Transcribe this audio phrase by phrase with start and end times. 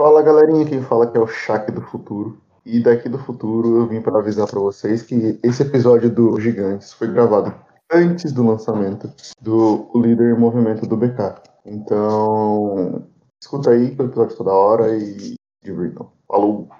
[0.00, 2.40] Fala galerinha, quem fala que é o Shaq do futuro.
[2.64, 6.94] E daqui do futuro eu vim para avisar para vocês que esse episódio do Gigantes
[6.94, 7.54] foi gravado
[7.92, 11.42] antes do lançamento do líder movimento do BK.
[11.66, 13.06] Então,
[13.42, 16.10] escuta aí que o episódio toda hora e divirtam.
[16.26, 16.70] Falou!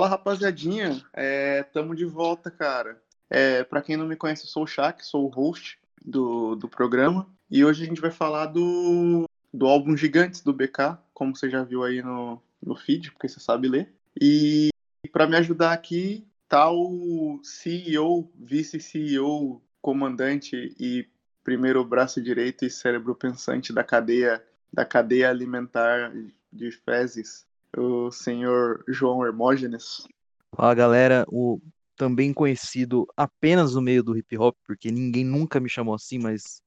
[0.00, 3.02] Fala rapaziadinha, é, tamo de volta, cara.
[3.28, 7.28] É, para quem não me conhece, sou o Shaq, sou o host do, do programa.
[7.50, 11.62] E hoje a gente vai falar do, do álbum Gigantes do BK, como você já
[11.62, 13.94] viu aí no, no feed, porque você sabe ler.
[14.18, 14.70] E
[15.12, 21.06] para me ajudar aqui tá o CEO, vice-CEO, comandante e
[21.44, 26.10] primeiro braço direito e cérebro pensante da cadeia da cadeia alimentar
[26.50, 30.06] de fezes, o senhor João Hermógenes.
[30.54, 31.60] Fala galera, o
[31.96, 36.62] também conhecido apenas no meio do hip hop, porque ninguém nunca me chamou assim, mas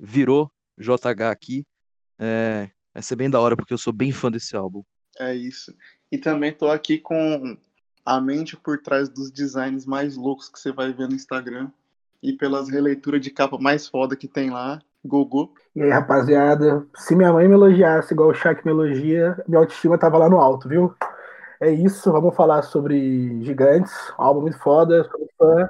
[0.00, 1.66] virou JH aqui.
[2.18, 4.82] É, vai ser bem da hora, porque eu sou bem fã desse álbum.
[5.18, 5.74] É isso.
[6.10, 7.56] E também tô aqui com
[8.04, 11.70] a mente por trás dos designs mais loucos que você vai ver no Instagram
[12.22, 15.52] e pelas releituras de capa mais foda que tem lá, Gugu.
[15.74, 19.98] E aí, rapaziada, se minha mãe me elogiasse igual o Shaq me elogia, minha autoestima
[19.98, 20.94] tava lá no alto, viu?
[21.60, 25.68] É isso, vamos falar sobre Gigantes, um álbum muito foda, sou fã.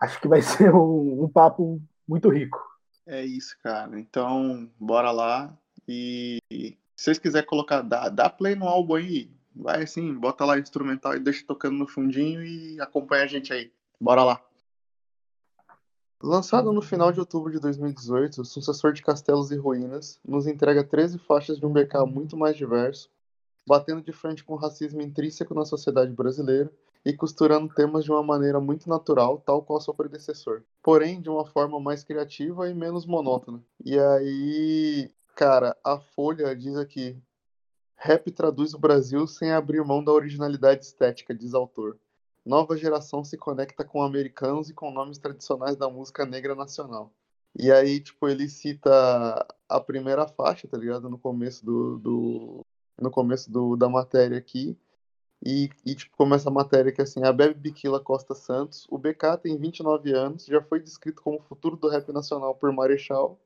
[0.00, 2.58] Acho que vai ser um, um papo muito rico.
[3.06, 3.98] É isso, cara.
[3.98, 5.52] Então, bora lá.
[5.86, 9.30] E se vocês quiserem colocar, dá, dá play no álbum aí.
[9.54, 13.72] Vai assim, bota lá instrumental e deixa tocando no fundinho e acompanha a gente aí.
[14.00, 14.40] Bora lá.
[16.22, 20.84] Lançado no final de outubro de 2018, o sucessor de Castelos e Ruínas nos entrega
[20.84, 23.08] 13 faixas de um BK muito mais diverso,
[23.66, 26.70] batendo de frente com o racismo intrínseco na sociedade brasileira
[27.06, 30.62] e costurando temas de uma maneira muito natural, tal qual seu predecessor.
[30.82, 33.64] Porém, de uma forma mais criativa e menos monótona.
[33.82, 37.16] E aí, cara, a Folha diz aqui:
[37.96, 41.96] rap traduz o Brasil sem abrir mão da originalidade estética, diz autor.
[42.44, 47.12] Nova geração se conecta com americanos e com nomes tradicionais da música negra nacional.
[47.58, 48.90] E aí, tipo, ele cita
[49.68, 51.10] a primeira faixa, tá ligado?
[51.10, 52.60] No começo do, do,
[53.00, 54.78] no começo do, da matéria aqui.
[55.44, 59.38] E, e, tipo, começa a matéria que assim, a Bebe Biquila Costa Santos, o BK
[59.42, 63.40] tem 29 anos, já foi descrito como o futuro do rap nacional por Marechal,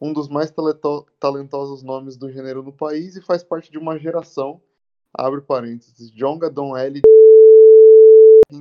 [0.00, 3.98] um dos mais talento talentosos nomes do gênero no país e faz parte de uma
[3.98, 4.60] geração,
[5.14, 7.00] abre parênteses, Jonga Don L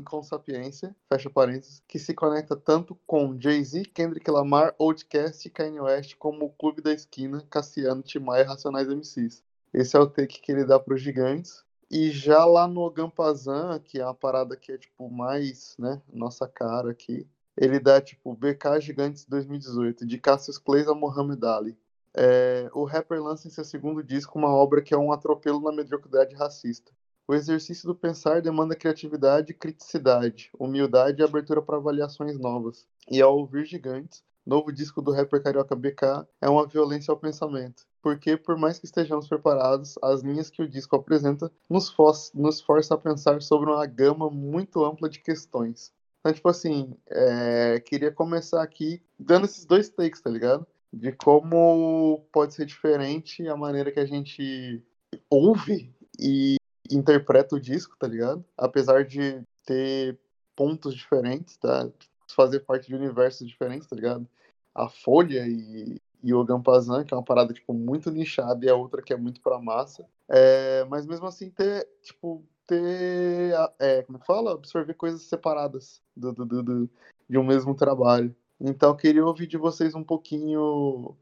[0.04, 5.82] com sapiência, fecha parênteses, que se conecta tanto com Jay-Z, Kendrick Lamar, Outkast e Kanye
[5.82, 9.44] West como o Clube da Esquina, Cassiano, Timaya e Racionais MCs.
[9.74, 11.64] Esse é o take que ele dá para os gigantes.
[11.92, 16.48] E já lá no Gampazan, que é uma parada que é tipo mais, né, nossa
[16.48, 21.78] cara aqui, ele dá tipo BK Gigantes 2018, de Cassius Clay a Muhammad Ali.
[22.16, 25.72] É, o rapper lança em seu segundo disco uma obra que é um atropelo na
[25.72, 26.92] mediocridade racista.
[27.30, 32.88] O exercício do pensar demanda criatividade, criticidade, humildade e abertura para avaliações novas.
[33.08, 37.88] E ao ouvir Gigantes, novo disco do rapper carioca BK, é uma violência ao pensamento
[38.02, 42.62] porque, por mais que estejamos preparados, as linhas que o disco apresenta nos, for nos
[42.62, 45.94] força a pensar sobre uma gama muito ampla de questões.
[46.22, 50.66] Então, tipo assim, é, queria começar aqui dando esses dois takes, tá ligado?
[50.92, 54.82] De como pode ser diferente a maneira que a gente
[55.30, 56.59] ouve e
[56.92, 58.44] interpreta o disco, tá ligado?
[58.58, 60.18] Apesar de ter
[60.56, 61.90] pontos diferentes, tá?
[62.36, 64.28] Fazer parte de universos diferentes, tá ligado?
[64.74, 68.75] A Folha e e o Gampazan, que é uma parada tipo, muito nichada, e a
[68.75, 70.06] outra que é muito pra massa.
[70.28, 73.54] É, mas mesmo assim ter, tipo, ter.
[73.80, 74.54] É, como é fala?
[74.54, 76.90] Absorver coisas separadas do, do, do, do,
[77.30, 78.36] de um mesmo trabalho.
[78.60, 81.16] Então queria ouvir de vocês um pouquinho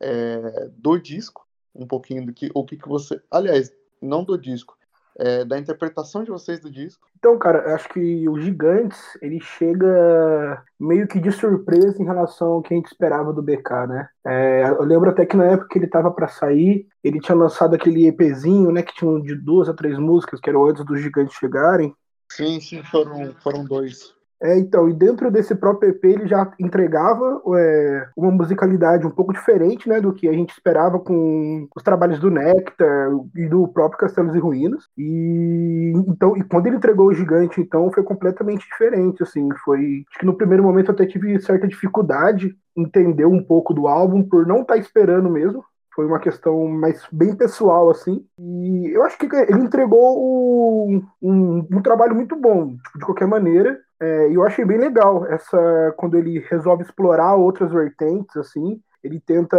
[0.00, 2.50] é, do disco, um pouquinho do que.
[2.54, 3.22] O que, que você.
[3.30, 4.76] Aliás, não do disco,
[5.18, 7.06] é, da interpretação de vocês do disco.
[7.18, 12.52] Então, cara, eu acho que o Gigantes, ele chega meio que de surpresa em relação
[12.52, 14.08] ao que a gente esperava do BK, né?
[14.24, 17.74] É, eu lembro até que na época que ele tava para sair, ele tinha lançado
[17.74, 21.36] aquele EPzinho, né, que tinha de duas a três músicas, que eram antes dos Gigantes
[21.36, 21.94] chegarem.
[22.30, 24.14] Sim, sim, foram, foram dois.
[24.42, 29.32] É, então, e dentro desse próprio EP ele já entregava é, uma musicalidade um pouco
[29.32, 34.00] diferente, né, do que a gente esperava com os trabalhos do Nectar e do próprio
[34.00, 34.88] Castelos e Ruínas.
[34.98, 40.18] E então, e quando ele entregou o Gigante, então, foi completamente diferente, assim, foi, acho
[40.18, 44.46] que no primeiro momento eu até tive certa dificuldade entender um pouco do álbum por
[44.46, 45.62] não estar tá esperando mesmo,
[45.94, 48.26] foi uma questão mais bem pessoal, assim.
[48.38, 53.26] E eu acho que ele entregou um, um, um trabalho muito bom, tipo, de qualquer
[53.26, 53.78] maneira.
[54.00, 58.80] É, eu achei bem legal essa quando ele resolve explorar outras vertentes, assim.
[59.04, 59.56] Ele tenta.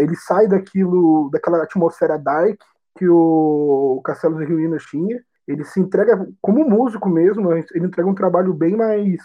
[0.00, 2.58] Ele sai daquilo, daquela atmosfera dark
[2.96, 5.22] que o Castelos e Ruínas tinha.
[5.46, 9.20] Ele se entrega como músico mesmo, ele entrega um trabalho bem mais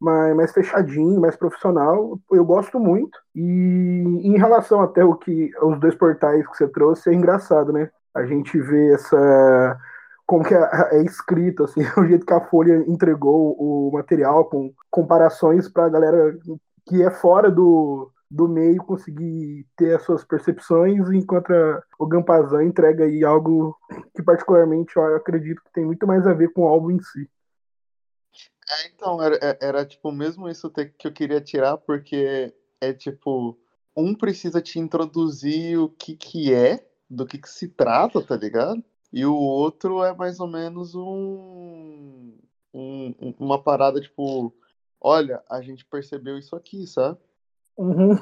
[0.00, 2.18] mais, mais fechadinho, mais profissional.
[2.30, 3.18] Eu gosto muito.
[3.34, 3.40] E
[4.24, 7.90] em relação até o que os dois portais que você trouxe, é engraçado, né?
[8.14, 9.78] A gente vê essa
[10.26, 14.72] como que é, é, escrito, assim, o jeito que a Folha entregou o material com
[14.90, 16.36] comparações para a galera
[16.84, 21.52] que é fora do, do meio conseguir ter as suas percepções, enquanto
[21.98, 23.76] o Gampazan entrega aí algo
[24.14, 27.28] que particularmente eu acredito que tem muito mais a ver com o álbum em si.
[28.68, 33.58] É, então, era, é, era tipo mesmo isso que eu queria tirar, porque é tipo,
[33.96, 38.82] um precisa te introduzir o que que é, do que que se trata, tá ligado?
[39.12, 42.34] E o outro é mais ou menos um,
[42.74, 44.52] um uma parada tipo,
[45.00, 47.18] olha, a gente percebeu isso aqui, sabe?
[47.76, 48.16] Uhum.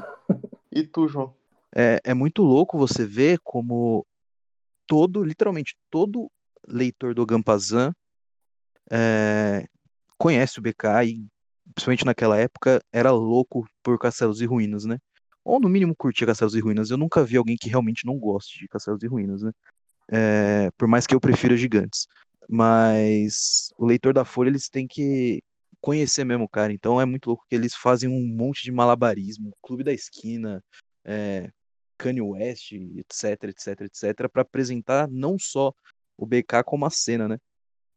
[0.70, 1.34] E tu, João?
[1.74, 4.06] É, é muito louco você ver como
[4.86, 6.30] todo, literalmente todo
[6.68, 7.94] leitor do Gampazan
[8.90, 9.66] é,
[10.24, 11.26] conhece o BK e,
[11.74, 14.98] principalmente naquela época, era louco por Castelos e Ruínas, né?
[15.44, 16.90] Ou no mínimo curtia Castelos e Ruínas.
[16.90, 19.52] Eu nunca vi alguém que realmente não goste de Castelos e Ruínas, né?
[20.10, 22.06] É, por mais que eu prefira Gigantes.
[22.48, 25.42] Mas o leitor da Folha, eles têm que
[25.78, 26.72] conhecer mesmo, cara.
[26.72, 30.64] Então é muito louco que eles fazem um monte de malabarismo, Clube da Esquina,
[31.04, 31.50] é,
[31.98, 35.74] Kanye West, etc, etc, etc, para apresentar não só
[36.16, 37.38] o BK como a cena, né?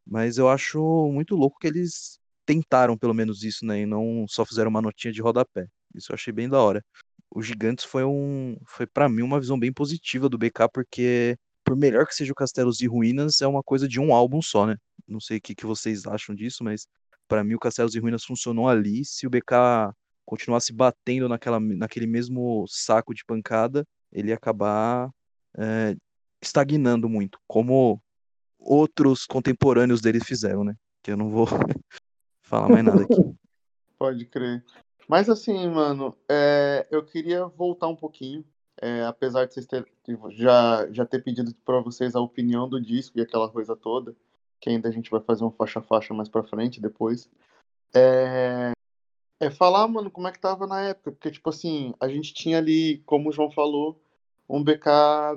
[0.10, 0.80] Mas eu acho
[1.12, 3.82] muito louco que eles tentaram pelo menos isso, né?
[3.82, 5.68] E não só fizeram uma notinha de rodapé.
[5.94, 6.84] Isso eu achei bem da hora.
[7.30, 8.58] O Gigantes foi um.
[8.66, 12.36] Foi para mim uma visão bem positiva do BK, porque por melhor que seja o
[12.36, 14.78] Castelos e Ruínas, é uma coisa de um álbum só, né?
[15.06, 16.88] Não sei o que, que vocês acham disso, mas
[17.28, 19.04] para mim o Castelos e Ruínas funcionou ali.
[19.04, 19.94] Se o BK
[20.26, 25.10] continuasse batendo naquela, naquele mesmo saco de pancada, ele ia acabar
[25.58, 25.96] é,
[26.42, 28.02] estagnando muito, como
[28.68, 30.76] outros contemporâneos dele fizeram, né?
[31.02, 31.48] Que eu não vou
[32.44, 33.16] falar mais nada aqui.
[33.98, 34.64] Pode crer.
[35.08, 38.44] Mas assim, mano, é, eu queria voltar um pouquinho.
[38.80, 39.86] É, apesar de vocês ter,
[40.32, 44.16] já, já ter pedido para vocês a opinião do disco e aquela coisa toda,
[44.60, 47.28] que ainda a gente vai fazer um faixa-faixa mais pra frente depois.
[47.96, 48.74] É,
[49.40, 51.12] é falar, mano, como é que tava na época.
[51.12, 54.00] Porque, tipo assim, a gente tinha ali, como o João falou,
[54.50, 54.88] um BK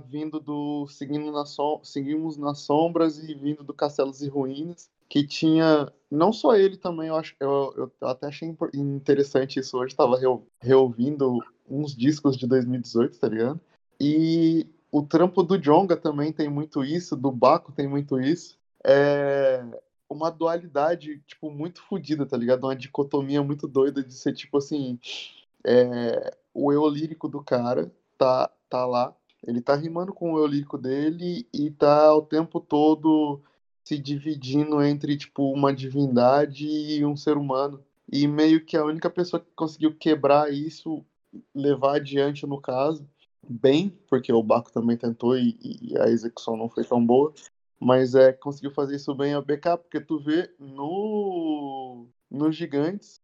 [0.07, 5.27] vindo do Seguindo na som, Seguimos nas Sombras e vindo do Castelos e Ruínas, que
[5.27, 10.19] tinha não só ele também, eu acho eu, eu até achei interessante isso hoje, estava
[10.61, 13.61] reouvindo uns discos de 2018, tá ligado?
[14.01, 18.59] E o trampo do Jonga também tem muito isso, do Baco tem muito isso.
[18.85, 19.63] É
[20.09, 22.65] uma dualidade, tipo, muito fodida, tá ligado?
[22.65, 24.99] Uma dicotomia muito doida de ser, tipo assim,
[25.65, 29.15] é, o eu lírico do cara tá tá lá,
[29.47, 33.43] ele tá rimando com o eu lírico dele e tá o tempo todo
[33.85, 37.83] se dividindo entre, tipo, uma divindade e um ser humano.
[38.11, 41.05] E meio que a única pessoa que conseguiu quebrar isso,
[41.55, 43.09] levar adiante no caso,
[43.49, 47.33] bem, porque o Baco também tentou e, e a execução não foi tão boa,
[47.79, 53.20] mas é conseguiu fazer isso bem a BK, porque tu vê no nos gigantes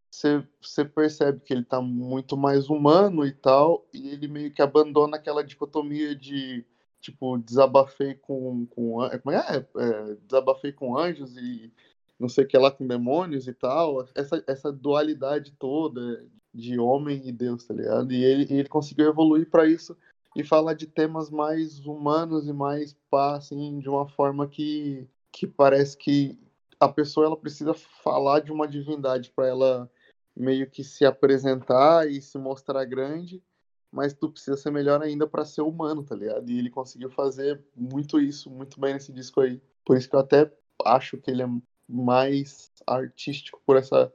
[0.61, 5.17] você percebe que ele tá muito mais humano e tal, e ele meio que abandona
[5.17, 6.65] aquela dicotomia de
[7.01, 8.67] tipo, desabafei com.
[8.67, 9.67] com como é?
[9.77, 10.15] é?
[10.27, 11.73] Desabafei com anjos e
[12.19, 14.07] não sei o que lá com demônios e tal.
[14.15, 18.13] Essa, essa dualidade toda de homem e Deus, tá ligado?
[18.13, 19.97] E ele, ele conseguiu evoluir para isso
[20.35, 25.47] e falar de temas mais humanos e mais pá, assim, de uma forma que, que
[25.47, 26.39] parece que
[26.81, 29.91] a pessoa ela precisa falar de uma divindade para ela
[30.37, 33.43] meio que se apresentar e se mostrar grande,
[33.91, 36.51] mas tu precisa ser melhor ainda para ser humano, tá ligado?
[36.51, 39.61] E ele conseguiu fazer muito isso, muito bem nesse disco aí.
[39.85, 40.53] Por isso que eu até
[40.85, 41.49] acho que ele é
[41.89, 44.13] mais artístico por essa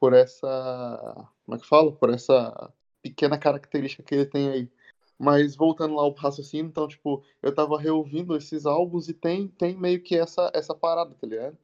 [0.00, 1.92] por essa, como é que fala?
[1.92, 2.72] Por essa
[3.02, 4.70] pequena característica que ele tem aí.
[5.18, 9.76] Mas voltando lá ao raciocínio, então, tipo, eu tava reouvindo esses álbuns e tem, tem
[9.76, 11.58] meio que essa, essa parada, tá ligado?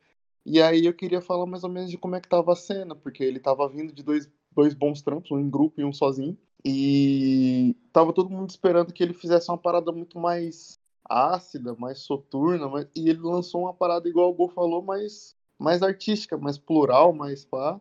[0.49, 2.95] E aí eu queria falar mais ou menos de como é que tava a cena,
[2.95, 6.39] porque ele tava vindo de dois, dois bons trampos, um em grupo e um sozinho.
[6.65, 12.69] E tava todo mundo esperando que ele fizesse uma parada muito mais ácida, mais soturna,
[12.69, 12.87] mas...
[12.95, 17.45] e ele lançou uma parada igual o Gol falou, mais, mais artística, mais plural, mais
[17.45, 17.81] pá.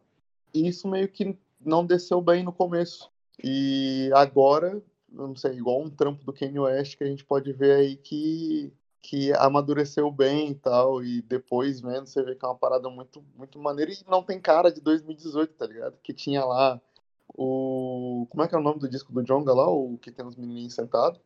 [0.52, 3.12] E isso meio que não desceu bem no começo.
[3.44, 7.76] E agora, não sei, igual um trampo do Kanye West que a gente pode ver
[7.76, 8.74] aí que
[9.08, 13.24] que amadureceu bem e tal, e depois vendo, você vê que é uma parada muito,
[13.38, 15.96] muito maneira e não tem cara de 2018, tá ligado?
[16.02, 16.82] Que tinha lá
[17.28, 18.26] o.
[18.32, 19.70] Como é que é o nome do disco do Jonga lá?
[19.70, 21.22] O que tem os menininhos sentados?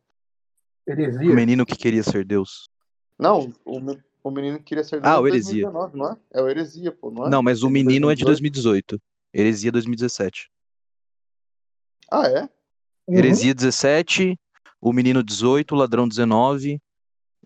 [0.86, 1.32] Heresia.
[1.32, 2.68] O menino que queria ser Deus.
[3.18, 3.80] Não, o,
[4.22, 5.10] o menino que queria ser Deus.
[5.10, 5.70] Ah, é o Heresia.
[5.70, 6.16] 2019, não é?
[6.34, 7.30] É o Heresia, pô, não é?
[7.30, 8.98] Não, mas o É menino é de 2018.
[8.98, 9.02] 2018.
[9.32, 10.50] Heresia 2017.
[12.12, 12.42] Ah, é?
[13.06, 13.16] Uhum.
[13.16, 14.38] Heresia 17,
[14.82, 16.78] o menino 18, o ladrão 19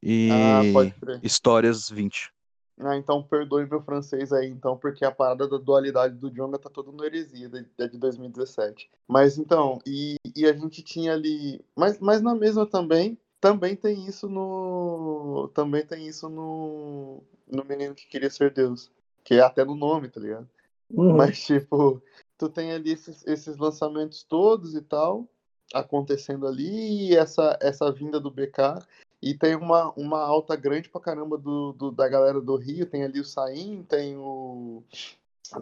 [0.04, 1.20] e Ah, pode crer.
[1.22, 2.30] histórias 20.
[2.78, 6.68] Ah, então perdoe meu francês aí, então, porque a parada da dualidade do Jonga tá
[6.68, 8.90] toda no Heresia, de, é de 2017.
[9.06, 11.64] Mas então, e, e a gente tinha ali.
[11.74, 15.50] Mas, mas na mesma também, também tem isso no.
[15.54, 17.22] Também tem isso no.
[17.46, 18.90] No Menino que Queria Ser Deus.
[19.22, 20.48] Que é até no nome, tá ligado?
[20.90, 21.16] Uhum.
[21.16, 22.02] Mas, tipo,
[22.36, 25.26] tu tem ali esses, esses lançamentos todos e tal,
[25.72, 28.84] acontecendo ali, e essa, essa vinda do BK.
[29.26, 32.84] E tem uma, uma alta grande pra caramba do, do- da galera do Rio.
[32.84, 34.82] Tem ali o Saim, tem o.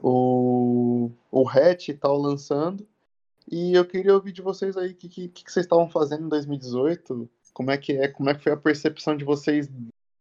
[0.03, 2.85] O, o Hatch e tal lançando.
[3.51, 6.29] E eu queria ouvir de vocês aí o que, que, que vocês estavam fazendo em
[6.29, 7.29] 2018.
[7.53, 8.09] Como é que é?
[8.09, 9.69] Como é que foi a percepção de vocês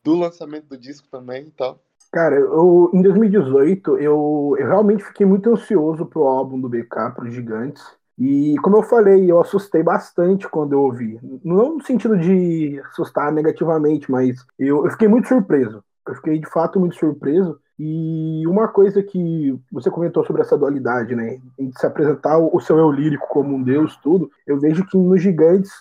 [0.03, 1.79] do lançamento do disco também e tal?
[2.11, 7.29] Cara, eu, em 2018, eu, eu realmente fiquei muito ansioso pro álbum do BK, pro
[7.29, 7.83] Gigantes.
[8.23, 11.19] E como eu falei, eu assustei bastante quando eu ouvi.
[11.43, 15.83] Não no sentido de assustar negativamente, mas eu, eu fiquei muito surpreso.
[16.07, 17.59] Eu fiquei de fato muito surpreso.
[17.79, 21.39] E uma coisa que você comentou sobre essa dualidade, né?
[21.57, 24.29] Em se apresentar o, seu eu lírico como um deus, tudo.
[24.45, 25.71] Eu vejo que nos Gigantes,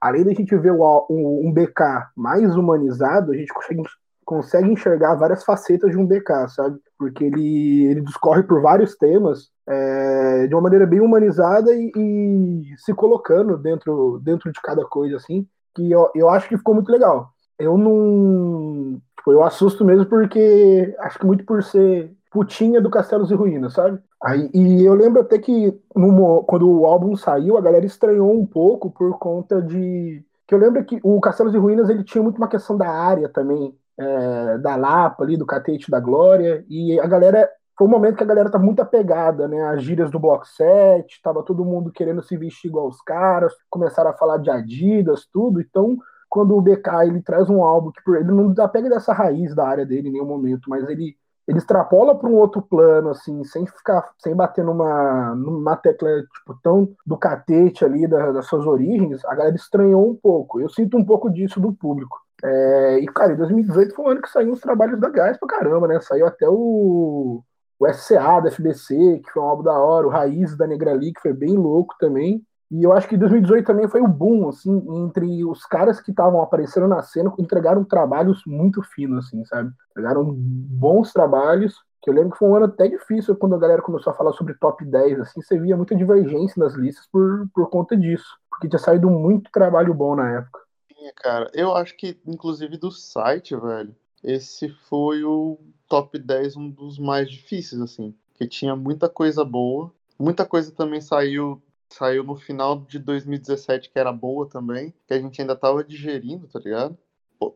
[0.00, 3.82] além da gente ver um, um BK mais humanizado, a gente consegue
[4.24, 6.78] consegue enxergar várias facetas de um BK, sabe?
[6.96, 12.74] Porque ele, ele discorre por vários temas é, de uma maneira bem humanizada e, e
[12.78, 16.90] se colocando dentro, dentro de cada coisa, assim, que eu, eu acho que ficou muito
[16.90, 17.32] legal.
[17.58, 19.00] Eu não.
[19.16, 23.74] Tipo, eu assusto mesmo porque acho que muito por ser putinha do Castelos e Ruínas,
[23.74, 24.00] sabe?
[24.22, 28.32] Aí, e eu lembro até que no mo- quando o álbum saiu, a galera estranhou
[28.38, 30.24] um pouco por conta de.
[30.46, 33.28] Que eu lembro que o Castelos e Ruínas ele tinha muito uma questão da área
[33.28, 37.48] também, é, da Lapa ali, do Catete da Glória, e a galera.
[37.80, 39.62] Foi um momento que a galera tá muito apegada, né?
[39.70, 44.10] Às gírias do Block 7, tava todo mundo querendo se vestir igual os caras, começaram
[44.10, 45.96] a falar de Adidas, tudo, então
[46.28, 49.66] quando o BK ele traz um álbum que por- ele não desapega dessa raiz da
[49.66, 51.16] área dele em nenhum momento, mas ele
[51.48, 56.60] ele extrapola para um outro plano assim, sem ficar sem bater numa numa tecla tipo
[56.62, 60.60] tão do catete ali da- das suas origens, a galera estranhou um pouco.
[60.60, 62.20] Eu sinto um pouco disso do público.
[62.44, 65.88] É, e cara, em 2018 foi um ano que saiu uns trabalhos legais pra caramba,
[65.88, 65.98] né?
[66.00, 67.42] Saiu até o
[67.80, 71.22] o SCA da FBC, que foi um álbum da hora, o Raiz da Negrali, que
[71.22, 72.44] foi bem louco também.
[72.70, 76.42] E eu acho que 2018 também foi o boom, assim, entre os caras que estavam
[76.42, 79.72] aparecendo na cena, entregaram trabalhos muito finos, assim, sabe?
[79.90, 83.82] Entregaram bons trabalhos, que eu lembro que foi um ano até difícil quando a galera
[83.82, 87.68] começou a falar sobre top 10, assim, você via muita divergência nas listas por, por
[87.70, 90.60] conta disso, porque tinha saído muito trabalho bom na época.
[90.86, 91.50] Tinha, cara.
[91.54, 95.58] Eu acho que, inclusive, do site, velho, esse foi o
[95.90, 98.14] top 10, um dos mais difíceis, assim.
[98.32, 99.92] Porque tinha muita coisa boa.
[100.18, 101.60] Muita coisa também saiu
[101.92, 106.46] saiu no final de 2017 que era boa também, que a gente ainda tava digerindo,
[106.46, 106.96] tá ligado?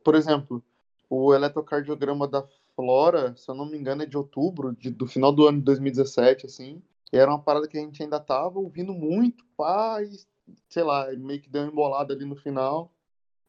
[0.03, 0.61] Por, exemplo,
[1.09, 5.31] o eletrocardiograma da Flora, se eu não me engano, é de outubro, de- do final
[5.33, 6.83] do ano de 2017, assim.
[7.12, 10.19] Era uma parada que a gente ainda tava ouvindo muito, pá, e,
[10.69, 12.91] sei lá, meio que deu uma embolada ali no final.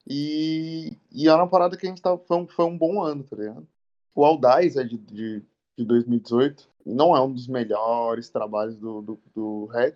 [0.08, 2.20] E, e era uma parada que a gente tava.
[2.20, 3.68] Foi um, foi um bom ano, tá ligado?
[4.16, 5.44] O Audaz é de, de,
[5.78, 6.68] de 2018.
[6.86, 9.94] Não é um dos melhores trabalhos do, do, do Red.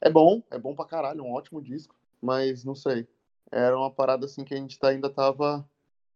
[0.00, 1.94] É bom, é bom pra caralho, um ótimo disco.
[2.20, 3.06] Mas não sei.
[3.50, 5.66] Era uma parada assim que a gente tá- ainda tava,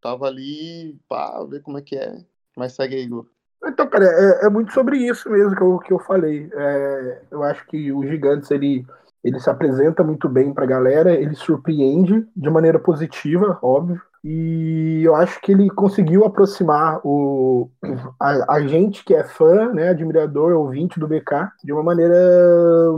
[0.00, 2.25] tava ali pra ver como é que é.
[2.56, 3.26] Mas segue aí, Igor.
[3.64, 6.48] Então, cara, é, é muito sobre isso mesmo que eu, que eu falei.
[6.52, 8.84] É, eu acho que o Gigantes, ele,
[9.25, 14.00] ele se apresenta muito bem pra galera, ele surpreende de maneira positiva, óbvio.
[14.28, 17.71] E eu acho que ele conseguiu aproximar o,
[18.18, 22.16] a, a gente que é fã, né, admirador, ouvinte do BK, de uma maneira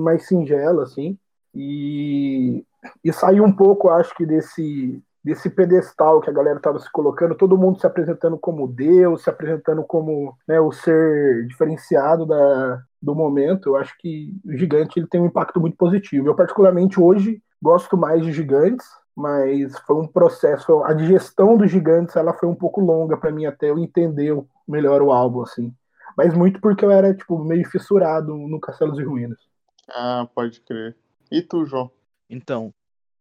[0.00, 1.18] mais singela, assim.
[1.54, 2.64] E,
[3.04, 7.34] e saiu um pouco, acho que, desse, desse pedestal que a galera estava se colocando,
[7.34, 13.14] todo mundo se apresentando como Deus, se apresentando como né, o ser diferenciado da, do
[13.14, 13.68] momento.
[13.68, 16.26] Eu acho que o Gigante ele tem um impacto muito positivo.
[16.26, 18.86] Eu, particularmente, hoje gosto mais de Gigantes,
[19.18, 23.46] mas foi um processo, a digestão dos Gigantes ela foi um pouco longa para mim
[23.46, 24.32] até eu entender
[24.66, 25.74] melhor o álbum, assim.
[26.16, 29.40] Mas muito porque eu era, tipo, meio fissurado no Castelos e Ruínas.
[29.88, 30.96] Ah, pode crer.
[31.32, 31.90] E tu, João?
[32.30, 32.72] Então,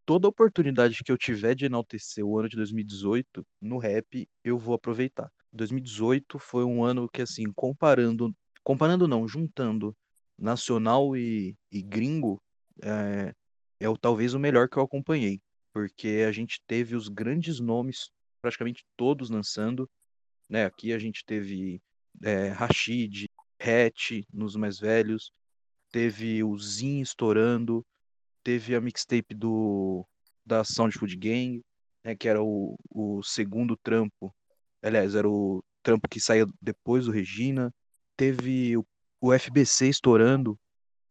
[0.05, 4.75] toda oportunidade que eu tiver de enaltecer o ano de 2018 no rap, eu vou
[4.75, 5.31] aproveitar.
[5.51, 8.31] 2018 foi um ano que, assim, comparando,
[8.63, 9.97] comparando não, juntando
[10.37, 12.39] nacional e, e gringo,
[12.83, 13.33] é,
[13.79, 15.41] é o, talvez o melhor que eu acompanhei,
[15.77, 18.09] porque a gente teve os grandes nomes,
[18.41, 19.87] praticamente todos lançando,
[20.49, 20.65] né?
[20.65, 21.79] Aqui a gente teve
[22.23, 23.29] é, Rashid,
[23.59, 25.31] Hatch nos mais velhos,
[25.91, 27.85] teve o Zin estourando,
[28.43, 30.03] teve a mixtape do
[30.43, 31.61] da Sound Food Gang,
[32.03, 34.33] né, que era o, o segundo trampo,
[34.81, 37.71] aliás, era o trampo que saía depois do Regina,
[38.15, 38.83] teve o,
[39.21, 40.57] o FBC estourando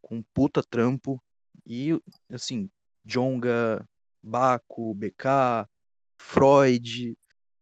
[0.03, 1.23] com puta trampo,
[1.65, 1.97] e
[2.33, 2.69] assim,
[3.05, 3.87] Jonga,
[4.27, 5.69] Baco, BK,
[6.19, 7.17] Freud,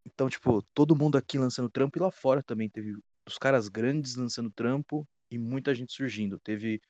[0.05, 2.95] então, tipo, todo mundo aqui lançando trampo e lá fora também teve
[3.27, 6.39] os caras grandes lançando trampo e muita gente surgindo.
[6.39, 6.81] Teve,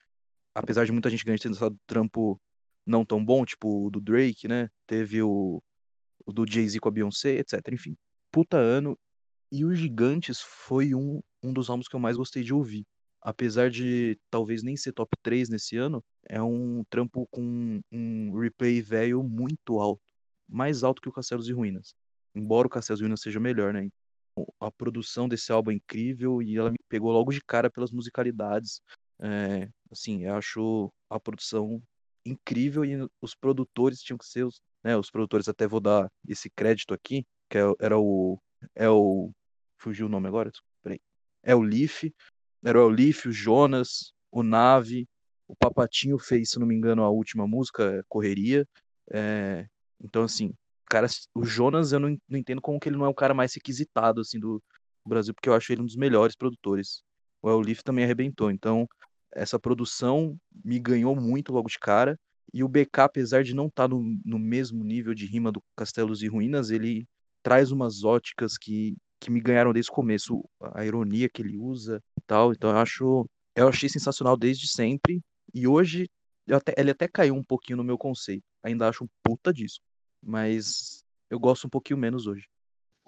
[0.55, 2.41] apesar de muita gente grande ter lançado trampo
[2.85, 4.69] não tão bom, tipo o do Drake, né?
[4.87, 5.63] Teve o,
[6.27, 7.61] o do Jay-Z com a Beyoncé, etc.
[7.73, 7.97] Enfim,
[8.31, 8.99] puta ano.
[9.53, 12.85] E o Gigantes foi um, um dos álbuns que eu mais gostei de ouvir.
[13.25, 18.83] Apesar de talvez nem ser top 3 nesse ano, é um trampo com um replay
[18.83, 20.03] velho muito alto.
[20.47, 21.95] Mais alto que o Castelos e Ruínas.
[22.35, 23.89] Embora o Castelos e Ruínas seja melhor, né?
[24.61, 28.83] A produção desse álbum é incrível e ela me pegou logo de cara pelas musicalidades.
[29.19, 31.83] É, assim, eu acho a produção
[32.27, 36.51] incrível e os produtores tinham que ser os, né, os produtores até vou dar esse
[36.51, 38.39] crédito aqui, que é, era o
[38.75, 39.31] é o
[39.79, 40.51] fugiu o nome agora,
[40.83, 41.01] peraí.
[41.43, 42.05] É o Leaf,
[42.65, 45.07] era o Leaf, o Jonas, o Nave,
[45.47, 48.67] o Papatinho fez, se não me engano, a última música, Correria.
[49.13, 49.67] É,
[50.03, 50.53] então assim,
[50.87, 53.55] cara, o Jonas eu não, não entendo como que ele não é o cara mais
[53.55, 54.63] requisitado assim do
[55.07, 57.03] Brasil, porque eu acho ele um dos melhores produtores.
[57.43, 58.89] O El Leaf também arrebentou, então
[59.35, 62.19] essa produção me ganhou muito logo de cara.
[62.53, 65.63] E o BK, apesar de não estar tá no, no mesmo nível de rima do
[65.77, 67.07] Castelos e Ruínas, ele
[67.43, 70.43] traz umas óticas que, que me ganharam desde o começo.
[70.73, 72.53] A ironia que ele usa tal.
[72.53, 73.27] Então eu acho.
[73.55, 75.21] Eu achei sensacional desde sempre.
[75.53, 76.09] E hoje
[76.51, 78.45] até, ele até caiu um pouquinho no meu conceito.
[78.63, 79.81] Ainda acho um puta disso.
[80.23, 82.47] Mas eu gosto um pouquinho menos hoje.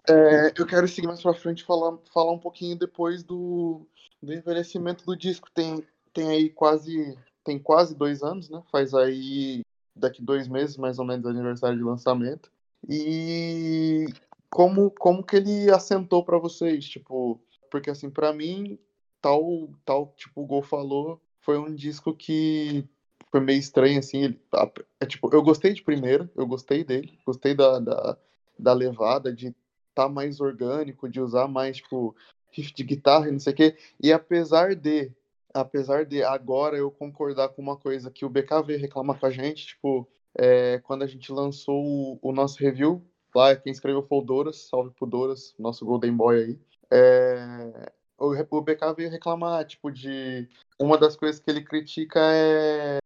[0.09, 3.87] É, eu quero seguir mais pra frente falar, falar um pouquinho depois do,
[4.23, 5.51] do envelhecimento do disco.
[5.53, 8.63] Tem, tem aí quase tem quase dois anos, né?
[8.71, 9.63] Faz aí
[9.95, 12.51] daqui dois meses mais ou menos aniversário de lançamento.
[12.89, 14.07] E
[14.51, 18.79] como como que ele assentou para vocês, tipo, porque assim para mim
[19.21, 22.85] tal tal tipo o Gol falou foi um disco que
[23.31, 24.41] foi meio estranho assim, ele,
[25.01, 28.17] é, tipo, eu gostei de primeira, eu gostei dele, gostei da, da,
[28.59, 29.55] da levada de estar
[29.95, 32.17] tá mais orgânico, de usar mais tipo
[32.51, 33.77] riff de guitarra e não sei o quê.
[34.03, 35.13] E apesar de
[35.53, 39.69] apesar de agora eu concordar com uma coisa que o BKV reclama com a gente,
[39.69, 43.03] tipo, é, quando a gente lançou o, o, nosso review,
[43.35, 46.59] lá quem escreveu foi o Doras, salve pro Doras, nosso Golden Boy aí.
[46.91, 50.49] É, o, o BK reclamar, tipo, de.
[50.79, 52.99] Uma das coisas que ele critica é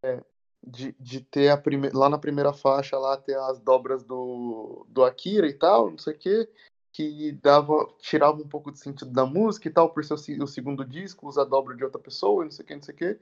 [0.67, 1.91] de, de ter a prime...
[1.91, 6.15] lá na primeira faixa lá ter as dobras do, do Akira e tal, não sei
[6.15, 6.49] o quê
[6.93, 10.85] que dava, tirava um pouco do sentido da música e tal, por ser o, segundo
[10.85, 13.21] disco, usa a dobra de outra pessoa, não sei o que, não sei o que.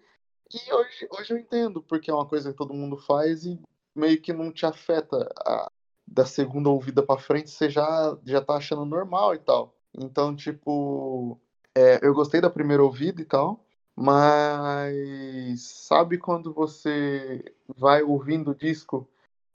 [0.53, 3.61] E hoje, hoje eu entendo, porque é uma coisa que todo mundo faz e
[3.95, 5.71] meio que não te afeta a,
[6.07, 9.75] da segunda ouvida para frente, você já, já tá achando normal e tal.
[9.95, 11.39] Então, tipo,
[11.79, 13.65] é, eu gostei da primeira ouvida e tal,
[13.95, 19.09] mas sabe quando você vai ouvindo o disco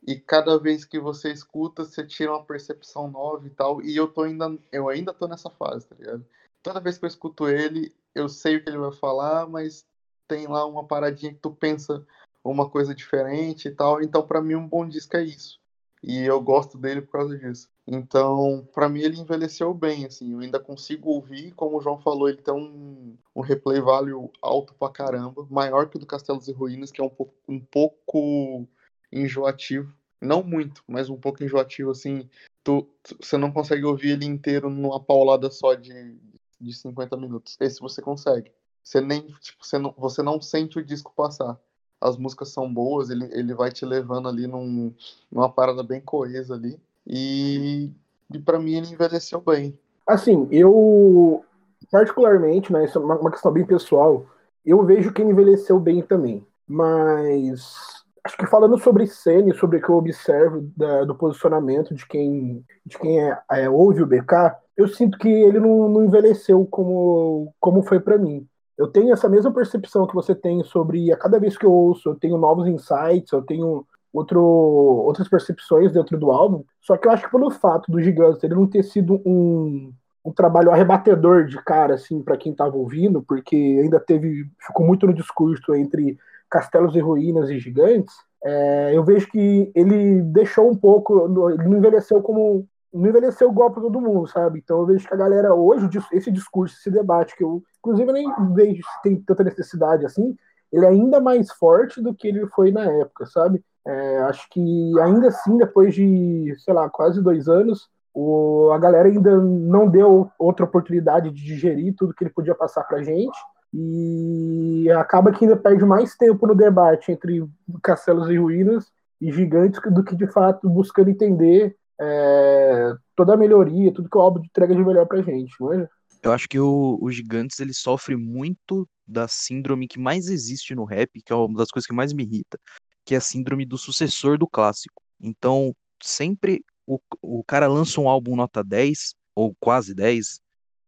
[0.05, 3.81] e cada vez que você escuta, você tira uma percepção nova e tal.
[3.81, 6.25] E eu tô ainda, eu ainda tô nessa fase, tá ligado?
[6.61, 9.85] Toda vez que eu escuto ele, eu sei o que ele vai falar, mas
[10.27, 12.05] tem lá uma paradinha que tu pensa
[12.43, 14.01] uma coisa diferente e tal.
[14.01, 15.59] Então, para mim, um bom disco é isso.
[16.01, 17.69] E eu gosto dele por causa disso.
[17.85, 20.33] Então, para mim, ele envelheceu bem, assim.
[20.33, 24.73] Eu ainda consigo ouvir, como o João falou, ele tem um, um replay value alto
[24.75, 28.67] pra caramba, maior que o do Castelos e Ruínas, que é um pouco, um pouco
[29.11, 29.93] enjoativo.
[30.21, 32.29] Não muito, mas um pouco enjoativo, assim.
[32.63, 36.17] Tu, tu, você não consegue ouvir ele inteiro numa paulada só de,
[36.59, 37.57] de 50 minutos.
[37.59, 38.49] Esse você consegue.
[38.81, 41.59] Você nem, tipo, você não, você não sente o disco passar.
[41.99, 44.93] As músicas são boas, ele, ele vai te levando ali num,
[45.31, 46.79] numa parada bem coesa ali.
[47.05, 47.91] E,
[48.33, 49.77] e para mim ele envelheceu bem.
[50.07, 51.43] Assim, eu
[51.91, 54.25] particularmente, né, isso é uma, questão bem pessoal,
[54.65, 56.45] eu vejo que ele envelheceu bem também.
[56.67, 61.93] Mas acho que falando sobre cena e sobre o que eu observo da, do posicionamento
[61.93, 66.05] de quem, de quem é, é, ouve o BK, eu sinto que ele não, não
[66.05, 68.47] envelheceu como, como foi para mim.
[68.77, 72.09] Eu tenho essa mesma percepção que você tem sobre a cada vez que eu ouço,
[72.09, 76.63] eu tenho novos insights, eu tenho outro, outras percepções dentro do álbum.
[76.81, 79.91] Só que eu acho que pelo fato do Gigantes ele não ter sido um,
[80.23, 85.07] um trabalho arrebatedor de cara, assim, para quem estava ouvindo, porque ainda teve, ficou muito
[85.07, 86.17] no discurso entre
[86.49, 91.77] castelos e ruínas e gigantes, é, eu vejo que ele deixou um pouco, ele não
[91.77, 94.59] envelheceu como não envelheceu igual para todo mundo, sabe?
[94.59, 98.13] Então eu vejo que a galera hoje, esse discurso, esse debate, que eu, inclusive, eu
[98.13, 100.37] nem vejo se tem tanta necessidade assim,
[100.71, 103.63] ele é ainda mais forte do que ele foi na época, sabe?
[103.85, 109.09] É, acho que ainda assim, depois de, sei lá, quase dois anos, o, a galera
[109.09, 113.37] ainda não deu outra oportunidade de digerir tudo que ele podia passar pra gente.
[113.73, 117.43] E acaba que ainda perde mais tempo no debate entre
[117.81, 123.91] castelos e ruínas e gigantes do que de fato buscando entender é, toda a melhoria,
[123.91, 125.87] tudo que o álbum entrega de melhor pra gente, não é?
[126.21, 130.85] Eu acho que o, o Gigantes ele sofre muito da síndrome que mais existe no
[130.85, 132.57] rap, que é uma das coisas que mais me irrita,
[133.05, 135.01] que é a síndrome do sucessor do clássico.
[135.19, 140.41] Então, sempre o, o cara lança um álbum nota 10, ou quase 10,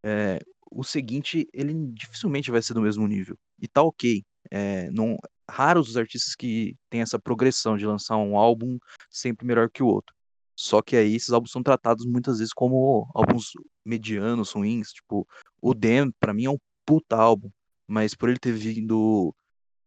[0.04, 3.38] é, o seguinte, ele dificilmente vai ser do mesmo nível.
[3.60, 4.24] E tá ok.
[4.52, 5.18] É, não,
[5.50, 8.78] raros os artistas que têm essa progressão de lançar um álbum
[9.10, 10.14] sempre melhor que o outro.
[10.56, 13.52] Só que aí esses álbuns são tratados muitas vezes como álbuns
[13.84, 14.92] medianos, ruins.
[14.92, 15.28] Tipo,
[15.62, 17.50] o Dem, pra mim, é um puta álbum.
[17.88, 19.34] Mas por ele ter vindo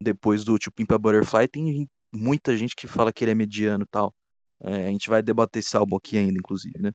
[0.00, 3.88] depois do tipo Pimpa Butterfly, tem muita gente que fala que ele é mediano e
[3.88, 4.14] tal.
[4.60, 6.92] É, a gente vai debater esse álbum aqui ainda, inclusive, né?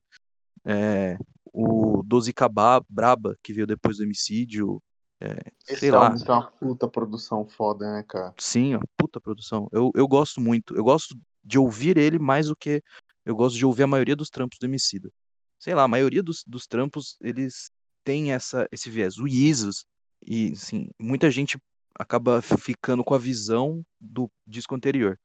[0.64, 1.16] É,
[1.52, 4.82] o Doze Cabá, Braba, que veio depois do Homicídio.
[5.20, 5.36] É,
[5.68, 6.06] Esse sei lá.
[6.06, 8.34] álbum tem uma puta produção foda, né, cara?
[8.38, 9.68] Sim, ó, puta produção.
[9.72, 10.74] Eu, eu gosto muito.
[10.74, 12.82] Eu gosto de ouvir ele mais do que
[13.24, 15.10] eu gosto de ouvir a maioria dos trampos do Emicida.
[15.58, 17.70] Sei lá, a maioria dos, dos trampos, eles
[18.02, 19.16] têm essa, esse viés.
[19.18, 19.86] O Isis,
[20.26, 21.58] e assim, muita gente
[21.98, 25.18] acaba ficando com a visão do disco anterior.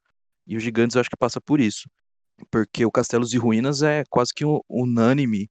[0.46, 1.88] E o Gigantes eu acho que passa por isso
[2.50, 5.50] porque o Castelos e Ruínas é quase que unânime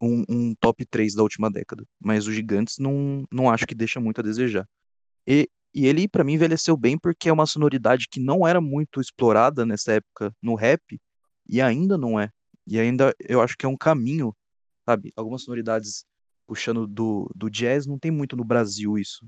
[0.00, 1.84] um, um, top 3 da última década.
[1.98, 4.68] Mas o Gigantes não, não acho que deixa muito a desejar.
[5.26, 9.00] E, e ele, para mim, envelheceu bem porque é uma sonoridade que não era muito
[9.00, 11.00] explorada nessa época no rap,
[11.48, 12.30] e ainda não é.
[12.66, 14.34] E ainda eu acho que é um caminho,
[14.84, 15.12] sabe?
[15.16, 16.04] Algumas sonoridades
[16.46, 19.26] puxando do, do jazz, não tem muito no Brasil isso.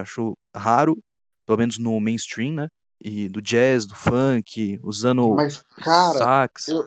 [0.00, 0.98] Acho raro,
[1.46, 2.68] pelo menos no mainstream, né?
[3.00, 6.68] e do jazz, do funk, usando Mas, cara, sax.
[6.68, 6.86] eu,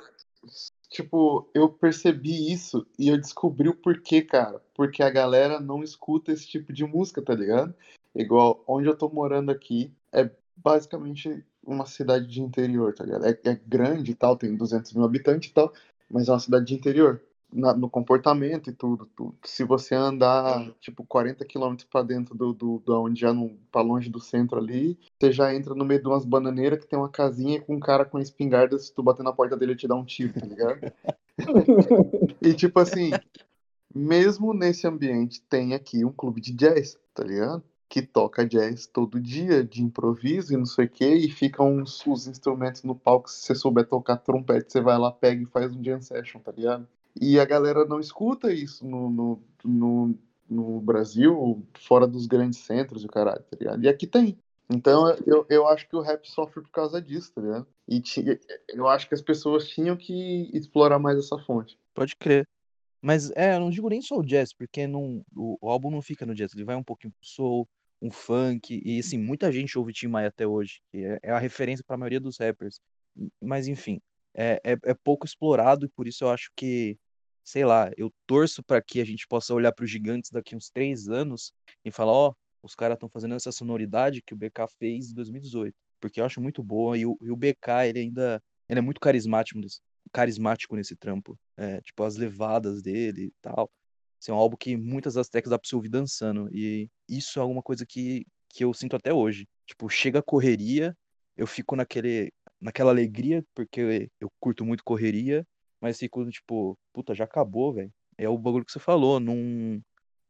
[0.89, 4.61] tipo, eu percebi isso e eu descobri o porquê, cara.
[4.75, 7.73] Porque a galera não escuta esse tipo de música, tá ligado?
[8.15, 13.25] Igual onde eu tô morando aqui, é basicamente uma cidade de interior, tá ligado?
[13.25, 15.73] É, é grande e tal, tem 200 mil habitantes e tal,
[16.09, 17.21] mas é uma cidade de interior
[17.53, 19.35] na, no comportamento e tudo, tudo.
[19.45, 23.81] Se você andar, tipo, 40 quilômetros para dentro do, do, do onde já não tá
[23.81, 27.09] longe do centro ali, você já entra no meio de umas bananeiras que tem uma
[27.09, 29.95] casinha com um cara com espingarda, se tu bater na porta dele, ele te dá
[29.95, 30.93] um tiro, tá ligado?
[32.41, 33.11] e tipo assim,
[33.93, 37.63] mesmo nesse ambiente, tem aqui um clube de jazz, tá ligado?
[37.87, 42.03] Que toca jazz todo dia, de improviso e não sei o que, e ficam os,
[42.07, 43.29] os instrumentos no palco.
[43.29, 46.51] Se você souber tocar trompete, você vai lá, pega e faz um jam session, tá
[46.51, 46.87] ligado?
[47.19, 53.03] E a galera não escuta isso no, no, no, no Brasil, fora dos grandes centros,
[53.03, 53.83] o caralho, tá ligado?
[53.83, 54.37] E aqui tem.
[54.69, 57.67] Então eu, eu acho que o rap sofre por causa disso, tá ligado?
[57.87, 58.01] E
[58.69, 61.77] eu acho que as pessoas tinham que explorar mais essa fonte.
[61.93, 62.47] Pode crer.
[63.01, 66.01] Mas é, eu não digo nem só o jazz, porque não, o, o álbum não
[66.01, 67.67] fica no jazz, ele vai um pouquinho pro soul,
[68.01, 71.83] um funk, e assim, muita gente ouve Tim Maia até hoje, é, é a referência
[71.85, 72.79] para a maioria dos rappers.
[73.41, 74.01] Mas enfim,
[74.33, 76.97] é, é, é, pouco explorado e por isso eu acho que
[77.43, 80.69] sei lá, eu torço para que a gente possa olhar para os gigantes daqui uns
[80.69, 84.65] três anos e falar, ó, oh, os caras estão fazendo essa sonoridade que o BK
[84.79, 88.41] fez em 2018, porque eu acho muito boa e o, e o BK ele ainda
[88.69, 89.59] ele é muito carismático,
[90.13, 93.69] carismático nesse trampo, é, tipo as levadas dele e tal.
[94.21, 97.39] Esse é um álbum que muitas das teclas dá para você ouvir dançando e isso
[97.39, 99.47] é alguma coisa que que eu sinto até hoje.
[99.65, 100.95] Tipo, chega a correria,
[101.35, 102.31] eu fico naquele
[102.63, 105.45] naquela alegria porque eu curto muito correria
[105.83, 107.91] mas fico tipo, puta, já acabou, velho.
[108.17, 109.81] É o bagulho que você falou, não,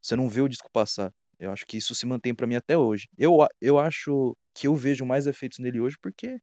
[0.01, 1.13] você não vê o disco passar.
[1.39, 3.07] Eu acho que isso se mantém para mim até hoje.
[3.15, 6.39] Eu, eu acho que eu vejo mais efeitos nele hoje porque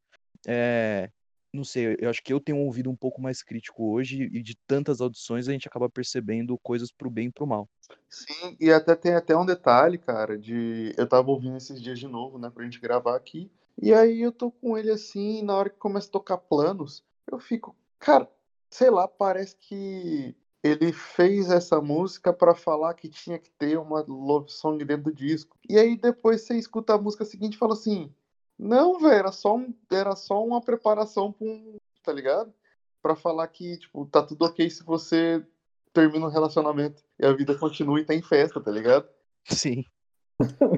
[0.46, 1.10] é,
[1.52, 4.40] não sei, eu acho que eu tenho um ouvido um pouco mais crítico hoje e
[4.40, 7.68] de tantas audições a gente acaba percebendo coisas pro bem e pro mal.
[8.08, 12.06] Sim, e até tem até um detalhe, cara, de eu tava ouvindo esses dias de
[12.06, 13.50] novo, né, pra gente gravar aqui.
[13.82, 17.38] E aí eu tô com ele assim, na hora que começa a tocar planos, eu
[17.38, 18.30] fico, cara,
[18.68, 24.04] sei lá, parece que ele fez essa música para falar que tinha que ter uma
[24.06, 25.56] love song dentro do disco.
[25.66, 28.12] E aí depois você escuta a música seguinte e fala assim:
[28.58, 32.52] "Não, velho, era só um, era só uma preparação para um, tá ligado?
[33.00, 35.42] Para falar que, tipo, tá tudo OK se você
[35.90, 39.08] termina um relacionamento e a vida continua e tem festa, tá ligado?
[39.46, 39.84] Sim.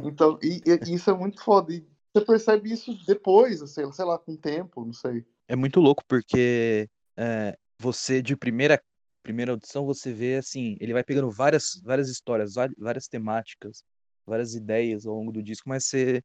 [0.04, 1.72] Então, e, e isso é muito foda.
[1.72, 5.24] E você percebe isso depois, assim, sei lá, com o tempo, não sei.
[5.48, 8.82] É muito louco porque é, você de primeira
[9.22, 13.84] primeira audição você vê assim, ele vai pegando várias várias histórias, várias temáticas,
[14.26, 16.22] várias ideias ao longo do disco, mas você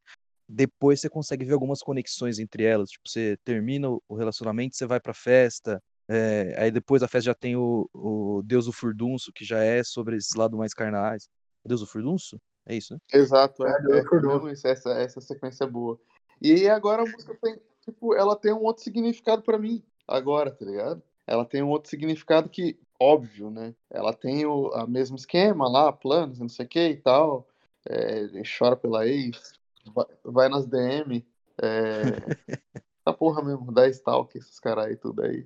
[0.50, 5.00] depois você consegue ver algumas conexões entre elas, tipo, você termina o relacionamento, você vai
[5.00, 9.44] pra festa, é, aí depois da festa já tem o, o Deus do Furdunço, que
[9.44, 11.28] já é sobre esse lado mais carnais.
[11.66, 12.40] Deus do Furdunço?
[12.68, 13.00] É isso, né?
[13.14, 15.98] Exato, é, é, é isso, essa, essa sequência é boa.
[16.42, 20.66] E agora a música tem, tipo, ela tem um outro significado para mim, agora, tá
[20.66, 21.02] ligado?
[21.26, 23.74] Ela tem um outro significado que, óbvio, né?
[23.90, 27.48] Ela tem o a mesmo esquema lá, planos, não sei o que e tal.
[27.86, 28.28] É,
[28.58, 29.54] chora pela ex,
[29.94, 31.26] vai, vai nas DM.
[31.62, 32.02] É,
[33.06, 35.46] essa porra mesmo, da Stalk, esses caras aí, tudo aí.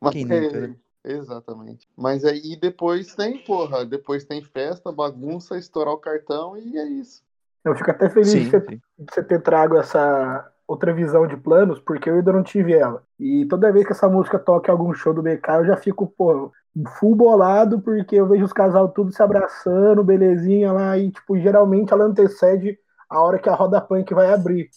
[0.00, 0.76] Mas, Quem nunca, né?
[1.06, 1.88] Exatamente.
[1.96, 7.22] Mas aí depois tem, porra, depois tem festa, bagunça, estourar o cartão e é isso.
[7.64, 11.36] Eu fico até feliz sim, de, você, de, você, ter trago essa outra visão de
[11.36, 13.04] planos, porque eu ainda não tive ela.
[13.18, 16.06] E toda vez que essa música toca em algum show do BK, eu já fico,
[16.06, 16.52] pô,
[16.98, 21.92] full bolado, porque eu vejo os casal tudo se abraçando, belezinha lá, e, tipo, geralmente
[21.92, 24.70] ela antecede a hora que a roda punk vai abrir.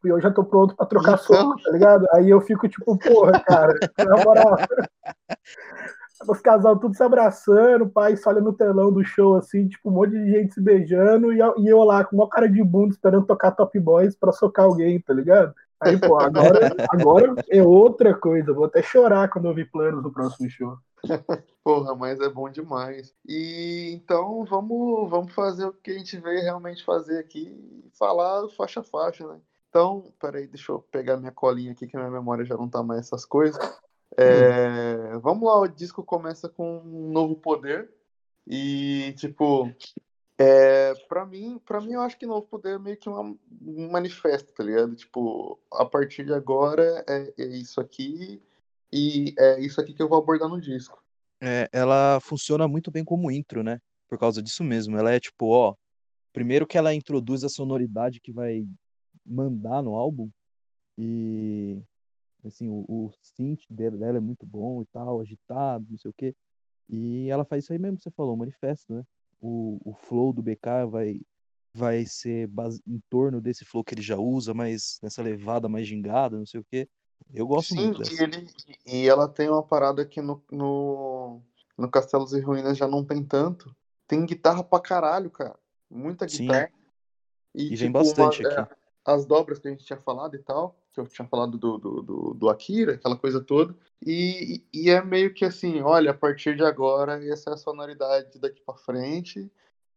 [0.00, 1.36] Tipo, e eu já tô pronto pra trocar então...
[1.36, 2.06] soco, tá ligado?
[2.14, 4.56] Aí eu fico, tipo, porra, cara, na moral.
[6.28, 9.90] os casal tudo se abraçando, o pai só olha no telão do show, assim, tipo,
[9.90, 12.92] um monte de gente se beijando, e, e eu lá com uma cara de bunda
[12.92, 15.54] esperando tocar Top Boys pra socar alguém, tá ligado?
[15.80, 20.12] Aí, pô, agora, agora é outra coisa, vou até chorar quando eu vi planos do
[20.12, 20.76] próximo show.
[21.64, 23.14] Porra, mas é bom demais.
[23.26, 28.80] E então vamos, vamos fazer o que a gente veio realmente fazer aqui, falar faixa
[28.80, 29.40] a faixa, né?
[29.70, 33.06] Então, peraí, deixa eu pegar minha colinha aqui, que minha memória já não tá mais
[33.06, 33.58] essas coisas.
[34.18, 37.88] É, vamos lá, o disco começa com um novo poder.
[38.44, 39.72] E, tipo,
[40.36, 43.90] é, pra, mim, pra mim, eu acho que Novo Poder é meio que uma, um
[43.90, 44.96] manifesto, tá ligado?
[44.96, 48.42] Tipo, a partir de agora é, é, isso aqui
[48.90, 51.00] e é isso aqui que eu vou abordar no disco.
[51.42, 53.80] É, ela funciona muito bem como intro, né?
[54.08, 54.96] Por causa disso mesmo.
[54.96, 55.74] Ela é tipo, ó,
[56.32, 58.66] primeiro que ela introduz a sonoridade que vai
[59.24, 60.30] mandar no álbum
[60.96, 61.82] e
[62.44, 66.34] assim, o, o synth dela é muito bom e tal, agitado, não sei o quê.
[66.88, 69.04] E ela faz isso aí mesmo que você falou, o manifesto, né?
[69.40, 71.20] O, o flow do BK vai
[71.72, 75.86] vai ser base, em torno desse flow que ele já usa, mas nessa levada mais
[75.86, 76.88] gingada, não sei o quê.
[77.32, 78.02] Eu gosto Sim, muito.
[78.12, 78.46] E, ele,
[78.84, 81.40] e ela tem uma parada que no, no,
[81.78, 83.74] no Castelos e Ruínas já não tem tanto.
[84.08, 85.56] Tem guitarra pra caralho, cara.
[85.88, 86.66] Muita guitarra.
[86.66, 86.80] Sim.
[87.54, 88.74] E, e tipo, vem bastante uma, aqui.
[89.04, 92.02] As dobras que a gente tinha falado e tal, que eu tinha falado do, do,
[92.02, 93.74] do, do Akira, aquela coisa toda.
[94.04, 98.38] E, e é meio que assim, olha, a partir de agora, essa é a sonoridade
[98.38, 99.50] daqui para frente.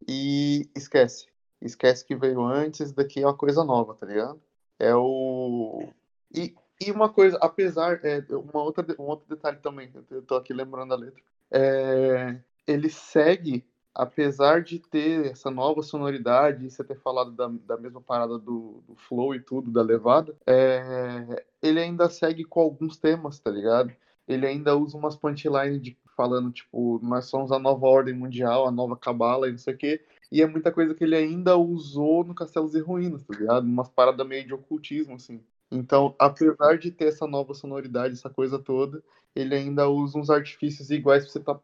[0.07, 1.27] E esquece.
[1.61, 4.41] Esquece que veio antes, daqui é uma coisa nova, tá ligado?
[4.79, 5.87] É o.
[6.33, 7.99] E, e uma coisa, apesar.
[8.03, 11.21] É, uma outra, um outro detalhe também, eu tô aqui lembrando a letra.
[11.51, 18.01] É, ele segue apesar de ter essa nova sonoridade, você ter falado da, da mesma
[18.01, 23.39] parada do, do, flow e tudo, da levada, é, ele ainda segue com alguns temas,
[23.39, 23.93] tá ligado?
[24.27, 28.71] Ele ainda usa umas punchlines de, falando, tipo, nós somos a nova ordem mundial, a
[28.71, 30.01] nova cabala e não sei o quê.
[30.31, 33.65] E é muita coisa que ele ainda usou no Castelos e Ruínas, tá ligado?
[33.65, 35.43] Umas paradas meio de ocultismo, assim.
[35.69, 39.03] Então, apesar de ter essa nova sonoridade, essa coisa toda,
[39.35, 41.59] ele ainda usa uns artifícios iguais pra você tá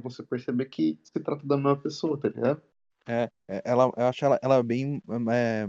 [0.00, 2.62] você perceber que se trata da mesma pessoa, tá ligado?
[3.06, 5.02] É, é ela, eu acho ela, ela bem.
[5.32, 5.68] É,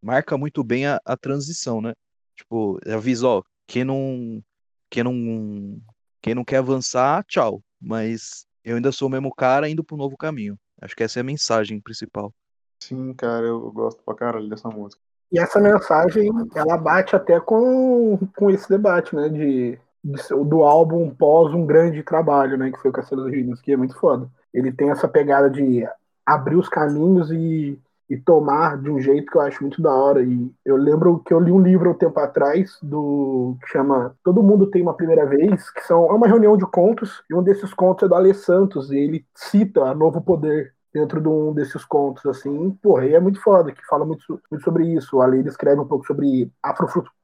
[0.00, 1.92] marca muito bem a, a transição, né?
[2.36, 4.42] Tipo, avisa, ó, quem não.
[4.90, 5.80] Quem não.
[6.20, 7.62] Quem não quer avançar, tchau.
[7.80, 10.58] Mas eu ainda sou o mesmo cara indo pro novo caminho.
[10.80, 12.32] Acho que essa é a mensagem principal.
[12.82, 15.00] Sim, cara, eu gosto pra caralho dessa música.
[15.30, 19.28] E essa mensagem, ela bate até com, com esse debate, né?
[19.28, 23.72] De do álbum pós um grande trabalho, né, que foi o Castelo dos Ruínas, que
[23.72, 24.28] é muito foda.
[24.52, 25.86] Ele tem essa pegada de
[26.26, 27.78] abrir os caminhos e,
[28.10, 30.22] e tomar de um jeito que eu acho muito da hora.
[30.22, 34.42] E eu lembro que eu li um livro um tempo atrás do que chama Todo
[34.42, 37.72] Mundo Tem Uma Primeira Vez, que são é uma reunião de contos, e um desses
[37.72, 41.84] contos é do Ale Santos, e ele cita a Novo Poder dentro de um desses
[41.84, 45.16] contos, assim, porra, e é muito foda, que fala muito, muito sobre isso.
[45.16, 46.50] O Ale escreve um pouco sobre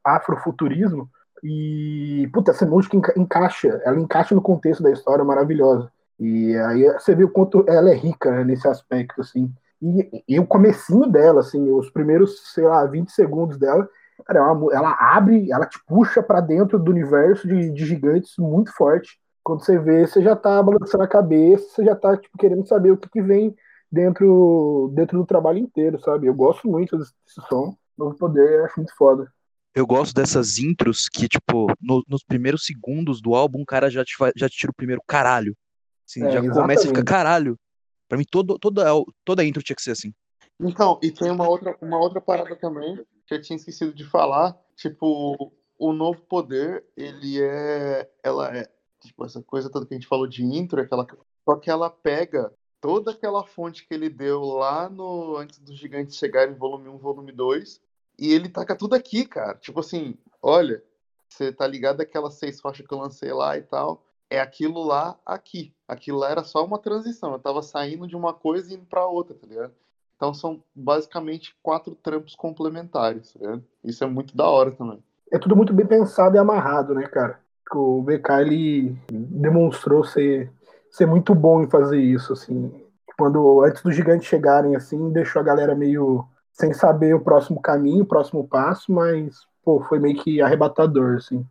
[0.03, 1.09] afrofuturismo,
[1.43, 5.91] e, puta, essa música enca encaixa, ela encaixa no contexto da história, maravilhosa.
[6.19, 9.53] E aí você vê o quanto ela é rica né, nesse aspecto, assim.
[9.81, 13.89] E, e o comecinho dela, assim, os primeiros, sei lá, 20 segundos dela,
[14.25, 18.35] cara, ela, é ela abre, ela te puxa para dentro do universo de, de, gigantes
[18.39, 19.19] muito forte.
[19.45, 22.91] Quando você vê, você já tá balançando a cabeça, você já tá, tipo, querendo saber
[22.91, 23.55] o que, que vem
[23.91, 26.27] dentro, dentro do trabalho inteiro, sabe?
[26.27, 27.13] Eu gosto muito desse,
[27.49, 27.75] som.
[27.97, 29.33] Novo Poder, acho muito foda.
[29.75, 34.05] Eu gosto dessas intros que, tipo, no, nos primeiros segundos do álbum, o cara já
[34.05, 35.57] te, já te tira o primeiro caralho.
[36.09, 36.61] Assim, é, já exatamente.
[36.61, 37.59] começa e fica caralho.
[38.09, 38.85] Pra mim, todo, toda,
[39.25, 40.13] toda intro tinha que ser assim.
[40.61, 44.59] Então, e tem uma outra, uma outra parada também que eu tinha esquecido de falar.
[44.75, 48.11] Tipo, o novo poder, ele é.
[48.23, 48.69] Ela é.
[49.01, 51.07] Tipo, essa coisa toda que a gente falou de intro, aquela,
[51.45, 56.17] só que ela pega toda aquela fonte que ele deu lá no antes dos gigantes
[56.17, 57.81] chegarem em volume 1, volume 2,
[58.19, 59.55] e ele taca tudo aqui, cara.
[59.55, 60.83] Tipo assim, olha,
[61.29, 65.17] você tá ligado aquelas seis faixas que eu lancei lá e tal é aquilo lá
[65.25, 65.73] aqui.
[65.87, 67.33] Aquilo lá era só uma transição.
[67.33, 69.73] Eu tava saindo de uma coisa e indo pra outra, tá ligado?
[70.17, 73.65] Então são basicamente quatro trampos complementares, tá ligado?
[73.85, 75.03] Isso é muito da hora também.
[75.31, 77.41] É tudo muito bem pensado e amarrado, né, cara?
[77.73, 80.51] O BK ele demonstrou ser,
[80.91, 82.73] ser muito bom em fazer isso, assim.
[83.17, 88.03] Quando antes dos gigantes chegarem, assim, deixou a galera meio sem saber o próximo caminho,
[88.03, 91.47] o próximo passo, mas pô, foi meio que arrebatador, assim.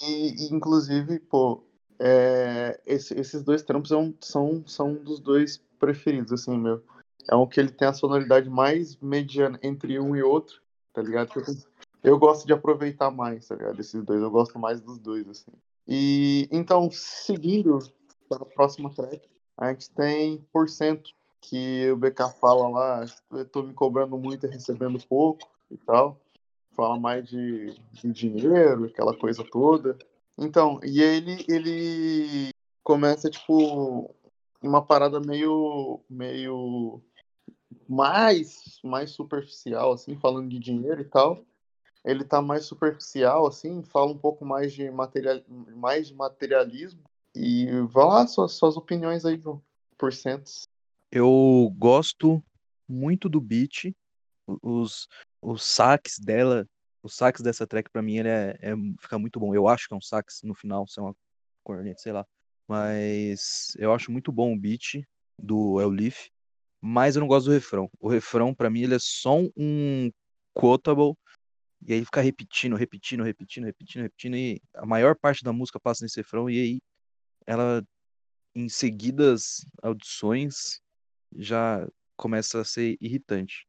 [0.00, 1.62] E, inclusive, pô,
[1.98, 6.82] é, esse, esses dois trampos são, são, são um dos dois preferidos, assim, meu.
[7.28, 10.60] É um que ele tem a sonoridade mais mediana entre um e outro,
[10.92, 11.30] tá ligado?
[11.34, 13.80] Eu, eu gosto de aproveitar mais, tá ligado?
[13.80, 15.52] Esses dois, eu gosto mais dos dois, assim.
[15.86, 17.78] E então, seguindo
[18.28, 23.06] para a próxima track, a gente tem porcento que o BK fala lá,
[23.52, 26.20] tô me cobrando muito e recebendo pouco e tal.
[26.74, 29.96] Fala mais de, de dinheiro, aquela coisa toda.
[30.36, 32.50] Então, e ele, ele
[32.84, 34.14] começa, tipo,
[34.62, 37.00] uma parada meio, meio
[37.88, 41.44] mais, mais superficial, assim, falando de dinheiro e tal.
[42.04, 47.02] Ele tá mais superficial, assim, fala um pouco mais de, material, mais de materialismo.
[47.34, 49.42] E vá lá, suas, suas opiniões aí,
[49.96, 50.68] por centos.
[51.10, 52.42] Eu gosto
[52.86, 53.94] muito do beat,
[54.46, 55.08] os,
[55.42, 56.66] os saques dela
[57.02, 59.54] os sax dessa track para mim ele é, é, fica muito bom.
[59.54, 61.14] Eu acho que é um sax no final, se é uma
[61.62, 62.26] corneta, sei lá.
[62.66, 65.04] Mas eu acho muito bom o beat
[65.38, 66.28] do El Leaf,
[66.80, 67.88] mas eu não gosto do refrão.
[68.00, 70.10] O refrão para mim ele é só um
[70.54, 71.14] quotable
[71.86, 76.04] e aí fica repetindo, repetindo, repetindo, repetindo, repetindo e a maior parte da música passa
[76.04, 76.80] nesse refrão e aí
[77.46, 77.82] ela
[78.54, 80.80] em seguidas audições
[81.36, 81.86] já
[82.16, 83.66] começa a ser irritante.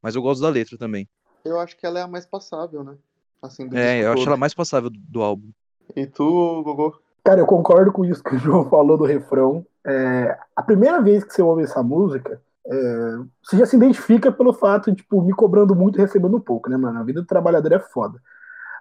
[0.00, 1.08] Mas eu gosto da letra também
[1.44, 2.94] eu acho que ela é a mais passável, né?
[3.40, 4.18] Assim, é, eu todo.
[4.18, 5.50] acho ela mais passável do, do, álbum.
[5.96, 7.00] E tu, Gogô?
[7.24, 9.66] Cara, eu concordo com isso que o João falou do refrão.
[9.84, 14.52] É, a primeira vez que você ouve essa música, é, você já se identifica pelo
[14.52, 16.98] fato de, tipo, me cobrando muito e recebendo pouco, né, mano?
[17.00, 18.20] A vida do trabalhador é foda.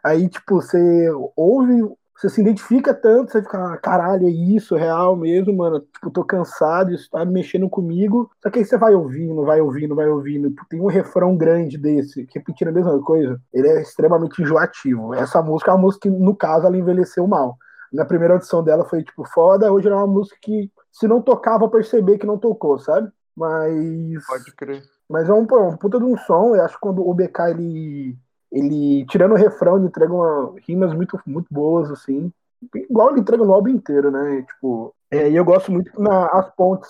[0.03, 1.84] Aí, tipo, você ouve
[2.21, 5.79] você se identifica tanto, você fica, ah, caralho, é isso, é real mesmo, mano.
[5.79, 8.29] Tipo, tô cansado, isso tá mexendo comigo.
[8.43, 10.53] Só que aí você vai ouvindo, vai ouvindo, vai ouvindo.
[10.69, 13.41] Tem um refrão grande desse, repetindo a mesma coisa.
[13.51, 15.15] Ele é extremamente enjoativo.
[15.15, 17.57] Essa música é uma música que, no caso, ela envelheceu mal.
[17.91, 19.71] Na primeira audição dela foi, tipo, foda.
[19.73, 23.10] Hoje é uma música que, se não tocava, perceber que não tocou, sabe?
[23.36, 24.23] Mas.
[24.27, 24.84] Pode crer.
[25.10, 26.55] Mas é um, um puta de um som.
[26.55, 28.15] Eu acho que quando o BK ele
[28.51, 32.31] ele, tirando o refrão, ele entrega uma, rimas muito, muito boas, assim.
[32.75, 34.43] Igual ele entrega no álbum inteiro, né?
[34.43, 36.89] Tipo, é, e eu gosto muito nas pontes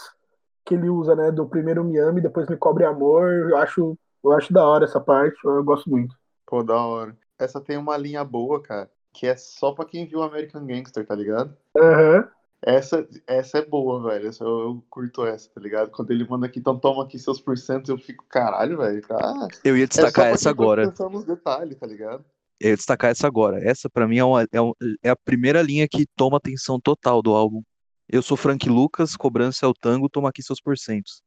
[0.65, 1.31] que ele usa, né?
[1.31, 3.31] Do primeiro me ame, depois me cobre amor.
[3.49, 6.15] Eu acho, eu acho da hora essa parte, eu gosto muito.
[6.45, 7.15] Pô, da hora.
[7.39, 11.15] Essa tem uma linha boa, cara, que é só pra quem viu American Gangster, tá
[11.15, 11.55] ligado?
[11.77, 12.17] Aham.
[12.17, 12.40] Uhum.
[12.63, 14.29] Essa, essa é boa, velho.
[14.29, 15.89] Essa, eu, eu, curto essa, tá ligado?
[15.89, 19.01] Quando ele manda aqui, então toma aqui seus porcentos, eu fico, caralho, velho.
[19.09, 20.93] Ah, eu ia destacar é essa agora.
[21.09, 22.23] nos detalhes, tá ligado?
[22.59, 23.59] Eu ia destacar essa agora.
[23.67, 24.73] Essa, para mim, é, uma, é, um,
[25.03, 27.63] é, a primeira linha que toma atenção total do álbum.
[28.07, 31.23] Eu sou Frank Lucas, cobrança é o tango, toma aqui seus porcentos.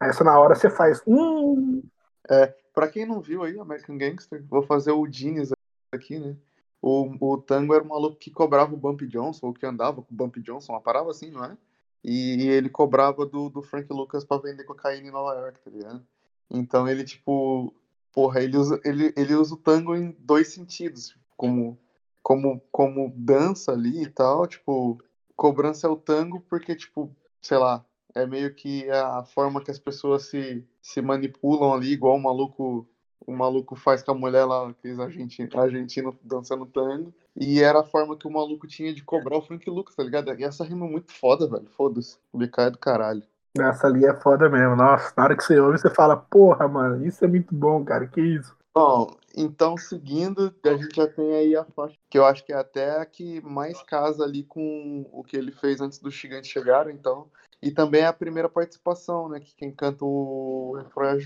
[0.00, 1.02] Essa na hora você faz.
[1.06, 1.82] Hum.
[2.30, 5.50] É, pra quem não viu aí, American Gangster, vou fazer o Genius
[5.92, 6.34] aqui, né?
[6.86, 10.12] O, o Tango era um maluco que cobrava o Bump Johnson, ou que andava com
[10.12, 11.56] o Bump Johnson, uma parada assim, não é?
[12.04, 15.70] E, e ele cobrava do, do Frank Lucas pra vender cocaína em Nova York, tá
[15.70, 16.06] ligado?
[16.50, 17.72] Então ele, tipo,
[18.12, 21.78] porra, ele usa, ele, ele usa o tango em dois sentidos, como,
[22.22, 25.02] como, como dança ali e tal, tipo,
[25.34, 27.10] cobrança é o tango porque, tipo,
[27.40, 27.82] sei lá,
[28.14, 32.86] é meio que a forma que as pessoas se, se manipulam ali, igual o maluco
[33.26, 37.12] o maluco faz com a mulher lá, aqueles argentinos argentino dançando tango.
[37.36, 40.32] E era a forma que o maluco tinha de cobrar o Frank Lucas, tá ligado?
[40.38, 41.66] E essa rima é muito foda, velho.
[41.76, 42.16] Foda-se.
[42.32, 43.22] O BK é do caralho.
[43.58, 44.76] Essa ali é foda mesmo.
[44.76, 48.06] Nossa, na hora que você ouve, você fala, porra, mano, isso é muito bom, cara.
[48.06, 48.54] Que isso?
[48.74, 52.56] Bom, então seguindo, a gente já tem aí a faixa que eu acho que é
[52.56, 56.92] até a que mais casa ali com o que ele fez antes dos gigantes chegarem,
[56.92, 57.28] então.
[57.62, 59.40] E também é a primeira participação, né?
[59.40, 61.18] Que quem canta o refrão é a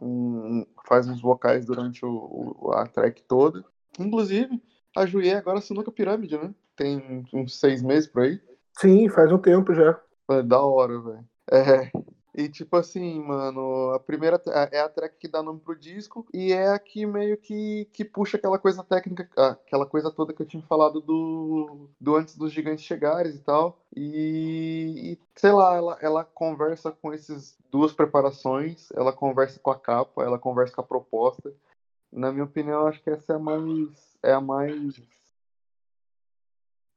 [0.00, 3.64] um, faz uns vocais durante o, o, a track toda.
[3.98, 4.62] Inclusive,
[4.96, 6.54] a Juliet agora assinou com a Pirâmide, né?
[6.76, 8.40] Tem uns seis meses por aí.
[8.78, 10.00] Sim, faz um tempo já.
[10.30, 11.24] É da hora, velho.
[11.50, 11.90] É,
[12.38, 16.52] e tipo assim, mano, a primeira é a track que dá nome pro disco e
[16.52, 20.46] é a que meio que, que puxa aquela coisa técnica, aquela coisa toda que eu
[20.46, 23.80] tinha falado do, do antes dos gigantes chegarem e tal.
[23.92, 29.80] E, e sei lá, ela, ela conversa com essas duas preparações, ela conversa com a
[29.80, 31.52] capa, ela conversa com a proposta.
[32.12, 34.94] Na minha opinião, acho que essa é a mais é a mais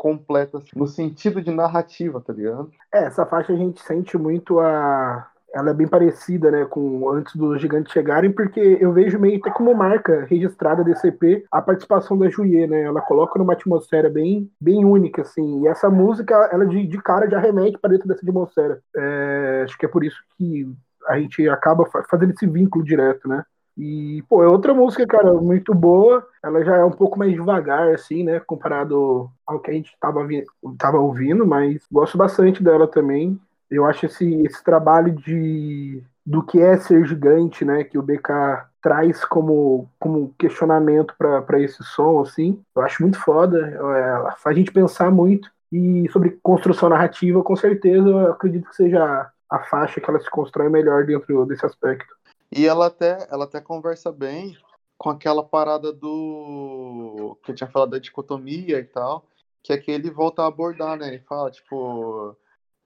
[0.01, 2.71] completa, assim, no sentido de narrativa, tá ligado?
[2.91, 5.30] É, essa faixa a gente sente muito a.
[5.53, 9.51] Ela é bem parecida, né, com antes dos gigantes chegarem, porque eu vejo meio até
[9.51, 12.83] como marca registrada desse EP a participação da Juliet, né?
[12.83, 15.63] Ela coloca numa atmosfera bem, bem única, assim.
[15.63, 18.79] E essa música, ela de, de cara já remete para dentro dessa atmosfera.
[18.95, 20.73] É, acho que é por isso que
[21.07, 23.43] a gente acaba fazendo esse vínculo direto, né?
[23.77, 26.25] E, pô, é outra música, cara, muito boa.
[26.43, 28.39] Ela já é um pouco mais devagar, assim, né?
[28.39, 30.27] Comparado ao que a gente tava,
[30.77, 33.39] tava ouvindo, mas gosto bastante dela também.
[33.71, 37.83] Eu acho esse, esse trabalho de do que é ser gigante, né?
[37.83, 42.61] Que o BK traz como, como questionamento para esse som, assim.
[42.75, 43.57] Eu acho muito foda.
[43.59, 45.49] Ela faz a gente pensar muito.
[45.71, 50.29] E sobre construção narrativa, com certeza, eu acredito que seja a faixa que ela se
[50.29, 52.13] constrói melhor dentro desse aspecto.
[52.51, 54.57] E ela até, ela até conversa bem
[54.97, 57.37] com aquela parada do.
[57.43, 59.25] que eu tinha falado da dicotomia e tal,
[59.63, 61.07] que é que ele volta a abordar, né?
[61.07, 62.35] Ele fala, tipo,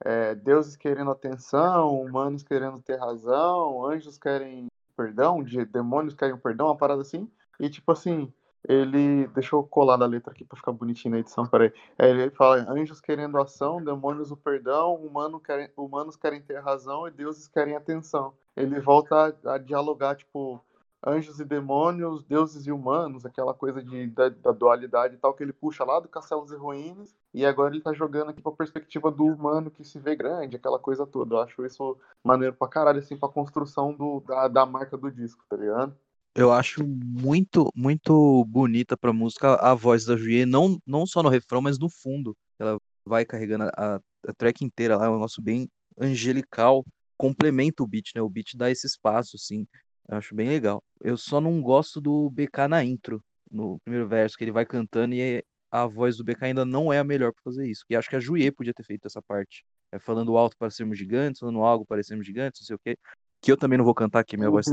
[0.04, 4.66] é, deuses querendo atenção, humanos querendo ter razão, anjos querem
[4.96, 5.42] perdão,
[5.72, 7.30] demônios querem perdão, uma parada assim.
[7.60, 8.32] E tipo assim,
[8.68, 9.26] ele.
[9.28, 11.72] Deixa eu colar a letra aqui pra ficar bonitinho na edição, peraí.
[11.98, 17.06] É, ele fala: anjos querendo ação, demônios o perdão, humano querem, humanos querem ter razão
[17.08, 20.64] e deuses querem atenção ele volta a, a, dialogar, tipo,
[21.04, 25.42] anjos e demônios, deuses e humanos, aquela coisa de, da, da, dualidade e tal, que
[25.42, 29.10] ele puxa lá do Castelos e Ruínas, e agora ele tá jogando aqui pra perspectiva
[29.10, 31.36] do humano que se vê grande, aquela coisa toda.
[31.36, 35.44] Eu acho isso maneiro pra caralho, assim, pra construção do, da, da marca do disco,
[35.48, 35.96] tá ligado?
[36.34, 41.30] Eu acho muito, muito bonita pra música a voz da Juliet, não, não só no
[41.30, 42.36] refrão, mas no fundo.
[42.58, 42.76] Ela
[43.06, 45.68] vai carregando a, a track inteira lá, é um negócio bem
[45.98, 46.84] angelical
[47.16, 48.22] complementa o beat, né?
[48.22, 49.66] O beat dá esse espaço, assim.
[50.08, 50.82] Eu acho bem legal.
[51.00, 55.14] Eu só não gosto do BK na intro, no primeiro verso, que ele vai cantando
[55.14, 57.84] e a voz do BK ainda não é a melhor para fazer isso.
[57.90, 59.64] E acho que a Juiê podia ter feito essa parte.
[59.92, 62.98] É, falando alto para sermos gigantes, falando algo para sermos gigantes, não sei o quê.
[63.40, 64.54] Que eu também não vou cantar, que minha uhum.
[64.54, 64.66] voz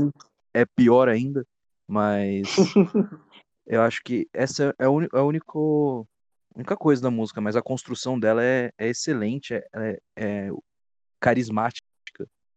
[0.52, 1.46] é pior ainda.
[1.86, 2.48] Mas
[3.66, 5.06] eu acho que essa é a, un...
[5.12, 6.06] a único...
[6.54, 10.50] única coisa da música, mas a construção dela é, é excelente, é, é, é
[11.20, 11.86] carismática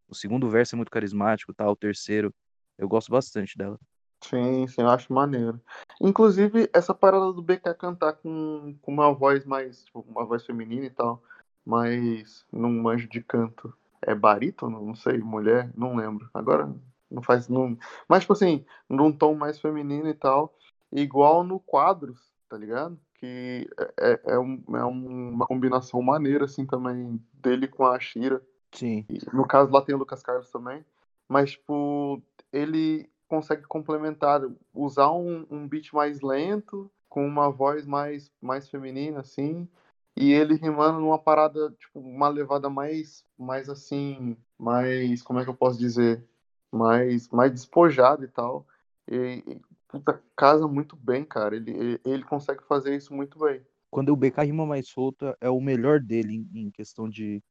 [0.07, 1.69] o segundo verso é muito carismático, tá?
[1.69, 2.33] O terceiro,
[2.77, 3.79] eu gosto bastante dela.
[4.21, 5.61] Sim, sim, eu acho maneiro.
[6.01, 10.85] Inclusive, essa parada do BK cantar com, com uma voz mais, tipo, uma voz feminina
[10.85, 11.21] e tal,
[11.65, 13.73] mas num manjo de canto.
[14.01, 14.85] É barítono?
[14.85, 15.71] Não sei, mulher?
[15.75, 16.29] Não lembro.
[16.33, 16.73] Agora
[17.09, 17.47] não faz.
[17.47, 17.77] Não...
[18.07, 20.53] Mas, tipo assim, num tom mais feminino e tal,
[20.91, 22.19] igual no Quadros,
[22.49, 22.99] tá ligado?
[23.15, 28.41] Que é, é, é um, é uma combinação maneira, assim, também, dele com a Shira.
[28.71, 29.05] Sim.
[29.33, 30.85] no caso, lá tem o Lucas Carlos também.
[31.27, 32.21] Mas, tipo,
[32.51, 34.41] ele consegue complementar,
[34.73, 39.67] usar um, um beat mais lento, com uma voz mais, mais feminina, assim,
[40.15, 45.49] e ele rimando numa parada, tipo, uma levada mais, mais assim, mais, como é que
[45.49, 46.23] eu posso dizer?
[46.71, 48.65] Mais, mais despojada e tal.
[49.07, 51.55] E, e puta, casa muito bem, cara.
[51.55, 53.61] Ele, ele, ele, consegue fazer isso muito bem.
[53.91, 57.43] Quando o BK rima mais solta, é o melhor dele em, em questão de,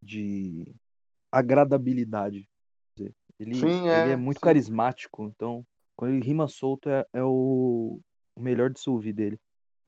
[0.00, 0.72] de
[1.30, 2.48] agradabilidade.
[3.40, 4.44] Ele, Sim, é, ele é muito sim.
[4.44, 5.64] carismático, então
[5.96, 7.98] quando ele rima solto é, é o,
[8.36, 9.40] o, melhor de se ouvir dele.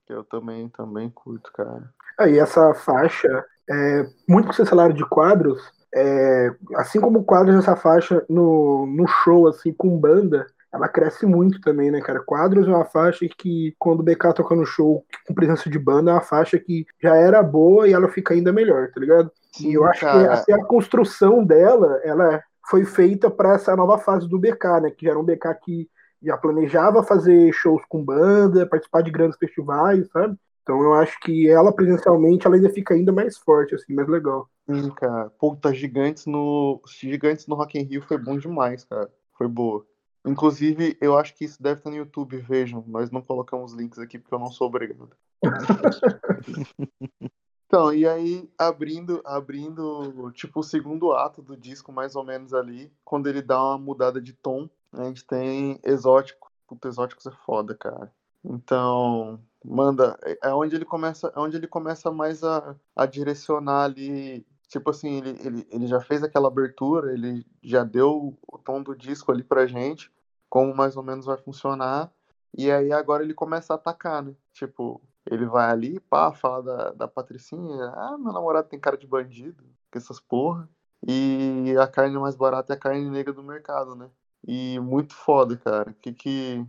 [0.09, 1.91] Eu também, também curto, cara.
[2.19, 5.61] Aí ah, essa faixa, é, muito com esse cenário de quadros,
[5.93, 11.25] é, assim como o quadro dessa faixa no, no show, assim, com banda, ela cresce
[11.25, 12.23] muito também, né, cara?
[12.23, 16.09] Quadros é uma faixa que, quando o BK toca no show com presença de banda,
[16.09, 19.31] é uma faixa que já era boa e ela fica ainda melhor, tá ligado?
[19.51, 20.19] Sim, e eu acho cara.
[20.19, 24.91] que assim, a construção dela, ela foi feita para essa nova fase do BK, né?
[24.91, 25.89] Que já era um BK que
[26.21, 30.37] já planejava fazer shows com banda, participar de grandes festivais, sabe?
[30.61, 34.49] Então eu acho que ela presencialmente ela ainda fica ainda mais forte, assim, mais legal.
[34.69, 35.29] Sim, cara.
[35.31, 36.81] Puta, gigantes no.
[36.87, 39.09] Gigantes no Rock in Rio foi bom demais, cara.
[39.37, 39.85] Foi boa.
[40.25, 42.81] Inclusive, eu acho que isso deve estar no YouTube, vejam.
[42.87, 45.09] Nós não colocamos links aqui porque eu não sou obrigado.
[47.73, 52.93] então, e aí, abrindo, abrindo, tipo, o segundo ato do disco, mais ou menos ali,
[53.03, 56.51] quando ele dá uma mudada de tom, a gente tem Exótico.
[56.67, 58.13] Puta, Exóticos é foda, cara.
[58.45, 64.45] Então, manda, é onde ele começa, é onde ele começa mais a, a direcionar ali
[64.67, 68.95] tipo assim, ele, ele, ele já fez aquela abertura, ele já deu o tom do
[68.95, 70.11] disco ali pra gente,
[70.47, 72.11] como mais ou menos vai funcionar,
[72.55, 74.35] e aí agora ele começa a atacar, né?
[74.53, 79.07] Tipo, ele vai ali, pá, fala da, da Patricinha, ah, meu namorado tem cara de
[79.07, 80.69] bandido, que essas porra,
[81.05, 84.09] e a carne mais barata é a carne negra do mercado, né?
[84.45, 85.93] E muito foda, cara.
[86.01, 86.65] Que que.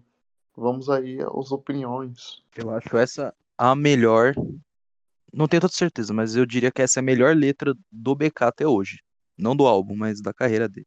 [0.56, 2.42] Vamos aí às opiniões.
[2.56, 4.34] Eu acho essa a melhor
[5.34, 8.44] não tenho toda certeza, mas eu diria que essa é a melhor letra do BK
[8.44, 9.02] até hoje.
[9.36, 10.86] Não do álbum, mas da carreira dele.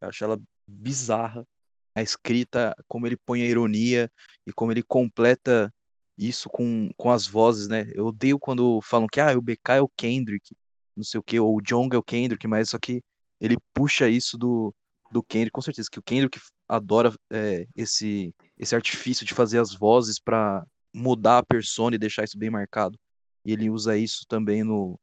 [0.00, 1.46] Eu acho ela bizarra.
[1.94, 4.10] A escrita, como ele põe a ironia
[4.46, 5.70] e como ele completa
[6.16, 7.90] isso com, com as vozes, né?
[7.94, 10.54] Eu odeio quando falam que ah, o BK é o Kendrick,
[10.96, 13.02] não sei o que, ou o Jong é o Kendrick, mas só que
[13.40, 14.74] ele puxa isso do,
[15.10, 19.74] do Kendrick, com certeza, que o Kendrick adora é, esse, esse artifício de fazer as
[19.74, 22.98] vozes para mudar a persona e deixar isso bem marcado
[23.44, 24.98] e ele usa isso também no,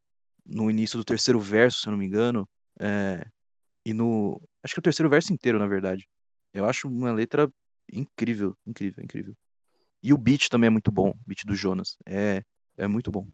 [0.46, 2.48] no início do terceiro verso, se eu não me engano,
[2.80, 3.26] é,
[3.86, 4.42] e no.
[4.64, 6.08] Acho que é o terceiro verso inteiro, na verdade.
[6.54, 7.52] Eu acho uma letra
[7.92, 9.36] incrível, incrível, incrível.
[10.02, 11.98] E o beat também é muito bom, o beat do Jonas.
[12.06, 12.44] É,
[12.78, 13.28] é muito bom.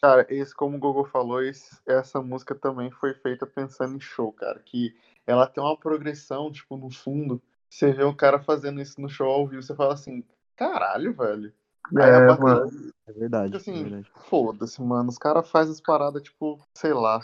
[0.00, 4.32] Cara, esse, como o Gogo falou, esse, essa música também foi feita pensando em show,
[4.32, 4.60] cara.
[4.60, 4.94] Que
[5.26, 7.42] ela tem uma progressão, tipo, no fundo.
[7.70, 10.22] Você vê o cara fazendo isso no show ao vivo, você fala assim,
[10.56, 11.52] caralho, velho.
[11.96, 12.36] É, bateria...
[12.36, 12.92] mano.
[13.06, 13.56] É verdade.
[13.56, 14.10] Assim, é verdade.
[14.28, 15.08] foda-se, mano.
[15.08, 17.20] Os caras fazem as paradas, tipo, sei lá.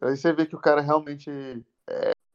[0.00, 1.30] Aí você vê que o cara realmente.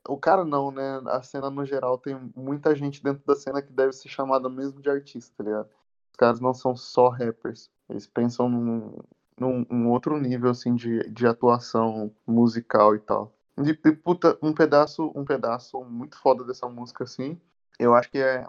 [0.07, 1.01] O cara não, né?
[1.07, 4.81] A cena no geral tem muita gente dentro da cena que deve ser chamada mesmo
[4.81, 5.69] de artista, tá ligado?
[6.11, 7.69] Os caras não são só rappers.
[7.89, 8.97] Eles pensam num,
[9.39, 13.33] num, num outro nível, assim, de, de atuação musical e tal.
[13.57, 17.39] E, e, puta, um pedaço, um pedaço muito foda dessa música, assim.
[17.79, 18.45] Eu acho que é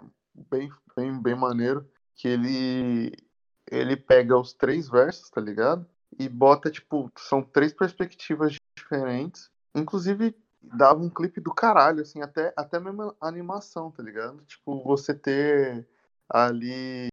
[0.49, 3.11] bem, bem, bem maneiro que ele
[3.69, 5.85] ele pega os três versos, tá ligado?
[6.17, 9.51] E bota, tipo, são três perspectivas diferentes.
[9.75, 14.43] Inclusive, dava um clipe do caralho, assim, até, até mesmo a animação, tá ligado?
[14.45, 15.87] Tipo, você ter
[16.29, 17.07] ali.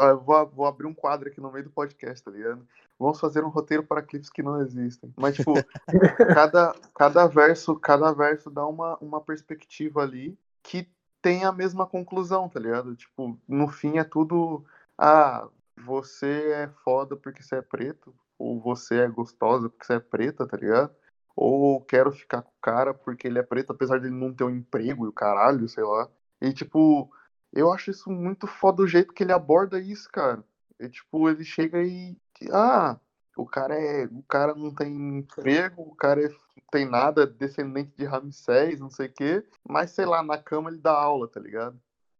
[0.00, 2.66] Eu vou, vou abrir um quadro aqui no meio do podcast, tá ligado?
[2.98, 5.12] Vamos fazer um roteiro para clipes que não existem.
[5.16, 5.54] Mas, tipo,
[6.34, 10.88] cada, cada verso, cada verso dá uma, uma perspectiva ali que
[11.20, 12.94] tem a mesma conclusão, tá ligado?
[12.94, 14.64] Tipo, no fim é tudo.
[14.96, 20.00] Ah, você é foda porque você é preto, ou você é gostosa porque você é
[20.00, 20.94] preta, tá ligado?
[21.36, 24.44] Ou quero ficar com o cara porque ele é preto, apesar de ele não ter
[24.44, 26.08] um emprego e o caralho, sei lá.
[26.40, 27.10] E tipo,
[27.52, 30.42] eu acho isso muito foda o jeito que ele aborda isso, cara.
[30.78, 32.16] E tipo, ele chega e.
[32.50, 32.98] Ah,
[33.36, 34.04] o cara é.
[34.06, 38.90] O cara não tem emprego, o cara é, não tem nada, descendente de Ramsés, não
[38.90, 39.44] sei o quê.
[39.68, 41.78] Mas sei lá, na cama ele dá aula, tá ligado?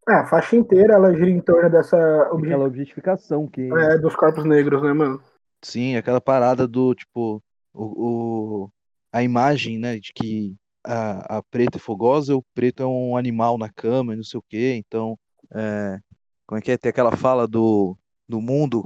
[0.09, 4.45] É, a faixa inteira ela gira em torno dessa aquela objetificação que é dos corpos
[4.45, 5.23] negros, né, mano?
[5.63, 7.41] Sim, aquela parada do tipo
[7.73, 8.71] o, o
[9.13, 13.59] a imagem, né, de que a, a preta é fogosa, o preto é um animal
[13.59, 14.75] na cama, não sei o quê.
[14.77, 15.19] Então,
[15.55, 15.99] é,
[16.47, 16.79] como é que é?
[16.79, 17.97] Tem aquela fala do,
[18.29, 18.85] do mundo.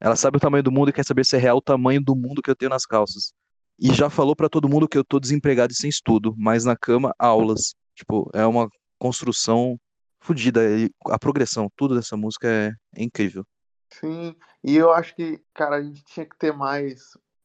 [0.00, 2.14] Ela sabe o tamanho do mundo e quer saber se é real o tamanho do
[2.14, 3.32] mundo que eu tenho nas calças.
[3.78, 6.76] E já falou para todo mundo que eu tô desempregado e sem estudo, mas na
[6.76, 7.74] cama, aulas.
[7.94, 8.68] Tipo, é uma
[8.98, 9.78] construção
[10.20, 10.60] fodida.
[11.06, 13.44] A progressão, tudo dessa música é, é, incrível.
[13.90, 17.00] Sim, e eu acho que, cara, a gente tinha que ter mais.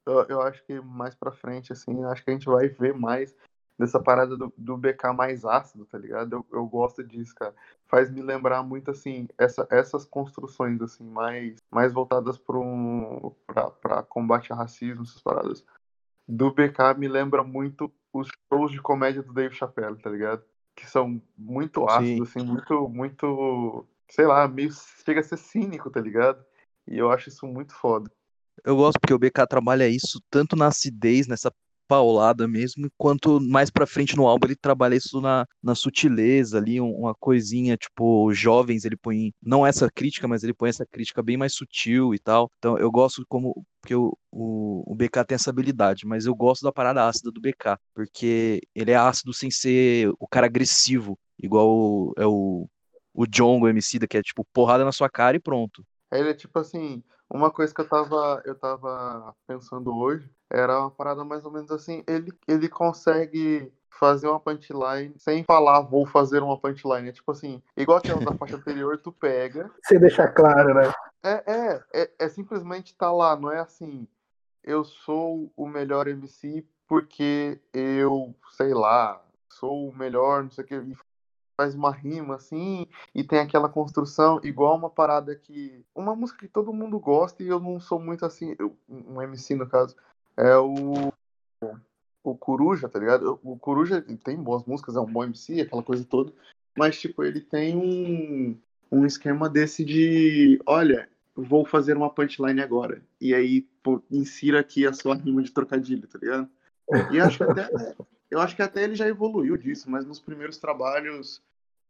[0.10, 3.36] Eu, eu acho que mais pra frente, assim, acho que a gente vai ver mais
[3.78, 6.34] dessa parada do, do BK mais ácido, tá ligado?
[6.34, 7.56] Eu, eu gosto disso, cara.
[7.88, 13.72] Faz me lembrar muito, assim, essa, essas construções, assim, mais, mais voltadas para um, pra,
[13.72, 15.64] pra combate a racismo, essas paradas.
[16.28, 20.44] Do BK me lembra muito os shows de comédia do Dave Chappelle, tá ligado?
[20.80, 22.40] que são muito ácidos, Sim.
[22.40, 24.72] assim, muito, muito, sei lá, meio
[25.04, 26.44] chega a ser cínico, tá ligado?
[26.88, 28.10] E eu acho isso muito foda.
[28.66, 31.52] Eu gosto porque o BK trabalha isso tanto na acidez, nessa
[31.90, 36.80] paulada mesmo, enquanto mais pra frente no álbum ele trabalha isso na, na sutileza ali,
[36.80, 41.36] uma coisinha, tipo, jovens, ele põe, não essa crítica, mas ele põe essa crítica bem
[41.36, 42.52] mais sutil e tal.
[42.60, 46.62] Então eu gosto como, porque o, o, o BK tem essa habilidade, mas eu gosto
[46.62, 52.14] da parada ácida do BK, porque ele é ácido sem ser o cara agressivo, igual
[52.18, 52.70] é o,
[53.16, 55.84] o John, o MC, que é tipo porrada na sua cara e pronto.
[56.12, 60.92] Ele é tipo assim, uma coisa que eu tava, eu tava pensando hoje era uma
[60.92, 66.42] parada mais ou menos assim, ele, ele consegue fazer uma punchline sem falar vou fazer
[66.42, 67.10] uma punchline.
[67.10, 69.70] É tipo assim, igual aquela da faixa anterior, tu pega.
[69.84, 70.92] Sem deixar claro, né?
[71.22, 74.08] É, é, é, é simplesmente tá lá, não é assim,
[74.64, 80.68] eu sou o melhor MC porque eu, sei lá, sou o melhor, não sei o
[80.68, 80.82] que,
[81.60, 85.84] faz uma rima assim, e tem aquela construção, igual uma parada que.
[85.94, 89.56] Uma música que todo mundo gosta e eu não sou muito assim, eu, um MC
[89.56, 89.94] no caso,
[90.38, 91.12] é o.
[92.24, 93.40] O Coruja, tá ligado?
[93.44, 96.32] O Coruja tem boas músicas, é um bom MC, aquela coisa toda,
[96.78, 98.58] mas tipo, ele tem um,
[98.90, 104.88] um esquema desse de: olha, vou fazer uma punchline agora, e aí pô, insira aqui
[104.88, 106.50] a sua rima de trocadilho, tá ligado?
[107.12, 107.70] E acho que até,
[108.32, 111.42] eu acho que até ele já evoluiu disso, mas nos primeiros trabalhos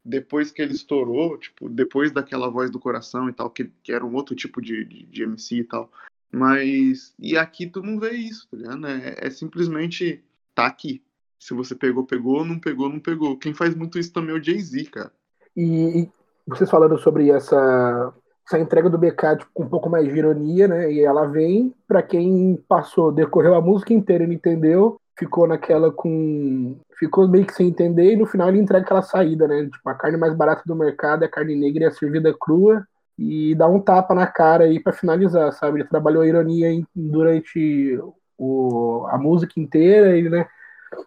[0.04, 4.04] depois que ele estourou, tipo, depois daquela voz do coração e tal, que, que era
[4.04, 5.90] um outro tipo de, de, de MC e tal.
[6.32, 7.12] Mas.
[7.18, 8.86] E aqui tu não vê isso, tá ligado?
[8.86, 10.22] É, é, simplesmente
[10.54, 11.02] tá aqui.
[11.38, 13.36] Se você pegou, pegou, não pegou, não pegou.
[13.36, 15.12] Quem faz muito isso também é o Jay-Z, cara.
[15.56, 16.10] E, e,
[16.46, 18.12] vocês falando sobre essa,
[18.46, 20.92] essa entrega do BK tipo, com um pouco mais de ironia, né?
[20.92, 25.92] E ela vem para quem passou, decorreu a música inteira e não entendeu, ficou naquela
[25.92, 26.76] com.
[26.98, 29.68] Ficou meio que sem entender, e no final ele entrega aquela saída, né?
[29.70, 32.86] Tipo, a carne mais barata do mercado é a carne negra e a servida crua,
[33.18, 35.80] e dá um tapa na cara aí para finalizar, sabe?
[35.80, 38.00] Ele trabalhou a ironia durante
[38.36, 40.46] o, a música inteira, e, né?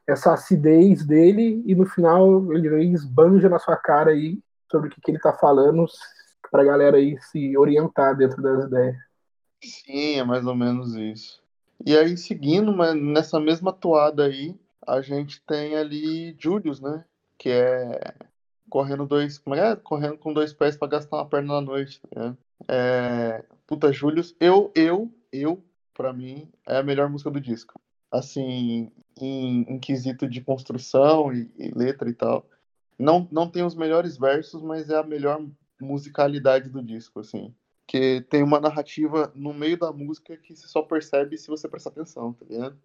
[0.07, 4.39] Essa acidez dele, e no final ele esbanja na sua cara aí
[4.71, 5.85] sobre o que, que ele tá falando,
[6.49, 8.95] pra galera aí se orientar dentro das ideias.
[9.61, 11.42] Sim, é mais ou menos isso.
[11.85, 14.57] E aí, seguindo mas nessa mesma toada aí,
[14.87, 17.05] a gente tem ali Julius, né?
[17.37, 18.15] Que é
[18.69, 19.37] correndo dois.
[19.37, 19.75] Como é?
[19.75, 22.01] Correndo com dois pés para gastar uma perna na noite.
[22.15, 22.37] Né?
[22.69, 25.61] É, puta, Julius, eu, eu, eu,
[25.93, 27.79] pra mim, é a melhor música do disco.
[28.11, 32.47] Assim, em, em quesito de construção e, e, letra e tal.
[32.97, 35.45] Não, não tem os melhores versos, mas é a melhor
[35.81, 37.53] musicalidade do disco, assim
[37.87, 41.89] que tem uma narrativa no meio da música que você só percebe se você prestar
[41.89, 42.77] atenção, tá ligado?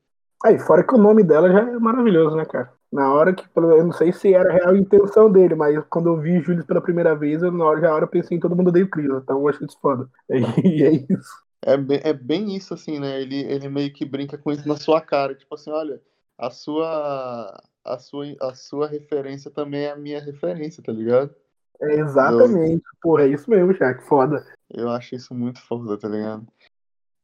[0.44, 2.72] Aí, fora que o nome dela já é maravilhoso, né, cara?
[2.92, 6.16] Na hora que, eu não sei se era a real intenção dele, mas quando eu
[6.16, 8.68] vi Júlio pela primeira vez, eu, na hora, já hora eu pensei em todo mundo
[8.68, 10.08] odeio Cris, então eu achei isso foda.
[10.64, 11.48] E é isso.
[11.60, 13.20] É bem, é bem isso, assim, né?
[13.20, 15.34] Ele, ele meio que brinca com isso na sua cara.
[15.34, 16.00] Tipo assim, olha,
[16.38, 21.34] a sua, a sua, a sua referência também é a minha referência, tá ligado?
[21.80, 22.84] É exatamente.
[22.84, 22.98] Eu...
[23.00, 24.44] Porra, é isso mesmo, já, que foda.
[24.70, 26.46] Eu acho isso muito foda, tá ligado?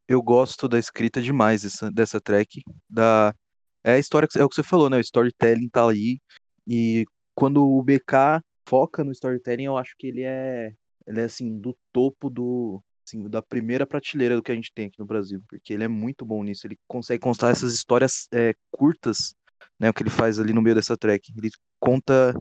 [0.06, 2.62] Eu gosto da escrita demais dessa, dessa track.
[2.88, 3.34] Da...
[3.82, 4.96] É a história, é o que você falou, né?
[4.96, 6.18] O storytelling tá aí.
[6.66, 10.72] E quando o BK foca no storytelling, eu acho que ele é,
[11.06, 14.86] ele é assim, do topo do, assim, da primeira prateleira do que a gente tem
[14.86, 16.66] aqui no Brasil, porque ele é muito bom nisso.
[16.66, 19.34] Ele consegue contar essas histórias é, curtas,
[19.78, 19.90] né?
[19.90, 21.32] O que ele faz ali no meio dessa track.
[21.36, 22.34] Ele conta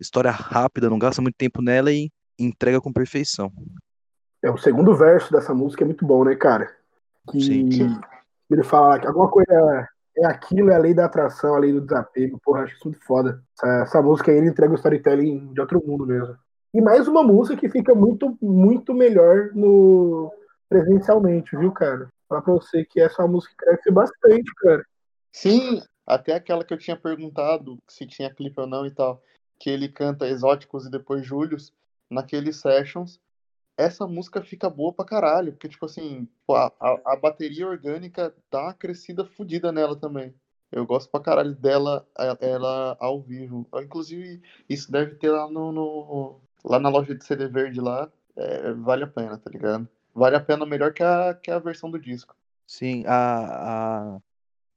[0.00, 3.52] história rápida, não gasta muito tempo nela e entrega com perfeição.
[4.42, 6.74] É, o segundo verso dessa música é muito bom, né, cara?
[7.30, 7.98] Que Sim.
[8.50, 9.88] ele fala que alguma coisa
[10.18, 12.40] é aquilo, é a lei da atração, a lei do desapego.
[12.44, 13.42] Porra, acho isso muito foda.
[13.56, 16.36] Essa, essa música aí ele entrega o storytelling de outro mundo mesmo.
[16.72, 20.32] E mais uma música que fica muito, muito melhor no
[20.68, 22.08] presencialmente, viu, cara?
[22.28, 24.84] Falar pra você que essa música cresce bastante, cara.
[25.32, 29.22] Sim, até aquela que eu tinha perguntado se tinha clipe ou não e tal,
[29.58, 31.72] que ele canta Exóticos e depois Július,
[32.10, 33.20] naqueles sessions,
[33.76, 38.62] essa música fica boa pra caralho, porque, tipo assim, a, a, a bateria orgânica dá
[38.62, 40.34] uma crescida fodida nela também.
[40.72, 42.06] Eu gosto pra caralho dela,
[42.40, 43.66] ela ao vivo.
[43.74, 48.10] Inclusive, isso deve ter lá no, no lá na loja de CD verde lá.
[48.34, 49.88] É, vale a pena, tá ligado?
[50.14, 52.34] Vale a pena melhor que a, que a versão do disco.
[52.66, 54.18] Sim, a, a...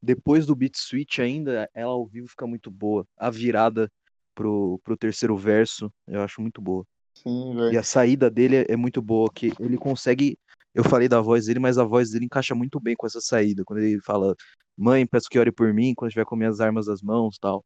[0.01, 3.07] depois do beat switch ainda, ela ao vivo fica muito boa.
[3.17, 3.91] A virada
[4.39, 6.85] pro, pro terceiro verso, eu acho muito boa.
[7.13, 7.73] Sim, velho.
[7.73, 10.39] E a saída dele é, é muito boa, que ele consegue.
[10.73, 13.65] Eu falei da voz dele, mas a voz dele encaixa muito bem com essa saída.
[13.65, 14.33] Quando ele fala,
[14.77, 17.65] mãe, peço que ore por mim quando estiver com minhas armas nas mãos tal.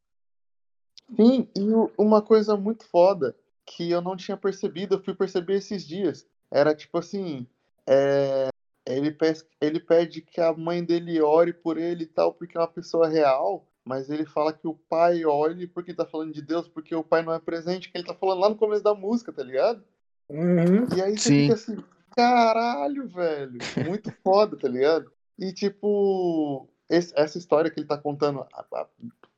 [1.15, 1.61] Sim, e
[1.95, 3.35] uma coisa muito foda
[3.67, 6.25] que eu não tinha percebido, eu fui perceber esses dias.
[6.49, 7.45] Era tipo assim,
[7.85, 8.47] é...
[8.87, 12.61] ele, pede, ele pede que a mãe dele ore por ele e tal, porque é
[12.61, 16.67] uma pessoa real, mas ele fala que o pai olhe porque tá falando de Deus,
[16.67, 19.31] porque o pai não é presente, que ele tá falando lá no começo da música,
[19.33, 19.83] tá ligado?
[20.29, 20.87] Uhum.
[20.95, 21.41] E aí você Sim.
[21.41, 21.83] fica assim,
[22.15, 25.11] caralho, velho, muito foda, tá ligado?
[25.37, 28.87] E tipo, esse- essa história que ele tá contando, a- a-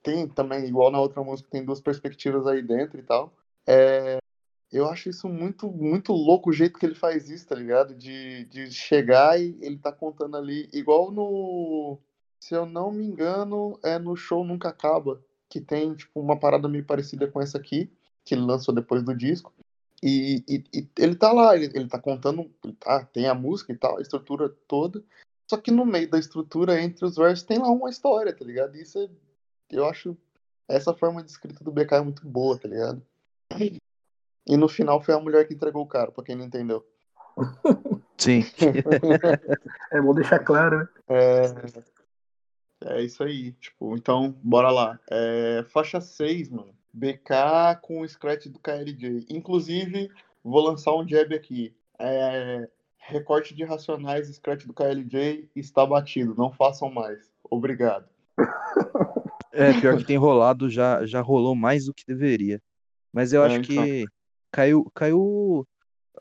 [0.03, 3.33] tem também, igual na outra música, tem duas perspectivas aí dentro e tal.
[3.65, 4.19] É,
[4.71, 7.95] eu acho isso muito, muito louco o jeito que ele faz isso, tá ligado?
[7.95, 11.97] De, de chegar e ele tá contando ali, igual no.
[12.45, 15.19] Se eu não me engano, é no show Nunca Acaba,
[15.49, 17.91] que tem, tipo, uma parada meio parecida com essa aqui,
[18.23, 19.51] que ele lançou depois do disco.
[20.03, 23.73] E, e- e ele tá lá, ele, ele tá contando, ele tá, tem a música
[23.73, 25.03] e tal, a estrutura toda.
[25.49, 28.75] Só que no meio da estrutura, entre os versos, tem lá uma história, tá ligado?
[28.75, 29.09] Isso é,
[29.71, 30.15] eu acho,
[30.67, 33.01] essa forma de escrita do BK é muito boa, tá ligado?
[34.45, 36.85] E no final foi a mulher que entregou o cara, pra quem não entendeu.
[38.19, 38.43] Sim.
[39.91, 40.87] É bom deixar claro, né?
[41.07, 41.94] É,
[42.85, 44.99] é isso aí, tipo, então, bora lá.
[45.09, 46.73] É, faixa 6, mano.
[46.93, 49.25] BK com o scratch do KLJ.
[49.29, 50.09] Inclusive,
[50.43, 51.75] vou lançar um jab aqui.
[51.99, 56.33] É, recorte de racionais, scratch do KLJ está batido.
[56.37, 57.31] Não façam mais.
[57.49, 58.07] Obrigado.
[59.57, 62.61] É, pior que tem rolado, já, já rolou mais do que deveria.
[63.13, 63.85] Mas eu É, acho então.
[63.85, 64.05] que
[64.51, 65.65] caiu, caiu.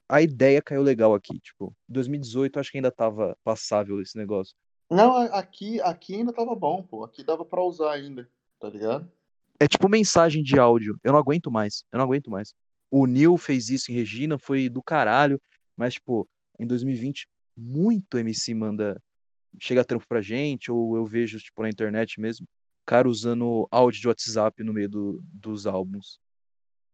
[0.09, 1.41] A ideia caiu legal aqui.
[1.41, 4.55] Tipo, 2018 eu acho que ainda tava passável esse negócio.
[4.91, 7.05] Não, aqui, aqui ainda tava bom, pô.
[7.05, 8.29] Aqui dava pra usar ainda,
[8.61, 9.11] tá ligado?
[9.59, 10.99] É tipo mensagem de áudio.
[11.03, 11.85] Eu não aguento mais.
[11.93, 12.55] Eu não aguento mais.
[12.91, 15.41] O Neil fez isso em Regina, foi do caralho.
[15.77, 16.29] Mas, tipo,
[16.59, 17.27] em 2020,
[17.57, 19.01] muito MC manda.
[19.61, 22.47] Chega trampo pra gente, ou eu vejo, tipo, na internet mesmo,
[22.85, 26.19] cara usando áudio de WhatsApp no meio do- dos álbuns.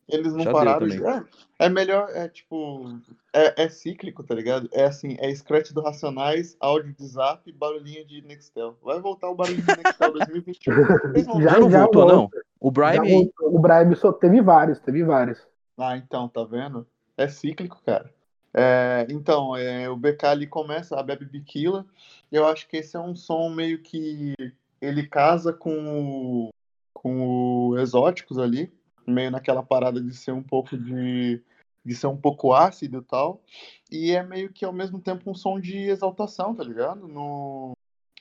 [0.08, 0.88] Eles não Já pararam.
[0.88, 1.22] de- É,
[1.60, 2.98] é melhor, é tipo.
[3.32, 4.68] É, é cíclico, tá ligado?
[4.72, 8.76] É assim, é scratch do Racionais, áudio de zap, barulhinho de Nextel.
[8.82, 10.72] Vai voltar o barulhinho de Nextel 2021.
[11.14, 12.14] Eles vão- Já- não já voltou, volta.
[12.16, 12.42] não?
[12.58, 13.02] O Brian.
[13.40, 15.46] O Brian só teve vários, teve vários.
[15.78, 16.86] Ah, então, tá vendo?
[17.16, 18.12] É cíclico, cara.
[18.52, 21.86] É, então, é, o BK ali começa, a Bebe Biquila.
[22.32, 24.34] Eu acho que esse é um som meio que
[24.80, 26.50] ele casa com o,
[26.92, 28.72] com o Exóticos ali,
[29.06, 31.42] meio naquela parada de ser um pouco de,
[31.84, 33.42] de ser um pouco ácido e tal.
[33.90, 37.06] E é meio que ao mesmo tempo um som de exaltação, tá ligado?
[37.08, 37.72] No,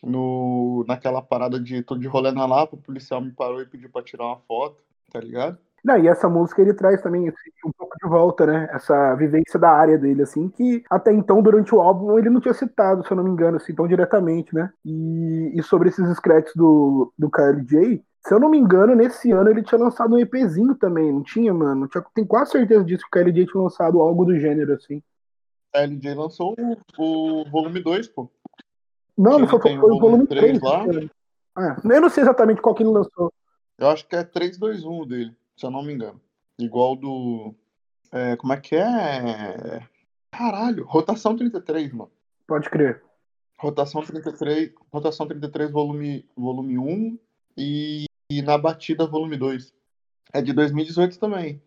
[0.04, 3.90] no, naquela parada de tô de rolê na Lapa, o policial me parou e pediu
[3.90, 5.58] pra tirar uma foto, tá ligado?
[5.84, 8.68] Não, e essa música ele traz também esse- um pouco de volta, né?
[8.74, 12.54] Essa vivência da área dele, assim, que até então, durante o álbum, ele não tinha
[12.54, 14.72] citado, se eu não me engano, assim, tão diretamente, né?
[14.84, 19.50] E, e sobre esses scratches do, do KLJ, se eu não me engano, nesse ano
[19.50, 21.88] ele tinha lançado um EPzinho também, não tinha, mano?
[21.88, 25.02] Tinha, tenho quase certeza disso que o KLJ tinha lançado algo do gênero, assim.
[25.74, 26.56] A LJ lançou
[26.98, 28.30] o, o volume 2, pô.
[29.18, 30.60] Não, não foi, foi o volume volume 3.
[30.60, 30.86] três lá?
[31.56, 33.32] Ah, eu não sei exatamente qual que ele lançou.
[33.78, 36.20] Eu acho que é 321 dele, se eu não me engano.
[36.58, 37.54] Igual do.
[38.12, 39.82] é, como é que é?
[40.32, 42.12] Caralho, rotação 33, mano.
[42.48, 43.04] Pode crer.
[43.58, 47.20] Rotação 33, rotação 33 volume, volume 1
[47.58, 49.74] e, e na batida volume 2.
[50.32, 51.62] É de 2018 também.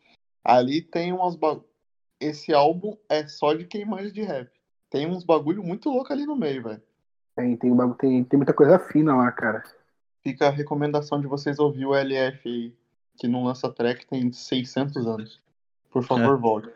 [0.44, 1.60] Ali tem umas ba...
[2.20, 4.50] esse álbum é só de quem manja de rap.
[4.88, 6.82] Tem uns bagulho muito louco ali no meio, velho.
[7.34, 9.62] Tem, tem, um bagulho- tem, tem muita coisa fina lá, cara.
[10.22, 12.74] Fica a recomendação de vocês ouvir o LF aí,
[13.18, 15.40] que não lança track tem 600 anos.
[15.90, 16.70] Por favor, volte.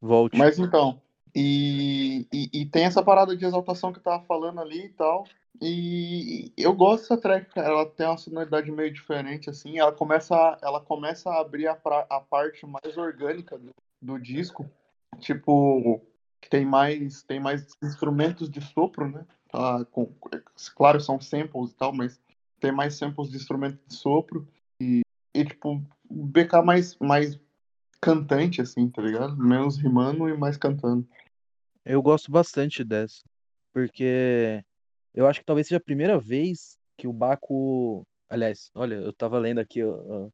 [0.00, 0.36] Volte.
[0.36, 1.00] Mas então,
[1.34, 5.26] e, e, e tem essa parada de exaltação que eu tava falando ali e tal.
[5.60, 7.68] E eu gosto dessa track, cara.
[7.68, 9.78] Ela tem uma sonoridade meio diferente, assim.
[9.78, 14.68] Ela começa, ela começa a abrir a, pra- a parte mais orgânica do, do disco.
[15.18, 16.02] Tipo,
[16.50, 19.26] tem mais, tem mais instrumentos de sopro, né?
[19.50, 20.12] Tá, com,
[20.74, 22.20] claro, são samples e tal, mas
[22.60, 24.46] tem mais samples de instrumento de sopro.
[24.80, 25.00] E,
[25.34, 27.38] e tipo, BK mais, mais
[28.00, 29.36] cantante, assim, tá ligado?
[29.36, 31.06] Menos rimando e mais cantando.
[31.84, 33.22] Eu gosto bastante dessa,
[33.72, 34.64] porque
[35.16, 38.06] eu acho que talvez seja a primeira vez que o Baco.
[38.28, 40.28] Aliás, olha, eu tava lendo aqui ó,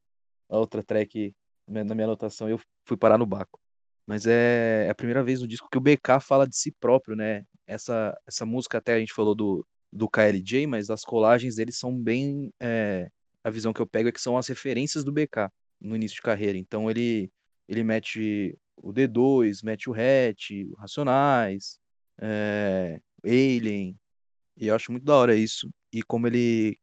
[0.48, 1.34] a outra track
[1.66, 3.60] na minha anotação e eu fui parar no Baco.
[4.06, 7.44] Mas é a primeira vez no disco que o BK fala de si próprio, né?
[7.66, 11.96] Essa, essa música até a gente falou do, do KLJ, mas as colagens deles são
[11.96, 12.52] bem.
[12.60, 13.08] é,
[13.44, 15.48] a visão que eu pego é que são as referências do BK
[15.80, 16.58] no início de carreira.
[16.58, 17.30] Então ele,
[17.68, 21.78] ele mete o D2, mete o Hatch, o Racionais,
[22.20, 23.96] é, Alien,
[24.56, 25.70] e eu acho muito da hora isso.
[25.92, 26.78] E como ele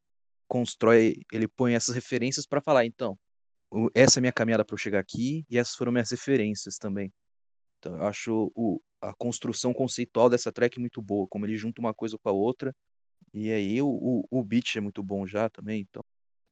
[0.48, 3.18] constrói, ele põe essas referências para falar, então,
[3.94, 7.14] essa é a minha caminhada para eu chegar aqui, e essas foram minhas referências também.
[7.80, 11.94] Então eu acho o, a construção conceitual dessa track muito boa, como ele junta uma
[11.94, 12.76] coisa com a outra.
[13.34, 16.04] E aí o, o, o beat é muito bom já também, então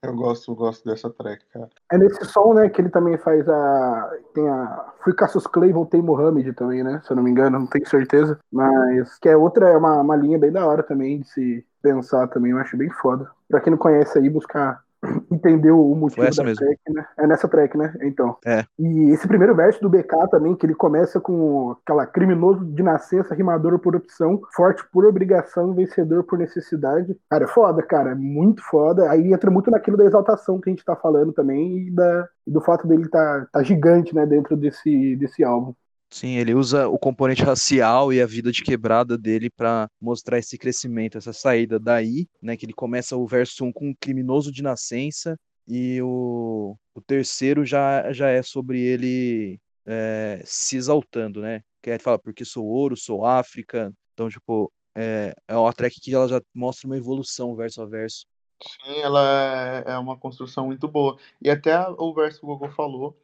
[0.04, 1.70] eu gosto, gosto dessa track, cara.
[1.92, 4.12] É nesse som, né, que ele também faz a.
[4.34, 4.94] Tem a.
[5.04, 7.02] Free Cassius Clay voltei Mohamed também, né?
[7.04, 8.40] Se eu não me engano, não tenho certeza.
[8.52, 12.28] Mas que é outra, é uma, uma linha bem da hora também de se pensar
[12.28, 13.30] também, eu acho bem foda.
[13.50, 14.84] Pra quem não conhece aí, buscar
[15.32, 16.66] entendeu o motivo da mesmo.
[16.66, 17.06] track, né?
[17.18, 17.94] É nessa track, né?
[18.02, 18.38] Então.
[18.46, 18.66] É.
[18.80, 23.36] E esse primeiro verso do BK também, que ele começa com aquela criminoso de nascença,
[23.36, 27.18] rimador por opção, forte por obrigação, vencedor por necessidade.
[27.30, 28.12] Cara, é foda, cara.
[28.12, 29.10] É muito foda.
[29.10, 32.62] Aí entra muito naquilo da exaltação que a gente tá falando também e da, do
[32.62, 35.74] fato dele tá, tá gigante, né, dentro desse, desse álbum.
[36.10, 40.58] Sim, ele usa o componente racial e a vida de quebrada dele para mostrar esse
[40.58, 42.56] crescimento, essa saída daí, né?
[42.56, 45.38] Que ele começa o verso 1 com um criminoso de nascença
[45.68, 51.62] e o, o terceiro já, já é sobre ele é, se exaltando, né?
[51.82, 53.94] Que ele fala, porque sou ouro, sou África.
[54.14, 58.26] Então, tipo, é, é uma track que ela já mostra uma evolução verso a verso.
[58.64, 61.18] Sim, ela é, é uma construção muito boa.
[61.42, 63.16] E até o verso que o Gogo falou,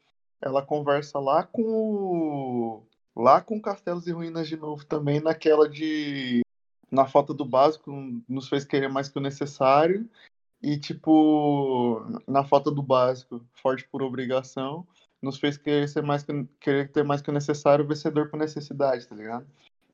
[0.43, 2.83] ela conversa lá com
[3.15, 6.41] lá com Castelos e Ruínas de novo também, naquela de
[6.91, 7.91] na falta do básico
[8.27, 10.07] nos fez querer mais que o necessário
[10.61, 14.85] e tipo na falta do básico, forte por obrigação,
[15.21, 19.07] nos fez querer ser mais que, querer ter mais que o necessário, vencedor por necessidade,
[19.07, 19.47] tá ligado?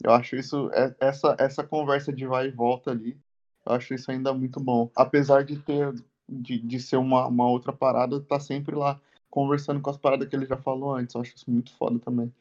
[0.04, 3.18] Eu acho isso é, essa essa conversa de vai e volta ali,
[3.66, 5.93] eu acho isso ainda muito bom, apesar de ter
[6.28, 9.00] de, de ser uma, uma outra parada, tá sempre lá
[9.30, 11.16] conversando com as paradas que ele já falou antes.
[11.16, 12.34] Eu acho isso muito foda também.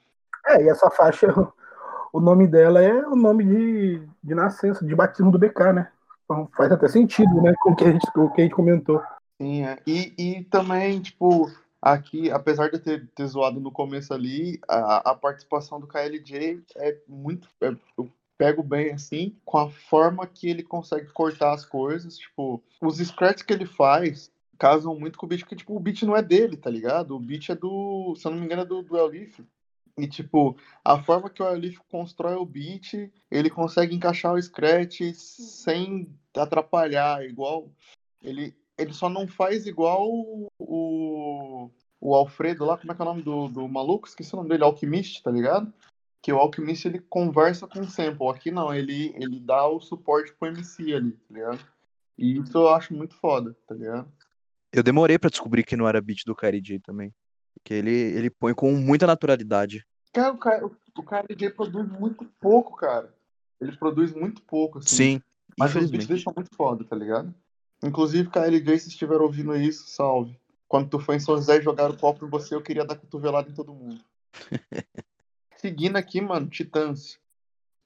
[0.46, 1.26] É, e essa faixa,
[2.12, 5.92] o nome dela é o nome de, de nascença, de batismo do BK, né?
[6.24, 7.54] Então faz até sentido, né?
[7.62, 9.02] Com o que a gente, com o que a gente comentou.
[9.40, 9.78] Sim, é.
[9.86, 15.10] E, e também, tipo, aqui, apesar de eu ter, ter zoado no começo ali, a,
[15.10, 17.48] a participação do KLJ é muito.
[17.60, 22.16] É, eu pego bem assim, com a forma que ele consegue cortar as coisas.
[22.18, 26.02] Tipo, os scratches que ele faz casam muito com o beat, porque, tipo, o beat
[26.02, 27.14] não é dele, tá ligado?
[27.14, 29.44] O beat é do, se eu não me engano, é do, do Elif.
[29.96, 35.00] E, tipo, a forma que o Elif constrói o beat, ele consegue encaixar o scratch
[35.14, 37.70] sem atrapalhar, igual...
[38.22, 40.08] Ele, ele só não faz igual
[40.58, 44.08] o, o Alfredo lá, como é que é o nome do, do maluco?
[44.08, 45.72] Esqueci o nome dele, Alchemist, tá ligado?
[46.20, 48.28] Que o Alchemist, ele conversa com o sample.
[48.28, 51.60] Aqui não, ele, ele dá o suporte pro MC ali, tá ligado?
[52.16, 54.10] E isso eu acho muito foda, tá ligado?
[54.72, 57.14] Eu demorei para descobrir que não era beat do KRJ também.
[57.54, 59.84] Porque ele, ele põe com muita naturalidade.
[60.12, 63.12] Cara, o, cara, o KRJ produz muito pouco, cara.
[63.60, 64.96] Ele produz muito pouco, assim.
[64.96, 65.22] Sim,
[65.58, 67.34] Mas os beats são muito foda, tá ligado?
[67.82, 70.38] Inclusive, KLJ, se estiver ouvindo isso, salve.
[70.66, 73.48] Quando tu foi em São José jogar o copo em você, eu queria dar cotovelada
[73.48, 74.00] em todo mundo.
[75.56, 77.18] Seguindo aqui, mano, Titãs.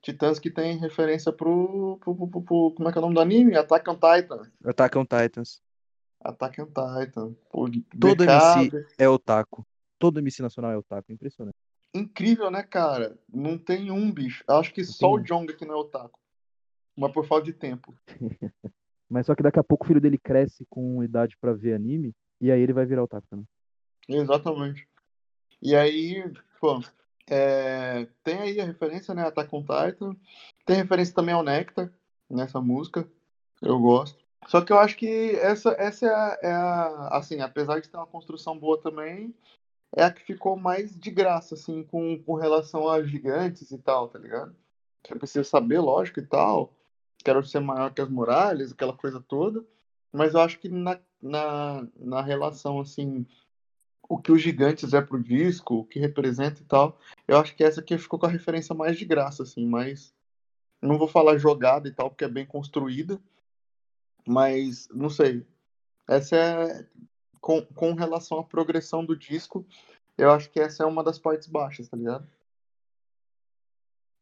[0.03, 3.15] Titãs que tem referência pro, pro, pro, pro, pro, Como é que é o nome
[3.15, 3.57] do anime?
[3.57, 4.51] Attack on Titan.
[4.65, 5.63] Attack on Titans.
[6.25, 7.35] Attack on Titan.
[7.51, 7.69] Pô,
[7.99, 9.67] Todo MC é otaku.
[9.99, 11.13] Todo MC nacional é otaku.
[11.13, 11.57] Impressionante.
[11.95, 13.19] Incrível, né, cara?
[13.33, 14.45] Não tem um bicho.
[14.49, 16.19] Eu acho que Não só o Jonga que não é otaku.
[16.97, 17.95] Mas por falta de tempo.
[19.09, 22.15] Mas só que daqui a pouco o filho dele cresce com idade para ver anime.
[22.41, 23.47] E aí ele vai virar otaku também.
[24.09, 24.89] Exatamente.
[25.61, 26.25] E aí,
[26.61, 26.83] pô,
[27.29, 28.07] é...
[28.25, 29.23] tem aí a referência, né?
[29.27, 30.17] Attack on Titan.
[30.65, 31.93] Tem referência também ao Nectar
[32.29, 33.07] nessa música.
[33.61, 34.22] Eu gosto.
[34.47, 37.97] Só que eu acho que essa, essa é a, é, a, Assim, apesar de ter
[37.97, 39.35] uma construção boa também,
[39.95, 44.09] é a que ficou mais de graça, assim, com, com relação a gigantes e tal,
[44.09, 44.55] tá ligado?
[45.05, 46.73] Você precisa saber, lógico e tal.
[47.25, 49.65] Quero ser maior que as muralhas, aquela coisa toda.
[50.13, 53.27] Mas eu acho que na, na, na relação, assim,
[54.09, 57.65] o que os gigantes é pro disco, o que representa e tal, eu acho que
[57.65, 60.15] essa aqui ficou com a referência mais de graça, assim, mas.
[60.83, 63.21] Não vou falar jogada e tal, porque é bem construída
[64.27, 65.47] mas, não sei.
[66.09, 66.87] Essa é.
[67.41, 69.67] Com, com relação à progressão do disco,
[70.17, 72.29] eu acho que essa é uma das partes baixas, tá ligado?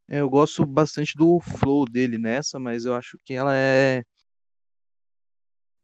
[0.08, 4.02] É, eu gosto bastante do flow dele nessa, mas eu acho que ela é.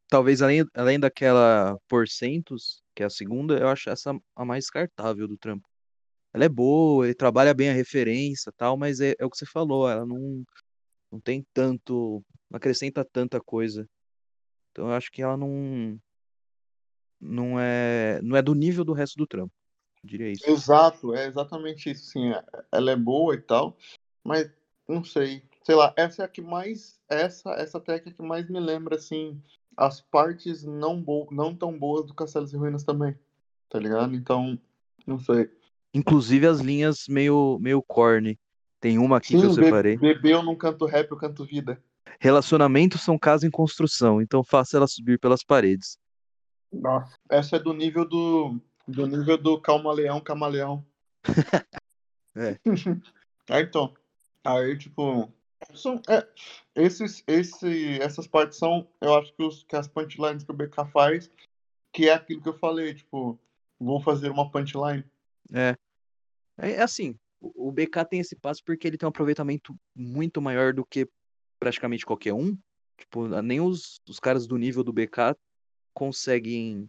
[0.08, 5.28] Talvez além, além daquela Porcentos, que é a segunda, eu acho essa a mais descartável
[5.28, 5.68] do trampo.
[6.32, 9.46] Ela é boa, ele trabalha bem a referência tal, mas é, é o que você
[9.46, 10.44] falou, ela não,
[11.10, 12.22] não tem tanto.
[12.50, 13.88] não acrescenta tanta coisa.
[14.76, 15.98] Então eu acho que ela não
[17.18, 19.54] não é não é do nível do resto do trampo.
[20.04, 20.44] diria isso.
[20.46, 22.30] Exato, é exatamente isso, sim.
[22.30, 23.74] É, ela é boa e tal,
[24.22, 24.52] mas
[24.86, 25.42] não sei.
[25.64, 29.40] Sei lá, essa é a que mais essa essa técnica que mais me lembra assim
[29.74, 33.18] as partes não bo não tão boas do Castelos e Ruínas também.
[33.70, 34.14] Tá ligado?
[34.14, 34.58] Então,
[35.06, 35.50] não sei.
[35.94, 38.38] Inclusive as linhas meio, meio corny.
[38.78, 39.96] Tem uma aqui Sim, que eu separei.
[39.96, 41.82] bebê eu não canto rap, eu canto vida.
[42.20, 45.98] Relacionamentos são casa em construção, então faça ela subir pelas paredes.
[46.72, 47.16] Nossa.
[47.30, 48.60] Essa é do nível do.
[48.86, 50.84] Do nível do Calma-Leão, Camaleão.
[52.38, 52.58] É.
[53.48, 53.94] Aí então.
[54.44, 55.32] Aí, tipo.
[55.72, 56.26] São, é,
[56.74, 60.84] esses, esse, essas partes são, eu acho que, os, que as punchlines que o BK
[60.92, 61.30] faz,
[61.90, 63.40] que é aquilo que eu falei, tipo,
[63.80, 65.02] vou fazer uma punchline.
[65.50, 65.74] É.
[66.58, 70.74] É assim, o o BK tem esse passo porque ele tem um aproveitamento muito maior
[70.74, 71.08] do que
[71.59, 72.57] praticamente qualquer um.
[72.98, 75.36] Tipo, nem os, os caras do nível do BK
[75.92, 76.88] conseguem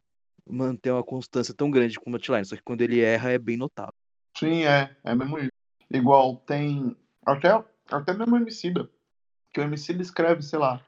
[0.49, 3.57] manter uma constância tão grande com o Notline, só que quando ele erra é bem
[3.57, 3.93] notável.
[4.37, 5.51] Sim, é, é mesmo isso.
[5.91, 6.95] Igual tem.
[7.25, 8.89] Até, até mesmo o Emicida.
[9.53, 10.81] Que o Emicida escreve, sei lá,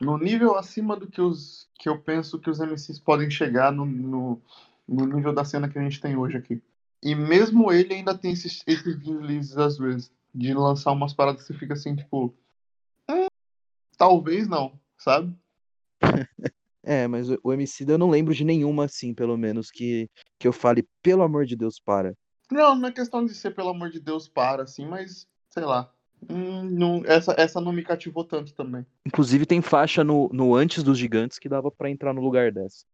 [0.00, 1.68] no nível acima do que os.
[1.78, 4.42] que eu penso que os MCs podem chegar no, no,
[4.88, 6.62] no nível da cena que a gente tem hoje aqui.
[7.02, 10.10] E mesmo ele ainda tem esses, esses deslizes às vezes.
[10.34, 12.34] De lançar umas paradas que você fica assim, tipo.
[13.96, 15.34] "Hum, talvez não, sabe?
[16.88, 20.52] É, mas o, Emicida eu não lembro de nenhuma assim, pelo menos, que, que eu
[20.52, 22.16] fale, pelo amor de Deus, para.
[22.48, 25.92] Não, não é questão de ser, pelo amor de Deus, para, assim, mas, sei lá.
[26.30, 28.86] Hum, não, essa, essa não me cativou tanto também.
[29.04, 32.84] Inclusive tem faixa no, no Antes dos Gigantes que dava pra entrar no lugar dessa.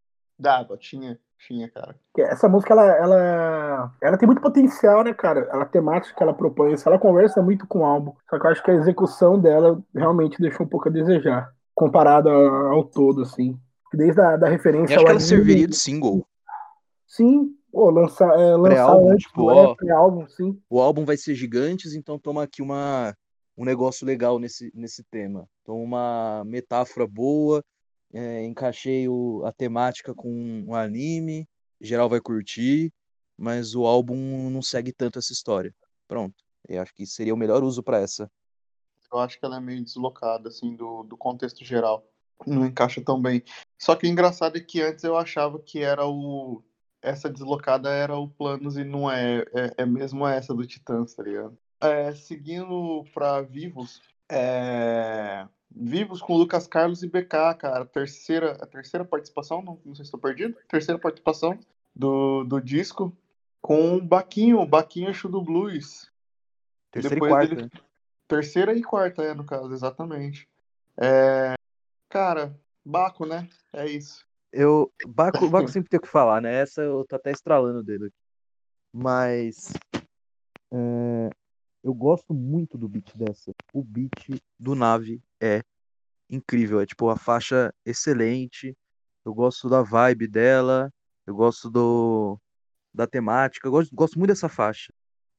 [0.42, 1.94] Dava, tinha, tinha, cara.
[2.18, 5.48] Essa música, ela, ela, ela tem muito potencial, né, cara?
[5.52, 8.12] Ela, a temática que ela propõe, ela conversa muito com o álbum.
[8.28, 12.28] Só que eu acho que a execução dela realmente deixou um pouco a desejar, comparado
[12.28, 13.56] a- ao todo, assim.
[13.94, 16.26] Desde a da Eu referência acho ao que ela anime, serviria de single.
[17.06, 19.72] Sim, pô, lançar, é, lançar Pré-álbum, antes tipo, do ó.
[19.72, 20.60] é, pré-álbum, sim.
[20.68, 23.14] O álbum vai ser Gigantes, então toma aqui uma,
[23.56, 25.46] um negócio legal nesse, nesse tema.
[25.62, 27.62] Então, uma metáfora boa,
[28.12, 31.48] é, encaixei o- a temática com o anime,
[31.80, 32.92] geral vai curtir,
[33.36, 35.74] mas o álbum não segue tanto essa história.
[36.06, 36.34] Pronto.
[36.68, 38.30] Eu acho que seria o melhor uso pra essa.
[39.12, 42.06] Eu acho que ela é meio deslocada, assim, do, do contexto geral.
[42.46, 43.42] Não encaixa tão bem.
[43.78, 46.62] Só que o engraçado é que antes eu achava que era o.
[47.00, 49.44] Essa deslocada era o Planos e não é.
[49.52, 51.58] É, é mesmo essa do Titãs, tá ligado?
[51.80, 54.00] É, seguindo pra Vivos.
[54.30, 55.46] É...
[55.74, 57.84] Vivos com Lucas Carlos e BK, cara.
[57.86, 60.56] Terceira, a terceira participação, não, não sei se estou perdido.
[60.68, 61.58] Terceira participação
[61.94, 63.16] do, do disco
[63.60, 66.10] com o Baquinho, o Baquinho Exu do Blues.
[66.90, 67.54] Terceira Depois e quarta.
[67.54, 67.70] ele-
[68.28, 70.48] Terceira e quarta, é, no caso, exatamente.
[70.96, 71.54] É,
[72.12, 72.54] Cara,
[72.84, 73.48] Baco, né?
[73.72, 74.26] É isso.
[74.52, 76.52] Eu, Baco, Baco sempre tem o que falar, né?
[76.54, 78.16] Essa eu tô até estralando dele aqui.
[78.92, 79.72] Mas
[80.70, 81.30] é,
[81.82, 83.50] eu gosto muito do beat dessa.
[83.72, 85.62] O beat do Nave é
[86.30, 86.80] incrível.
[86.80, 88.76] É tipo a faixa excelente.
[89.24, 90.90] Eu gosto da vibe dela.
[91.26, 92.38] Eu gosto do,
[92.94, 93.66] da temática.
[93.66, 94.92] Eu gosto, gosto muito dessa faixa.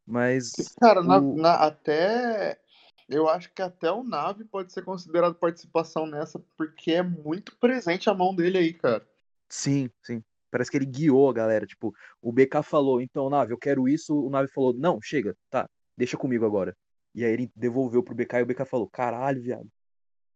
[0.06, 2.60] Mas Cara, na- o- na- até.
[3.10, 8.10] Eu acho que até o Nave pode ser considerado participação nessa, porque é muito presente
[8.10, 9.08] a mão dele aí, cara.
[9.50, 10.24] sim, sim.
[10.50, 11.66] Parece que ele guiou a galera.
[11.66, 14.16] Tipo, o BK falou, então, Nave, eu quero isso.
[14.16, 16.76] O Nave falou, não, chega, tá, deixa comigo agora.
[17.14, 19.68] E aí ele devolveu pro BK e o BK falou, caralho, viado.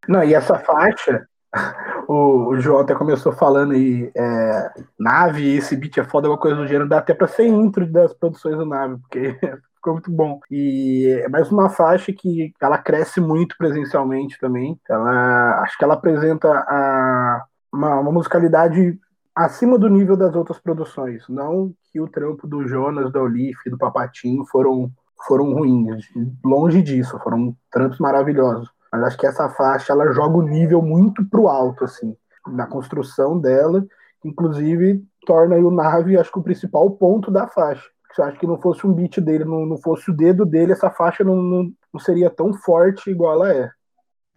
[0.07, 1.27] Não, e essa faixa,
[2.07, 6.55] o, o João até começou falando aí, é, nave, esse beat é foda, uma coisa
[6.55, 9.37] do gênero, dá até pra ser intro das produções do nave, porque
[9.75, 10.39] ficou muito bom.
[10.51, 14.79] E é mais uma faixa que ela cresce muito presencialmente também.
[14.89, 18.99] Ela acho que ela apresenta a, uma, uma musicalidade
[19.35, 21.23] acima do nível das outras produções.
[21.29, 24.91] Não que o trampo do Jonas, da Olif, do Papatinho foram,
[25.27, 26.05] foram ruins.
[26.43, 28.69] Longe disso, foram trampos maravilhosos.
[28.91, 32.15] Mas acho que essa faixa ela joga o nível muito pro alto, assim,
[32.47, 33.85] na construção dela,
[34.23, 37.89] inclusive torna aí o Nave, acho que o principal ponto da faixa.
[38.13, 40.71] Se eu acho que não fosse um beat dele, não, não fosse o dedo dele,
[40.71, 43.71] essa faixa não, não, não seria tão forte igual ela é.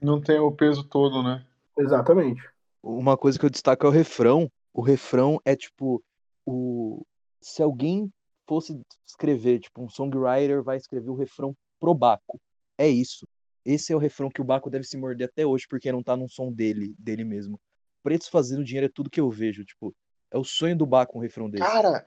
[0.03, 1.45] Não tem o peso todo, né?
[1.79, 2.43] Exatamente.
[2.83, 4.51] Uma coisa que eu destaco é o refrão.
[4.73, 6.03] O refrão é tipo
[6.45, 7.05] o
[7.41, 8.13] se alguém
[8.47, 12.41] fosse escrever, tipo um songwriter vai escrever o refrão pro Baco.
[12.77, 13.27] É isso.
[13.65, 16.17] Esse é o refrão que o Baco deve se morder até hoje porque não tá
[16.17, 17.61] num som dele, dele mesmo.
[18.03, 19.95] Pretos fazendo dinheiro é tudo que eu vejo, tipo,
[20.31, 21.65] é o sonho do Baco um refrão desse.
[21.65, 22.05] Cara,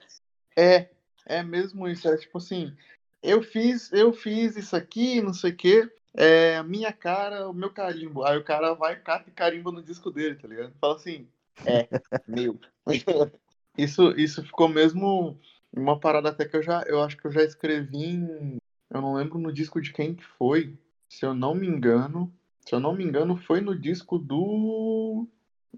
[0.56, 0.88] é,
[1.26, 2.08] é mesmo isso.
[2.08, 2.74] É tipo assim,
[3.22, 5.90] eu fiz, eu fiz isso aqui, não sei o quê.
[6.16, 8.24] É a minha cara, o meu carimbo.
[8.24, 10.72] Aí o cara vai, cata e carimba no disco dele, tá ligado?
[10.80, 11.26] Fala assim,
[11.64, 11.88] é,
[12.26, 12.58] meu.
[13.78, 15.38] isso, isso ficou mesmo
[15.72, 18.58] uma parada até que eu já, eu acho que eu já escrevi em,
[18.90, 20.76] eu não lembro no disco de quem que foi.
[21.08, 22.32] Se eu não me engano,
[22.66, 25.28] se eu não me engano, foi no disco do,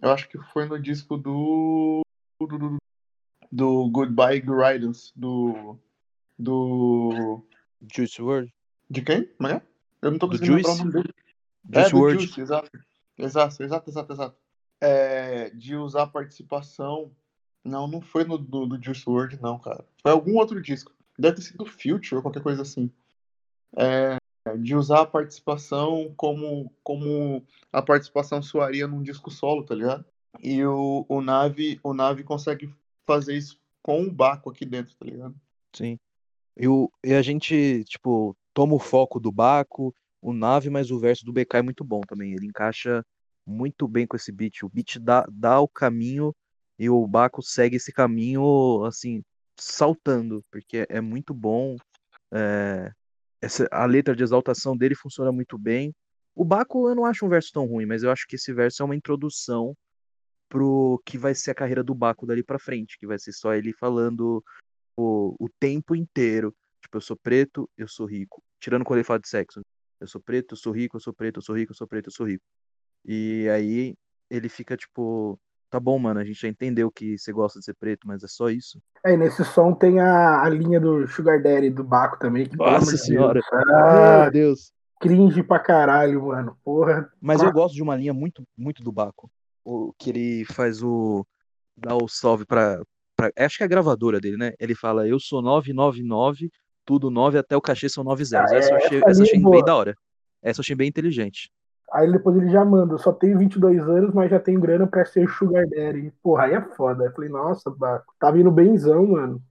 [0.02, 2.02] eu acho que foi no disco do
[2.40, 2.76] do,
[3.50, 5.78] do Goodbye Guidance, do
[6.38, 7.42] Do.
[7.92, 8.52] Juice WRLD.
[8.90, 9.24] De quem?
[9.24, 9.62] Como é?
[10.02, 11.14] Eu não tô Do conseguindo lembrar o nome dele.
[11.72, 12.20] Juice é, WRLD.
[12.20, 12.70] Juice, exato.
[13.18, 14.36] Exato, exato, exato, exato.
[14.80, 17.10] É, de usar a participação.
[17.64, 19.84] Não, não foi no do, do Juice WRLD, não, cara.
[20.02, 20.92] Foi algum outro disco.
[21.18, 22.90] Deve ter sido Future ou qualquer coisa assim.
[23.76, 24.16] É,
[24.56, 27.42] de usar a participação como, como
[27.72, 30.04] a participação soaria num disco solo, tá ligado?
[30.42, 32.72] E o, o Nave, o Nave consegue
[33.06, 35.34] fazer isso com o Baco aqui dentro, tá ligado?
[35.72, 35.98] Sim.
[36.56, 40.98] E, o, e a gente, tipo, toma o foco do Baco, o Nave, mas o
[40.98, 42.32] verso do BK é muito bom também.
[42.32, 43.04] Ele encaixa
[43.46, 44.62] muito bem com esse beat.
[44.62, 46.34] O beat dá, dá o caminho
[46.78, 49.22] e o Baco segue esse caminho, assim,
[49.56, 51.76] saltando, porque é muito bom.
[52.32, 52.92] É,
[53.46, 55.94] essa, a letra de exaltação dele funciona muito bem.
[56.34, 58.82] O Baco eu não acho um verso tão ruim, mas eu acho que esse verso
[58.82, 59.74] é uma introdução
[60.48, 63.54] pro que vai ser a carreira do Baco dali pra frente, que vai ser só
[63.54, 64.44] ele falando
[64.96, 66.54] o, o tempo inteiro.
[66.82, 68.42] Tipo, eu sou preto, eu sou rico.
[68.60, 69.62] Tirando quando ele fala de sexo.
[70.00, 72.08] Eu sou preto, eu sou rico, eu sou preto, eu sou rico, eu sou preto,
[72.08, 72.44] eu sou rico.
[73.04, 73.94] E aí
[74.28, 75.38] ele fica tipo,
[75.76, 78.26] tá bom, mano, a gente já entendeu que você gosta de ser preto, mas é
[78.26, 78.80] só isso.
[79.04, 82.46] É, e nesse som tem a, a linha do Sugar Daddy do Baco também.
[82.46, 83.40] Que, Nossa senhora.
[83.40, 84.72] Deus, ah, Meu Deus.
[84.98, 86.56] cringe pra caralho, mano.
[86.64, 87.10] Porra.
[87.20, 89.30] Mas eu gosto de uma linha muito, muito do Baco.
[89.62, 91.26] O, que ele faz o.
[91.76, 92.80] dá o salve pra,
[93.14, 93.30] pra.
[93.36, 94.54] Acho que é a gravadora dele, né?
[94.58, 96.50] Ele fala: Eu sou 999,
[96.86, 98.50] tudo 9 até o cachê são 9 zeros.
[98.50, 99.94] Ah, essa eu é, achei, essa achei é bem da hora.
[100.40, 101.50] Essa eu achei bem inteligente.
[101.92, 105.04] Aí depois ele já manda, eu só tenho 22 anos, mas já tenho grana pra
[105.04, 106.12] ser Sugar Daddy.
[106.22, 107.04] Porra, aí é foda.
[107.04, 109.42] Eu falei, nossa, Baco, tá vindo benzão, mano.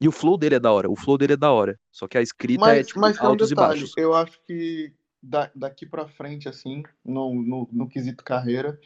[0.00, 0.90] E o flow dele é da hora.
[0.90, 1.78] O flow dele é da hora.
[1.92, 3.94] Só que a escrita Mas, é tipo mas tem um altos e detalhe, baixos.
[3.96, 8.78] eu acho que da- daqui pra frente, assim, no, no, no quesito carreira,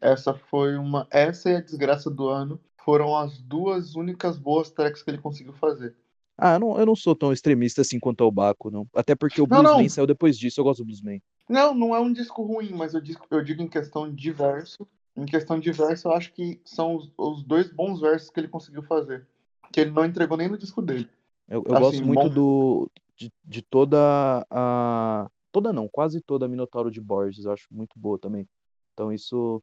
[0.00, 1.06] essa foi uma.
[1.10, 5.52] Essa e a desgraça do ano foram as duas únicas boas tracks que ele conseguiu
[5.54, 5.94] fazer.
[6.36, 8.86] Ah, eu não, eu não sou tão extremista assim quanto ao Baco, não.
[8.94, 10.60] Até porque o Bluesman saiu depois disso.
[10.60, 11.22] Eu gosto do Bluesman.
[11.52, 14.88] Não, não é um disco ruim, mas eu, digo- eu digo em questão de verso.
[15.14, 18.48] Em questão de verso, eu acho que são os, os dois bons versos que ele
[18.48, 19.26] conseguiu fazer.
[19.70, 21.08] Que ele não entregou nem no disco dele.
[21.46, 26.46] Eu, eu Assim, gosto muito bom- do de, de toda a toda não, quase toda
[26.46, 28.48] a Minotauro de Borges, eu acho muito boa também.
[28.94, 29.62] Então isso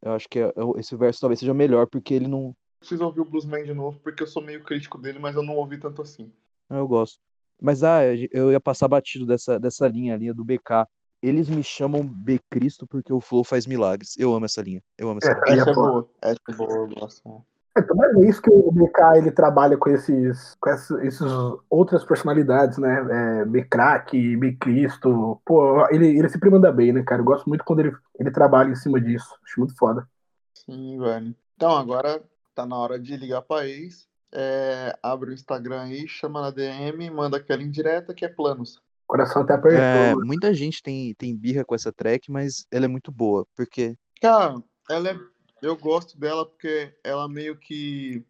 [0.00, 3.20] eu acho que é- é- esse verso talvez seja melhor porque ele não Preciso ouvir
[3.20, 6.00] o Bluesman de novo, porque eu sou meio crítico dele, mas eu não ouvi tanto
[6.00, 6.32] assim.
[6.70, 7.18] eu gosto.
[7.60, 8.00] Mas ah,
[8.32, 10.86] eu ia passar batido dessa dessa linha, a linha do BK.
[11.22, 14.14] Eles me chamam B Cristo porque o Flow faz milagres.
[14.18, 14.82] Eu amo essa linha.
[14.96, 15.50] Eu amo essa É.
[15.50, 15.62] linha.
[15.62, 15.82] Essa é pô.
[15.82, 16.08] boa.
[16.22, 17.44] Essa é boa, eu gosto.
[17.76, 21.26] É, então é isso que o BK ele trabalha com esses, com esses, esses
[21.68, 23.06] outras personalidades, né?
[23.10, 25.40] É, B-Crack, B-Cristo.
[25.44, 27.20] Pô, ele, ele sempre manda bem, né, cara?
[27.20, 29.34] Eu gosto muito quando ele, ele trabalha em cima disso.
[29.44, 30.08] Acho muito foda.
[30.54, 31.34] Sim, velho.
[31.56, 32.22] Então, agora
[32.54, 34.06] tá na hora de ligar pra ex.
[34.30, 38.80] É, abre o Instagram aí, chama na DM, manda aquela indireta que é planos.
[39.08, 39.80] O coração até apertou.
[39.80, 40.26] É, mano.
[40.26, 44.62] muita gente tem, tem birra com essa track, mas ela é muito boa, porque Cara,
[44.90, 45.18] ela é.
[45.62, 48.22] Eu gosto dela porque ela meio que.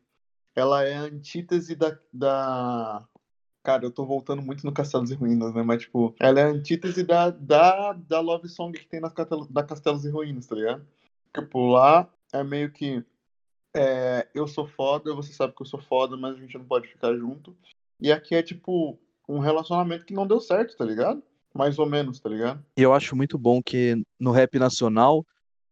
[0.54, 1.98] Ela é a antítese da.
[2.12, 3.08] da...
[3.62, 5.62] Cara, eu tô voltando muito no Castelos e Ruínas, né?
[5.62, 9.48] Mas, tipo, ela é a antítese da, da, da love song que tem nas Castelo-
[9.50, 10.86] da Castelos e Ruínas, tá ligado?
[11.34, 13.04] Tipo, lá é meio que.
[13.74, 16.86] é, eu sou foda, você sabe que eu sou foda, mas a gente não pode
[16.88, 17.56] ficar junto.
[18.00, 18.98] E aqui é, tipo,
[19.28, 21.22] um relacionamento que não deu certo, tá ligado?
[21.54, 22.64] Mais ou menos, tá ligado?
[22.76, 25.26] E eu acho muito bom que no rap nacional,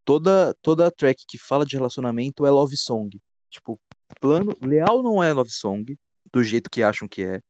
[0.05, 3.21] toda, toda track que fala de relacionamento é love song.
[3.49, 3.81] Tipo,
[4.21, 5.99] plano, Leal não é love song,
[6.33, 7.41] do jeito que acham que é,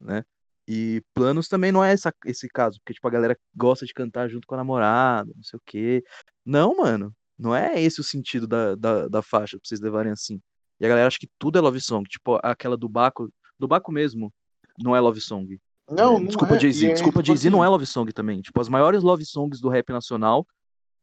[0.00, 0.24] né?
[0.68, 4.28] E Planos também não é essa, esse caso, porque tipo, a galera gosta de cantar
[4.28, 6.04] junto com a namorada, não sei o quê.
[6.44, 10.40] Não, mano, não é esse o sentido da, da, da faixa, pra vocês levarem assim.
[10.78, 13.90] E a galera acha que tudo é love song, tipo, aquela do Baco, do Baco
[13.90, 14.32] mesmo,
[14.78, 15.60] não é love song.
[15.88, 16.60] Não, É, não desculpa, é.
[16.60, 16.86] Jay-Z.
[16.86, 18.40] É, Desculpa, tipo Jay-Z assim, não é love song também.
[18.40, 20.46] Tipo, as maiores love songs do rap nacional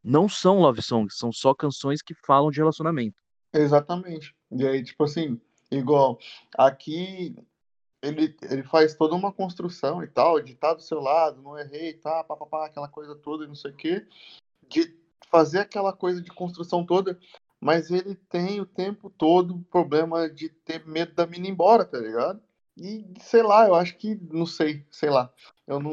[0.03, 3.21] não são love songs, são só canções que falam de relacionamento.
[3.53, 4.33] Exatamente.
[4.51, 5.39] E aí, tipo assim,
[5.69, 6.17] igual,
[6.57, 7.35] aqui
[8.01, 11.93] ele, ele faz toda uma construção e tal, de estar do seu lado, não errei,
[11.93, 14.07] tá, papapá, aquela coisa toda e não sei o quê,
[14.69, 14.95] de
[15.29, 17.19] fazer aquela coisa de construção toda,
[17.59, 21.83] mas ele tem o tempo todo o problema de ter medo da mina ir embora,
[21.83, 22.41] tá ligado?
[22.77, 25.33] E sei lá, eu acho que, não sei, sei lá,
[25.65, 25.91] eu não,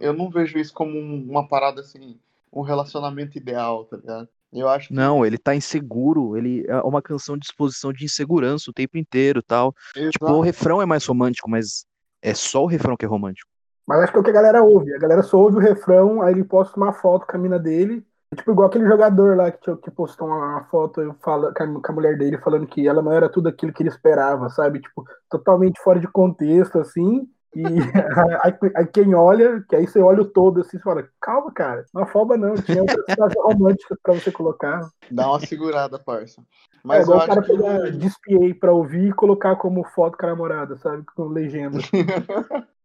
[0.00, 2.18] eu não vejo isso como um- uma parada assim,
[2.52, 4.28] um relacionamento ideal, tá ligado?
[4.52, 8.70] Eu acho que Não, ele tá inseguro, ele é uma canção de exposição de insegurança
[8.70, 9.74] o tempo inteiro, tal.
[10.08, 10.42] Tipo, o Exato.
[10.42, 11.86] refrão é mais romântico, mas
[12.22, 13.50] é só o refrão que é romântico.
[13.86, 14.94] Mas acho que é o que a galera ouve.
[14.94, 18.04] A galera só ouve o refrão, aí ele posta uma foto com a mina dele
[18.34, 22.38] tipo igual aquele jogador lá que, que postou uma foto fala, com a mulher dele
[22.38, 24.80] falando que ela não era tudo aquilo que ele esperava, sabe?
[24.80, 27.28] Tipo, totalmente fora de contexto, assim.
[27.54, 27.62] E
[28.42, 31.84] aí, aí, quem olha, que aí você olha o todo assim e fala, calma, cara,
[31.94, 34.80] não afoba não, tinha outras frases românticas pra você colocar.
[35.10, 36.42] Dá uma segurada, parça.
[36.84, 37.48] Mas é igual o cara que...
[37.48, 41.02] pegar Despiei pra ouvir e colocar como foto com a namorada, sabe?
[41.16, 41.78] Com legenda.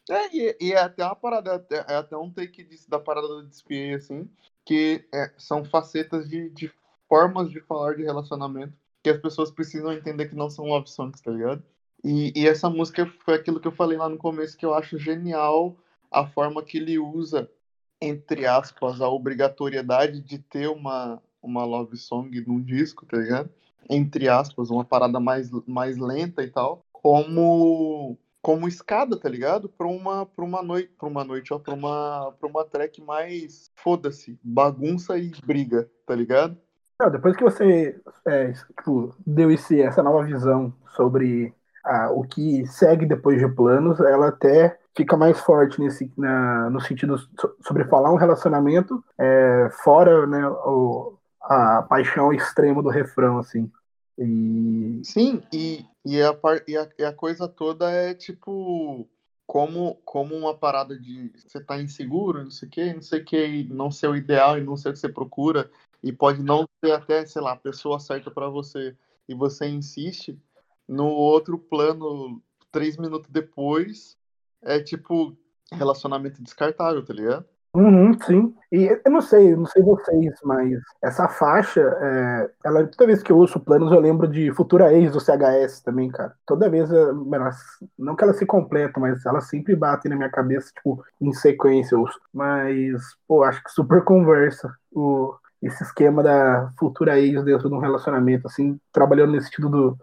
[0.10, 3.28] é, e, e, é até uma parada, é, é até um take disso, da parada
[3.28, 4.30] do Despiei, assim,
[4.70, 6.72] que é, são facetas de, de
[7.08, 8.72] formas de falar de relacionamento
[9.02, 11.64] que as pessoas precisam entender que não são love songs, tá ligado?
[12.04, 15.00] E, e, essa música foi aquilo que eu falei lá no começo, que eu acho
[15.00, 15.76] genial
[16.12, 17.50] a forma que ele usa,
[18.00, 23.50] entre aspas, a obrigatoriedade de ter uma, uma love song num disco, tá ligado?
[23.90, 29.70] Entre aspas, uma parada mais, mais lenta e tal, como como escada, tá ligado?
[29.70, 33.72] Pra uma, pra uma noite, pra uma noite, ó, pra uma, pra uma track mais
[33.76, 36.58] foda-se, bagunça e briga, tá ligado?
[37.00, 41.54] Não, depois que você é, tipo, deu esse, essa nova visão sobre
[42.12, 47.16] o que segue depois de planos, ela até fica mais forte nesse, na, no sentido
[47.66, 53.72] sobre falar um relacionamento é, fora né, o, a paixão extrema do refrão, assim.
[54.20, 55.02] E...
[55.04, 56.38] Sim, e, e, a,
[56.68, 59.10] e, a, e a coisa toda é tipo
[59.48, 63.26] como, como uma parada de você tá inseguro, não sei o que, não sei o
[63.26, 65.72] que, não ser o ideal e não ser o que você procura,
[66.04, 68.96] e pode não ser até, sei lá, a pessoa certa para você,
[69.28, 70.38] e você insiste,
[70.88, 72.40] no outro plano,
[72.72, 74.16] três minutos depois,
[74.62, 75.36] é tipo
[75.72, 77.46] relacionamento descartável, tá ligado?
[77.76, 78.56] Uhum, sim.
[78.72, 83.32] E eu não sei, não sei vocês, mas essa faixa, é, ela, toda vez que
[83.32, 86.34] eu ouço planos, eu lembro de Futura Ex do CHS também, cara.
[86.48, 87.14] Toda vez, ela,
[87.98, 91.94] não que ela se completa, mas ela sempre bate na minha cabeça, tipo, em sequência.
[91.96, 92.20] Eu ouço.
[92.34, 97.80] Mas, pô, acho que super conversa o, esse esquema da Futura Ex dentro de um
[97.80, 99.98] relacionamento, assim, trabalhando nesse sentido do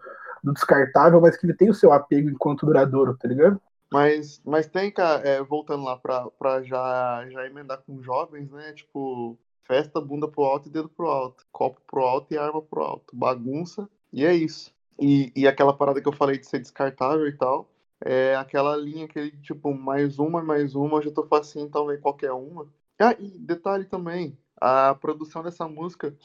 [0.45, 3.61] do descartável, mas que ele tem o seu apego enquanto duradouro, tá ligado?
[3.93, 8.73] Mas, mas tem, cara, é, voltando lá pra, pra já, já emendar com jovens, né?
[8.73, 11.47] Tipo, festa, bunda pro alto e dedo pro alto.
[11.53, 13.15] Copo pro alto e arma pro alto.
[13.15, 14.75] Bagunça, e é isso.
[14.99, 17.69] E, e aquela parada que eu falei de ser descartável e tal,
[18.01, 22.01] é aquela linha que ele, tipo, mais uma, mais uma, já tô facinho, então vem
[22.01, 22.67] qualquer uma.
[22.99, 26.17] Ah, e detalhe também, a produção dessa música,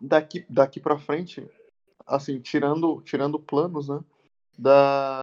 [0.00, 1.46] daqui, daqui pra frente,
[2.06, 4.00] assim, tirando, tirando planos, né?
[4.56, 5.20] Da,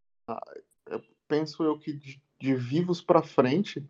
[1.32, 3.82] penso eu que de, de vivos para frente,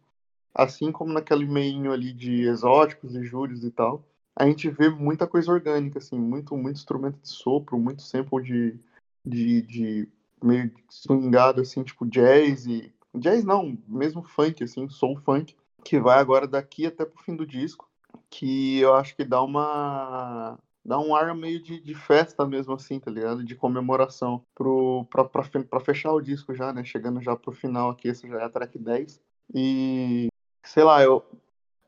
[0.54, 4.06] assim como naquele meinho ali de exóticos e júris e tal,
[4.36, 8.80] a gente vê muita coisa orgânica, assim, muito, muito instrumento de sopro, muito sample de,
[9.26, 10.08] de, de
[10.42, 12.94] meio swingado, assim, tipo jazz e...
[13.14, 17.46] Jazz não, mesmo funk, assim, soul funk, que vai agora daqui até pro fim do
[17.46, 17.90] disco,
[18.30, 23.00] que eu acho que dá uma dá um ar meio de, de festa mesmo, assim,
[23.00, 23.44] tá ligado?
[23.44, 26.84] De comemoração pro, pra, pra, pra fechar o disco já, né?
[26.84, 29.22] Chegando já pro final aqui, essa já é a track 10.
[29.54, 30.28] E,
[30.64, 31.24] sei lá, eu,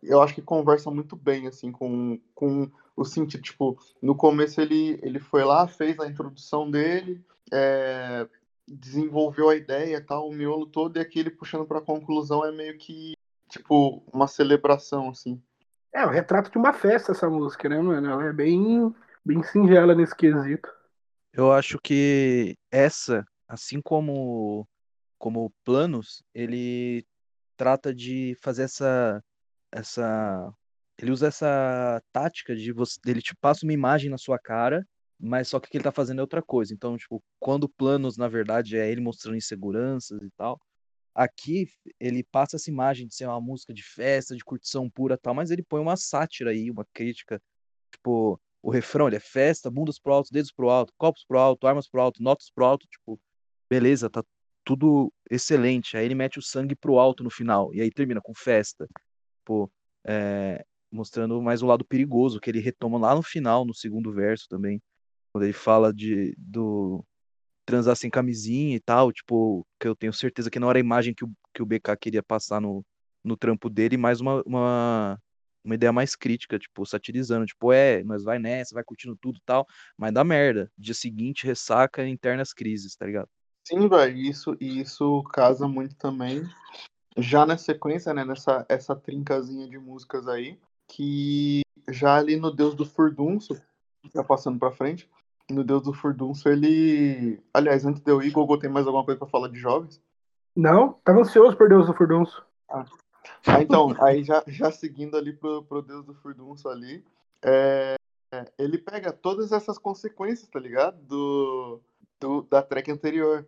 [0.02, 5.00] eu acho que conversa muito bem, assim, com, com o sentido, tipo, no começo ele,
[5.02, 8.28] ele foi lá, fez a introdução dele, é,
[8.68, 12.78] desenvolveu a ideia tal, o miolo todo, e aqui ele puxando pra conclusão é meio
[12.78, 13.14] que,
[13.50, 15.42] tipo, uma celebração, assim.
[15.94, 18.10] É, o retrato de uma festa essa música, né, mano?
[18.10, 18.94] Ela é bem,
[19.24, 20.68] bem singela nesse quesito.
[21.32, 24.68] Eu acho que essa, assim como
[25.20, 27.06] como Planos, ele
[27.56, 29.24] trata de fazer essa
[29.72, 30.54] essa
[30.98, 34.86] ele usa essa tática de você ele te passa uma imagem na sua cara,
[35.20, 36.74] mas só que o que ele tá fazendo é outra coisa.
[36.74, 40.60] Então, tipo, quando Planos na verdade é ele mostrando inseguranças e tal,
[41.16, 41.68] Aqui
[42.00, 45.52] ele passa essa imagem de ser uma música de festa, de curtição pura tal, mas
[45.52, 47.42] ele põe uma sátira aí, uma crítica.
[47.92, 51.68] Tipo, o refrão ele é festa, bundas pro alto, dedos pro alto, copos pro alto,
[51.68, 53.20] armas pro alto, notas pro alto, tipo,
[53.70, 54.24] beleza, tá
[54.64, 55.98] tudo excelente.
[55.98, 58.88] Aí ele mete o sangue pro alto no final, e aí termina com festa.
[59.40, 59.72] Tipo,
[60.06, 64.48] é, mostrando mais o lado perigoso que ele retoma lá no final, no segundo verso
[64.48, 64.82] também,
[65.32, 67.06] quando ele fala de, do,
[67.66, 71.14] transar sem camisinha e tal, tipo, que eu tenho certeza que não era a imagem
[71.14, 72.86] que o, que o BK queria passar no,
[73.24, 75.22] no trampo dele, mais uma, uma,
[75.64, 79.44] uma ideia mais crítica, tipo, satirizando, tipo, é, nós vai nessa, vai curtindo tudo e
[79.46, 79.66] tal,
[79.98, 80.72] mas dá merda.
[80.78, 83.30] Dia seguinte, ressaca, internas crises, tá ligado?
[83.66, 86.44] Sim, velho, isso, isso casa muito também.
[87.18, 92.76] Já na sequência, né, nessa essa trincazinha de músicas aí, que já ali no Deus
[92.76, 93.56] do Furdunço,
[94.12, 95.10] tá passando pra frente,
[95.54, 97.42] no Deus do Furdunço, ele.
[97.54, 100.02] Aliás, antes de eu ir, Gogo tem mais alguma coisa pra falar de jovens?
[100.56, 102.46] Não, tava ansioso por Deus do Furdunço.
[102.70, 102.86] Ah.
[103.48, 107.04] ah então, aí já, já seguindo ali pro, pro Deus do Furdunço ali,
[107.44, 107.96] é,
[108.58, 110.98] ele pega todas essas consequências, tá ligado?
[111.04, 111.82] Do,
[112.20, 113.48] do, da track anterior.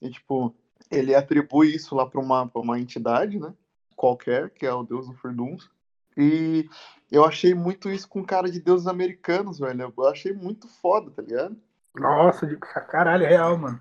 [0.00, 0.54] E, tipo,
[0.90, 3.54] ele atribui isso lá pra uma, pra uma entidade, né?
[3.94, 5.70] Qualquer, que é o deus do Furduns.
[6.16, 6.68] E
[7.10, 9.92] eu achei muito isso com cara de deuses americanos, velho.
[9.96, 11.56] Eu achei muito foda, tá ligado?
[11.94, 13.80] Nossa, de caralho, é real, mano.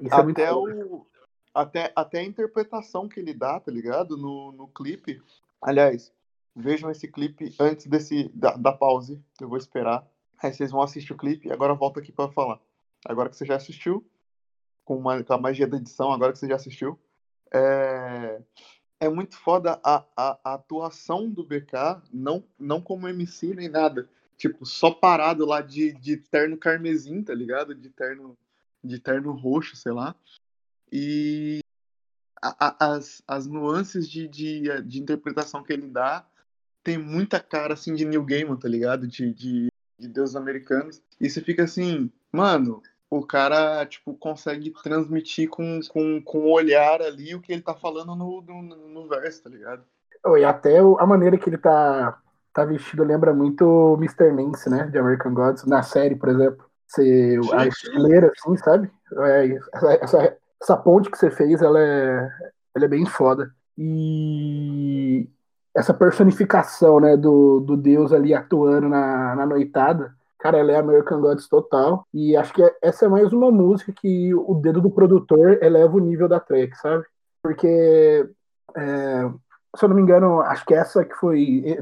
[0.00, 1.06] Isso até é o.
[1.54, 4.16] Até, até a interpretação que ele dá, tá ligado?
[4.16, 5.22] No, no clipe.
[5.62, 6.12] Aliás,
[6.54, 9.22] vejam esse clipe antes desse da, da pause.
[9.40, 10.04] Eu vou esperar.
[10.42, 12.58] Aí vocês vão assistir o clipe e agora volto aqui para falar.
[13.06, 14.04] Agora que você já assistiu,
[14.84, 16.98] com, uma, com a magia da edição, agora que você já assistiu,
[17.52, 18.33] é,
[19.04, 24.08] é muito foda a, a, a, atuação do BK, não, não como MC nem nada.
[24.36, 27.74] Tipo, só parado lá de, de terno carmesim, tá ligado?
[27.74, 28.36] De terno,
[28.82, 30.14] de terno roxo, sei lá.
[30.90, 31.60] E
[32.42, 36.26] a, a, as, as nuances de, de, de interpretação que ele dá
[36.82, 39.06] tem muita cara assim de New Gaiman, tá ligado?
[39.06, 39.68] De, de,
[39.98, 41.02] de americanos.
[41.20, 42.82] E você fica assim, mano,
[43.18, 47.74] o cara, tipo, consegue transmitir com, com, com o olhar ali o que ele tá
[47.74, 49.82] falando no, no, no verso, tá ligado?
[50.38, 52.18] E até a maneira que ele tá,
[52.52, 54.32] tá vestido lembra muito o Mr.
[54.32, 54.86] Nance, né?
[54.86, 56.64] De American Gods, na série, por exemplo.
[56.86, 58.90] Você, a estileira, assim, sabe?
[59.18, 62.30] É, essa, essa, essa ponte que você fez, ela é,
[62.74, 63.54] ela é bem foda.
[63.76, 65.28] E
[65.74, 70.14] essa personificação, né, do, do Deus ali atuando na, na noitada,
[70.44, 72.06] cara, ela é American Gods total.
[72.12, 76.00] E acho que essa é mais uma música que o dedo do produtor eleva o
[76.00, 77.02] nível da track, sabe?
[77.42, 78.28] Porque,
[78.76, 79.30] é,
[79.74, 81.78] se eu não me engano, acho que essa que foi,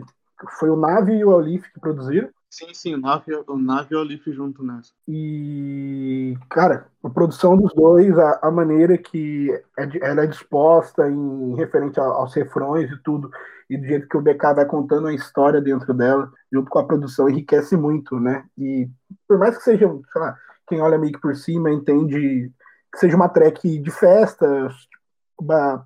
[0.61, 2.29] foi o Nave e o Olif que produziram.
[2.53, 4.93] Sim, sim, o Nave, o Nave e o Olif junto nessa.
[5.09, 11.55] E, cara, a produção dos dois, a, a maneira que é, ela é disposta em
[11.57, 13.31] referente aos refrões e tudo,
[13.71, 16.85] e do jeito que o BK vai contando a história dentro dela, junto com a
[16.85, 18.45] produção, enriquece muito, né?
[18.59, 18.87] E
[19.27, 20.37] por mais que seja, sei lá,
[20.69, 22.53] quem olha meio que por cima entende
[22.93, 24.69] que seja uma track de festa,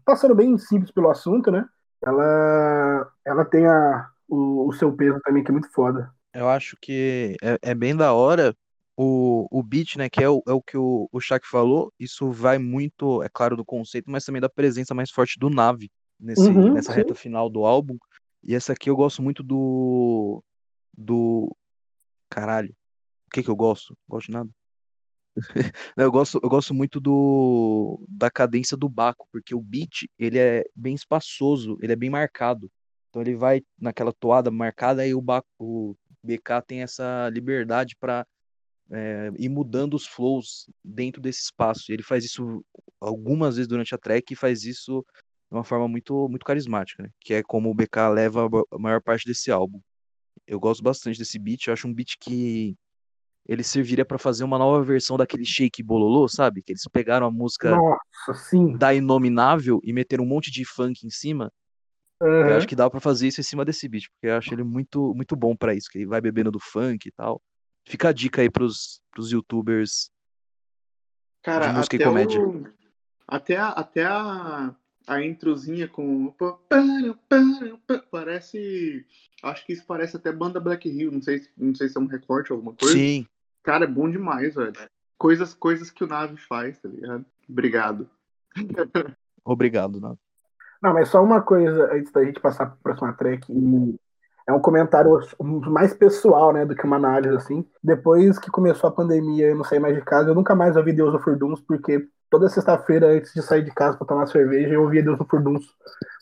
[0.04, 1.64] passando bem simples pelo assunto, né?
[2.04, 6.12] Ela, ela tem a, o, o seu peso também, que é muito foda.
[6.38, 8.56] Eu acho que é, é bem da hora
[8.96, 12.30] o, o beat, né, que é o, é o que o, o Shaq falou, isso
[12.30, 16.48] vai muito, é claro, do conceito, mas também da presença mais forte do Nave nesse,
[16.48, 16.98] uhum, nessa sim.
[16.98, 17.98] reta final do álbum.
[18.42, 20.42] E essa aqui eu gosto muito do.
[20.96, 21.54] Do.
[22.30, 22.74] Caralho.
[23.26, 23.96] O que que eu gosto?
[24.08, 24.50] Gosto de nada.
[25.96, 30.64] eu, gosto, eu gosto muito do da cadência do Baco, porque o beat ele é
[30.74, 32.70] bem espaçoso, ele é bem marcado.
[33.10, 35.96] Então ele vai naquela toada marcada e o Baco,
[36.26, 38.26] BK tem essa liberdade para
[38.90, 41.92] é, ir mudando os flows dentro desse espaço.
[41.92, 42.64] Ele faz isso
[43.00, 45.04] algumas vezes durante a track e faz isso
[45.50, 47.10] de uma forma muito, muito carismática, né?
[47.20, 49.80] que é como o BK leva a maior parte desse álbum.
[50.46, 52.76] Eu gosto bastante desse beat, eu acho um beat que
[53.48, 56.62] ele serviria para fazer uma nova versão daquele Shake Bololô, sabe?
[56.62, 61.10] Que eles pegaram a música Nossa, da Inominável e meteram um monte de funk em
[61.10, 61.52] cima.
[62.20, 62.48] Uhum.
[62.48, 64.64] Eu acho que dá para fazer isso em cima desse beat, porque eu acho ele
[64.64, 67.42] muito, muito bom para isso, que ele vai bebendo do funk e tal.
[67.84, 70.10] Fica a dica aí pros, pros youtubers
[71.42, 72.40] Cara, de música e comédia.
[72.40, 72.66] O...
[73.28, 74.74] Até, a, até a,
[75.06, 76.34] a introzinha com.
[78.10, 79.06] Parece.
[79.42, 81.12] Acho que isso parece até banda Black Hill.
[81.12, 82.94] Não sei, não sei se é um recorte ou alguma coisa.
[82.94, 83.26] Sim.
[83.62, 84.72] Cara, é bom demais, velho.
[85.16, 87.24] Coisas, coisas que o Nave faz, tá ligado?
[87.48, 88.10] Obrigado.
[89.44, 90.18] Obrigado, Nave.
[90.82, 93.52] Não, mas só uma coisa antes da gente passar para a próxima track.
[94.48, 97.64] É um comentário mais pessoal, né, do que uma análise, assim.
[97.82, 100.76] Depois que começou a pandemia e eu não saí mais de casa, eu nunca mais
[100.76, 104.74] ouvi Deus of Duns, porque toda sexta-feira, antes de sair de casa para tomar cerveja,
[104.74, 105.66] eu ouvia Deus of Duns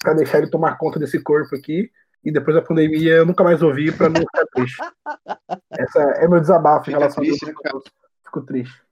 [0.01, 1.91] para deixar ele tomar conta desse corpo aqui.
[2.25, 4.81] E depois da pandemia, eu nunca mais ouvi para não ficar triste.
[5.79, 7.85] Essa é meu desabafo em relação triste, a Deus.
[8.25, 8.83] Fico triste.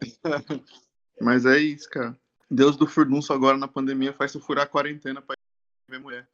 [1.20, 2.16] Mas é isso, cara.
[2.52, 5.34] Deus do furdunço agora na pandemia faz se furar a quarentena pra
[5.88, 6.28] ver mulher.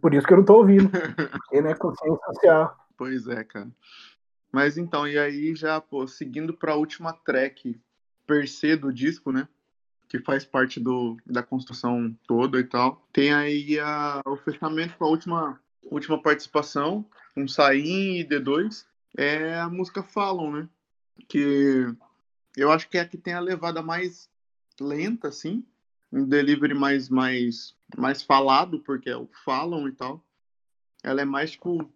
[0.00, 0.90] Por isso que eu não tô ouvindo.
[1.30, 2.76] Porque não é consciência social.
[2.96, 3.70] Pois é, cara.
[4.50, 7.78] Mas então, e aí já, pô, seguindo pra última track
[8.26, 9.46] per se do disco, né?
[10.08, 13.06] Que faz parte do, da construção toda e tal.
[13.12, 17.04] Tem aí a, o fechamento com a última, última participação,
[17.36, 18.86] um Sain e D2.
[19.16, 20.68] É a música Falam, né?
[21.28, 21.94] Que
[22.56, 24.30] eu acho que é a que tem a levada mais
[24.80, 25.64] lenta, assim,
[26.12, 30.24] um delivery mais, mais, mais falado, porque é o falam e tal.
[31.02, 31.92] Ela é mais, tipo,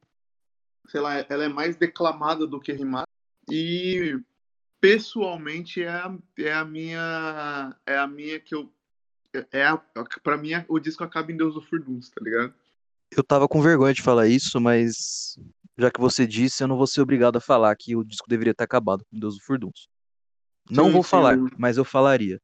[0.89, 3.09] sei lá, ela é mais declamada do que rimada.
[3.51, 4.19] E
[4.81, 8.73] pessoalmente é a, é a minha é a minha que eu
[9.51, 9.79] é a,
[10.23, 12.53] pra mim o disco acaba em Deus do Furduns, tá ligado?
[13.11, 15.39] Eu tava com vergonha de falar isso, mas
[15.79, 18.55] já que você disse, eu não vou ser obrigado a falar que o disco deveria
[18.55, 19.89] ter acabado com Deus do Furdunço.
[20.71, 22.41] Não Sim, vou sim, falar, eu- mas eu falaria.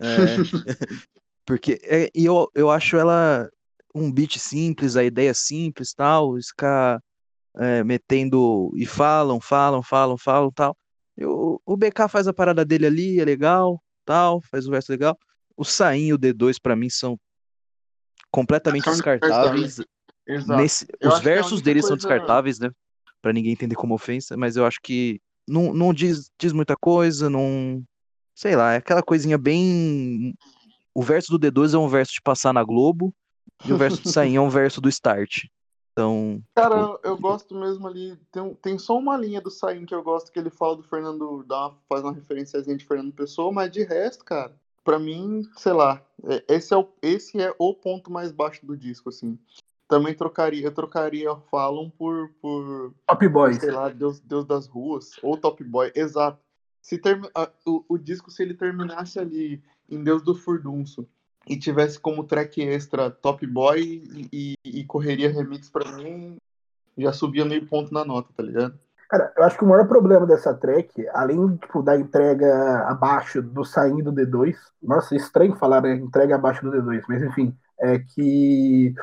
[0.00, 0.36] É,
[1.44, 3.48] porque é, e eu, eu acho ela
[3.94, 7.00] um beat simples, a ideia simples, tal, ficar
[7.56, 10.76] é, metendo e falam, falam, falam, falam, tal.
[11.16, 14.90] E o, o BK faz a parada dele ali, é legal, tal, faz o verso
[14.90, 15.18] legal.
[15.56, 17.18] O Sain e o D2 pra mim são
[18.30, 19.80] completamente São descartáveis.
[20.46, 22.70] Nesse, os a versos deles são descartáveis, né?
[23.20, 27.28] Pra ninguém entender como ofensa, mas eu acho que não, não diz, diz muita coisa,
[27.28, 27.82] não.
[28.40, 30.34] Sei lá, é aquela coisinha bem.
[30.94, 33.14] O verso do D2 é um verso de passar na Globo,
[33.66, 35.44] e o verso de Sain é um verso do Start.
[35.92, 38.16] Então, Cara, tipo, eu, gosto mesmo ali.
[38.32, 41.44] Tem, tem só uma linha do Saim que eu gosto, que ele fala do Fernando.
[41.46, 45.74] Dá uma, faz uma referenciazinha de Fernando Pessoa, mas de resto, cara, pra mim, sei
[45.74, 46.02] lá.
[46.24, 49.38] é- Esse é, o, esse é o ponto mais baixo do disco, assim.
[49.86, 53.58] Também trocaria, eu trocaria Fallon por, por Top Boys.
[53.58, 56.40] sei lá, Deus, Deus das Ruas, ou Top Boy, exato.
[56.80, 57.00] Se
[57.34, 61.06] a- o, o disco, se ele terminasse ali em Deus do Furdunço
[61.46, 64.02] e tivesse como track extra Top Boy
[64.32, 66.36] e, e- Correria Remix pra mim,
[66.96, 68.78] já subia meio ponto na nota, tá ligado?
[69.08, 73.64] Cara, eu acho que o maior problema dessa track, além tipo, da entrega abaixo do
[73.64, 77.98] saindo do D2, nossa, é estranho falar né, entrega abaixo do D2, mas enfim, é
[77.98, 78.94] que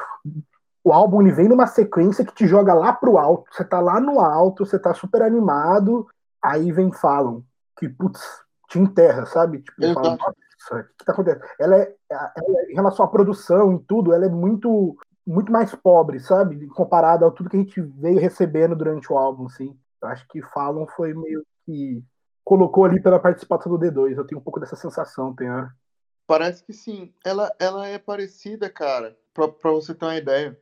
[0.84, 4.00] o álbum ele vem numa sequência que te joga lá pro alto, você tá lá
[4.00, 6.08] no alto, você tá super animado,
[6.42, 7.44] aí vem falam
[7.78, 8.22] que, putz,
[8.70, 9.62] te enterra, sabe?
[9.62, 10.02] Tipo, Exato.
[10.02, 11.44] fala, nossa, o que, tá acontecendo?
[11.60, 15.76] Ela é, ela é- em relação à produção e tudo, ela é muito muito mais
[15.76, 16.68] pobre, sabe?
[16.68, 19.78] Comparado a tudo que a gente veio recebendo durante o álbum, assim.
[20.02, 22.02] Eu acho que Fallon foi meio que
[22.46, 24.16] colocou ali pela participação do D2.
[24.16, 25.70] Eu tenho um pouco dessa sensação, tem a...
[26.26, 27.14] Parece que sim.
[27.26, 30.58] Ela, ela é parecida, cara, pra, pra você ter uma ideia.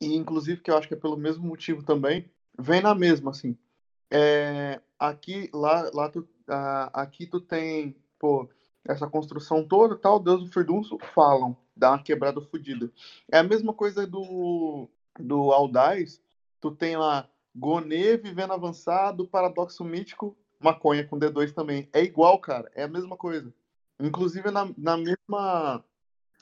[0.00, 2.28] E inclusive que eu acho que é pelo mesmo motivo também,
[2.58, 3.56] vem na mesma, assim.
[4.10, 8.48] É, aqui, lá, lá tu, ah, aqui tu tem, pô,
[8.84, 12.90] essa construção toda, tal, Deus do Furdunço, falam, dá uma quebrada fodida.
[13.30, 16.20] É a mesma coisa do, do Aldaz,
[16.60, 21.88] tu tem lá Gonê, Vivendo Avançado, Paradoxo Mítico, Maconha com D2 também.
[21.92, 23.52] É igual, cara, é a mesma coisa.
[23.98, 25.84] Inclusive na, na mesma.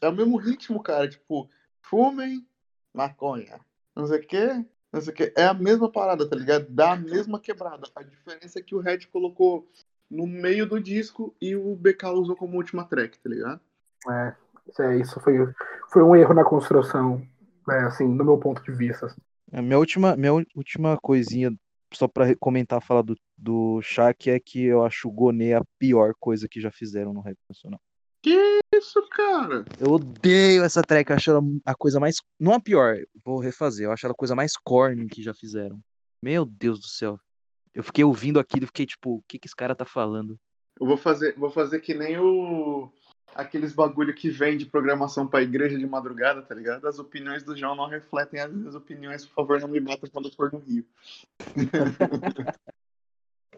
[0.03, 1.09] É o mesmo ritmo, cara.
[1.09, 1.49] Tipo,
[1.83, 2.47] fumem,
[2.93, 3.61] maconha.
[3.95, 4.65] Não sei o quê.
[4.93, 5.33] Não sei o quê.
[5.37, 6.67] É a mesma parada, tá ligado?
[6.69, 7.89] Dá a mesma quebrada.
[7.95, 9.69] A diferença é que o Red colocou
[10.11, 13.61] no meio do disco e o BK usou como última track, tá ligado?
[14.09, 14.35] É,
[14.69, 15.35] isso, é, isso foi,
[15.91, 17.23] foi um erro na construção,
[17.67, 19.15] né, assim, do meu ponto de vista.
[19.53, 21.53] a minha última, minha última coisinha,
[21.93, 26.13] só pra comentar, falar do, do Shaq, é que eu acho o Gonê a pior
[26.19, 27.81] coisa que já fizeram no rap nacional.
[28.75, 29.65] Isso, cara.
[29.79, 32.17] Eu odeio essa track, eu acho ela a coisa mais.
[32.39, 35.81] Não a pior, vou refazer, eu acho ela a coisa mais corny que já fizeram.
[36.23, 37.19] Meu Deus do céu.
[37.75, 40.39] Eu fiquei ouvindo aquilo e fiquei tipo, o que que esse cara tá falando?
[40.81, 42.91] Eu vou fazer, vou fazer que nem o.
[43.35, 46.89] Aqueles bagulho que vem de programação pra igreja de madrugada, tá ligado?
[46.89, 50.29] As opiniões do João não refletem as minhas opiniões, por favor, não me bata quando
[50.29, 50.85] eu for no Rio.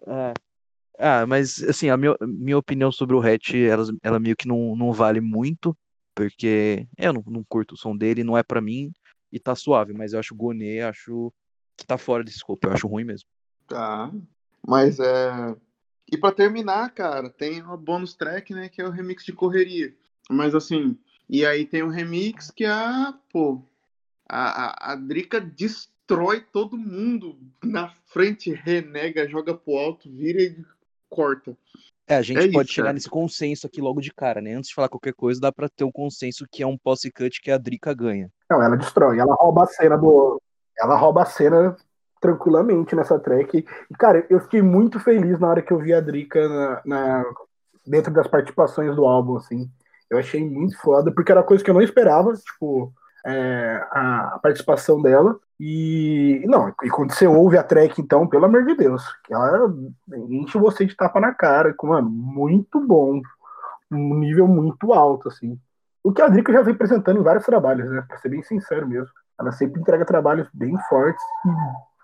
[0.07, 0.35] Ah,
[0.99, 4.75] ah, mas assim, a minha, minha opinião sobre o Hatch, ela, ela meio que não,
[4.77, 5.75] não vale muito,
[6.15, 8.93] porque eu não, não curto o som dele, não é pra mim,
[9.33, 11.33] e tá suave, mas eu acho o Gonê, acho
[11.77, 13.29] que tá fora desse escopo, eu acho ruim mesmo.
[13.71, 14.11] Tá.
[14.67, 15.55] Mas é.
[16.13, 18.69] E pra terminar, cara, tem uma bonus track, né?
[18.69, 19.95] Que é o remix de correria.
[20.29, 20.99] Mas assim,
[21.29, 23.15] e aí tem o remix que a.
[23.33, 23.63] Pô.
[24.29, 30.65] A, a, a Drica destrói todo mundo na frente, renega, joga pro alto, vira e
[31.09, 31.57] corta.
[32.07, 32.95] É, a gente É pode isso, chegar cara.
[32.95, 34.55] nesse consenso aqui logo de cara, né?
[34.55, 37.41] Antes de falar qualquer coisa, dá pra ter um consenso que é um posse cut
[37.41, 38.31] que a Drica ganha.
[38.49, 40.41] Não, ela destrói, ela rouba a cena do.
[40.79, 41.77] Ela rouba a cena
[42.21, 43.59] tranquilamente nessa track.
[43.91, 47.25] E, cara, eu fiquei muito feliz na hora que eu vi a Drica na, na-
[47.87, 49.71] dentro das participações do álbum, assim.
[50.09, 52.93] Eu achei muito foda, porque era coisa que eu não esperava, tipo,
[53.25, 55.39] é, a, a participação dela.
[55.59, 59.73] E não, e quando você ouve a track, então, pelo amor de Deus, ela
[60.29, 63.21] enche você de tapa na cara, mano, muito bom.
[63.91, 65.59] Um nível muito alto, assim.
[66.03, 68.03] O que a Drica já vem apresentando em vários trabalhos, né?
[68.09, 69.11] Pra ser bem sincero mesmo.
[69.39, 71.23] Ela sempre entrega trabalhos bem fortes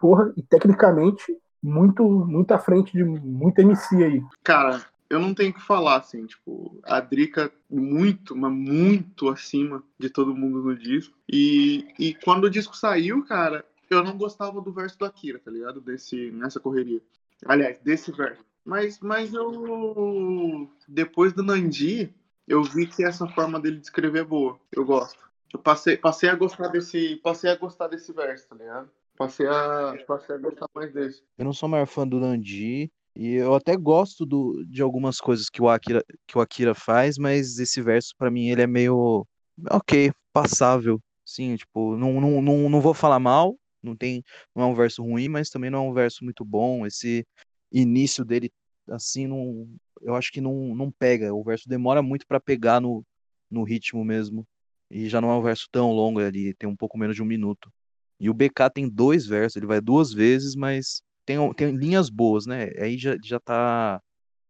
[0.00, 4.22] porra, e tecnicamente muito, muito à frente de muito MC aí.
[4.44, 10.10] Cara, eu não tenho que falar, assim, tipo, a Drica muito, mas muito acima de
[10.10, 11.16] todo mundo no disco.
[11.28, 15.50] E, e quando o disco saiu, cara, eu não gostava do verso do Akira, tá
[15.50, 15.80] ligado?
[15.80, 17.00] Desse, nessa correria.
[17.44, 18.44] Aliás, desse verso.
[18.64, 20.68] Mas, mas eu.
[20.88, 22.12] Depois do Nandi,
[22.48, 24.58] eu vi que essa forma dele de escrever é boa.
[24.72, 25.24] Eu gosto.
[25.54, 27.16] Eu passei, passei a gostar desse.
[27.22, 28.90] Passei a gostar desse verso, tá ligado?
[29.16, 31.22] Passei a, passei a gostar mais desse.
[31.38, 32.90] Eu não sou maior fã do Nandi.
[33.14, 37.16] E eu até gosto do, de algumas coisas que o Akira, que o Akira faz,
[37.16, 39.26] mas esse verso, para mim, ele é meio.
[39.70, 41.00] Ok, passável.
[41.24, 44.22] Sim, tipo, não, não, não, não vou falar mal, não tem,
[44.54, 46.86] não é um verso ruim, mas também não é um verso muito bom.
[46.86, 47.26] Esse
[47.72, 48.52] início dele,
[48.90, 49.66] assim, não,
[50.02, 51.34] eu acho que não, não pega.
[51.34, 53.02] O verso demora muito para pegar no,
[53.50, 54.46] no ritmo mesmo.
[54.90, 57.26] E já não é um verso tão longo ali, tem um pouco menos de um
[57.26, 57.72] minuto.
[58.18, 62.46] E o BK tem dois versos, ele vai duas vezes, mas tem, tem linhas boas,
[62.46, 62.70] né?
[62.78, 64.00] Aí já, já tá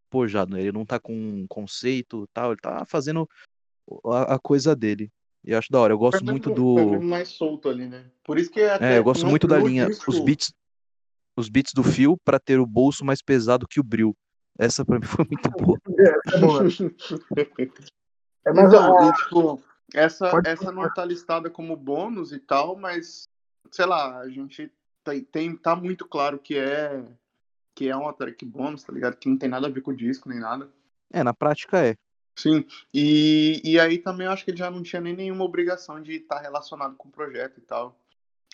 [0.09, 0.61] pojado, né?
[0.61, 3.29] Ele não tá com conceito tal, ele tá fazendo
[4.05, 5.11] a, a coisa dele.
[5.45, 5.93] E eu acho da hora.
[5.93, 7.01] Eu gosto muito do.
[7.01, 8.05] mais solto ali, né?
[8.25, 9.87] Por isso que até é, eu gosto muito da linha.
[9.87, 10.11] Disco...
[10.11, 10.53] Os beats,
[11.37, 14.17] os beats do fio para ter o bolso mais pesado que o bril.
[14.59, 15.79] Essa pra mim foi muito boa.
[18.47, 19.13] É, mas então, a...
[19.13, 19.63] tipo,
[19.93, 23.29] essa, essa não tá listada como bônus e tal, mas
[23.71, 24.73] sei lá, a gente
[25.05, 27.05] tem, tem tá muito claro que é
[27.75, 29.17] que é uma track bônus, tá ligado?
[29.17, 30.73] Que não tem nada a ver com o disco nem nada.
[31.13, 31.95] É, na prática é.
[32.35, 36.03] Sim, e, e aí também eu acho que ele já não tinha nem nenhuma obrigação
[36.03, 37.99] de estar relacionado com o projeto e tal.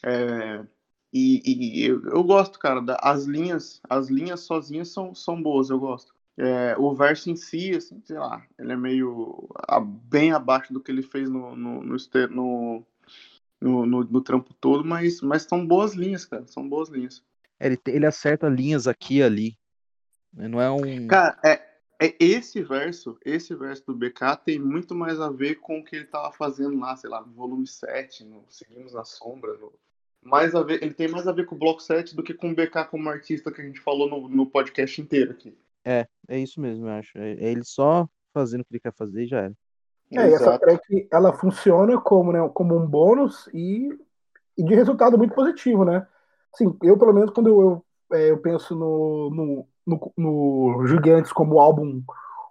[0.04, 0.64] É,
[1.12, 5.70] e, e eu, eu, gosto, cara, da, as linhas, as linhas sozinhas são, são boas,
[5.70, 6.14] eu gosto.
[6.36, 10.80] É, o verso em si, assim, sei lá, ele é meio a, bem abaixo do
[10.80, 11.96] que ele fez no, no, no,
[12.30, 12.86] no,
[13.62, 17.22] no, no trampo todo, mas, mas são boas linhas, cara, são boas linhas.
[17.58, 19.58] É, ele, ele acerta linhas aqui e ali.
[20.32, 21.06] Não é um.
[21.06, 21.62] Cara, é,
[22.00, 25.96] é esse verso, esse verso do BK tem muito mais a ver com o que
[25.96, 29.72] ele tava fazendo lá, sei lá, no volume 7, no Seguimos na Sombra, no,
[30.22, 32.50] mais a ver, ele tem mais a ver com o bloco 7 do que com
[32.50, 35.56] o BK como artista que a gente falou no, no podcast inteiro aqui.
[35.84, 37.18] É, é isso mesmo, eu acho.
[37.18, 39.54] É, é ele só fazendo o que ele quer fazer e já era.
[40.14, 43.88] É, e essa track ela funciona como, né, como um bônus e,
[44.56, 46.06] e de resultado muito positivo, né?
[46.54, 51.32] Assim, eu, pelo menos, quando eu, eu, é, eu penso no, no, no, no Gigantes
[51.32, 52.02] como álbum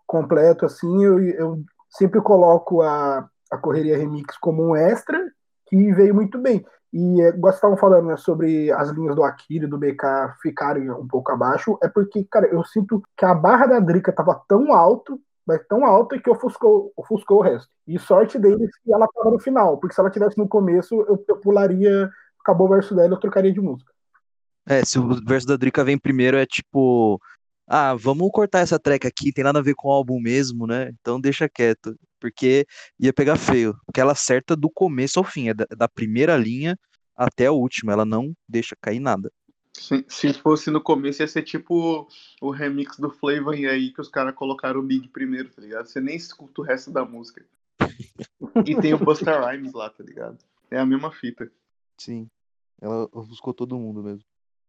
[0.08, 5.32] completo, assim, eu, eu sempre coloco a, a Correria Remix como um extra,
[5.68, 6.66] que veio muito bem.
[6.94, 11.08] E é, estavam falando né, sobre as linhas do Akira e do BK ficarem um
[11.08, 15.20] pouco abaixo, é porque, cara, eu sinto que a barra da Drica tava tão alto,
[15.46, 17.70] mas tão alta que ofuscou, ofuscou o resto.
[17.88, 21.24] E sorte deles que ela tava no final, porque se ela tivesse no começo, eu,
[21.28, 22.10] eu pularia,
[22.40, 23.92] acabou o verso dela, eu trocaria de música.
[24.68, 27.20] É, se o verso da Drica vem primeiro, é tipo.
[27.68, 30.92] Ah, vamos cortar essa track aqui, tem nada a ver com o álbum mesmo, né?
[31.00, 31.96] Então deixa quieto.
[32.20, 32.66] Porque
[33.00, 33.76] ia pegar feio.
[33.86, 36.78] Porque ela acerta do começo ao fim, é da, da primeira linha
[37.16, 39.32] até a última, ela não deixa cair nada.
[39.78, 42.08] Se, se fosse no começo, ia ser tipo
[42.42, 45.88] o remix do Flavor e aí que os caras colocaram o Big primeiro, tá ligado?
[45.88, 47.46] Você nem escuta o resto da música.
[48.66, 50.38] e tem o Buster Rhymes lá, tá ligado?
[50.70, 51.52] É a mesma fita.
[51.98, 52.30] Sim.
[52.82, 54.24] Ela buscou todo mundo mesmo.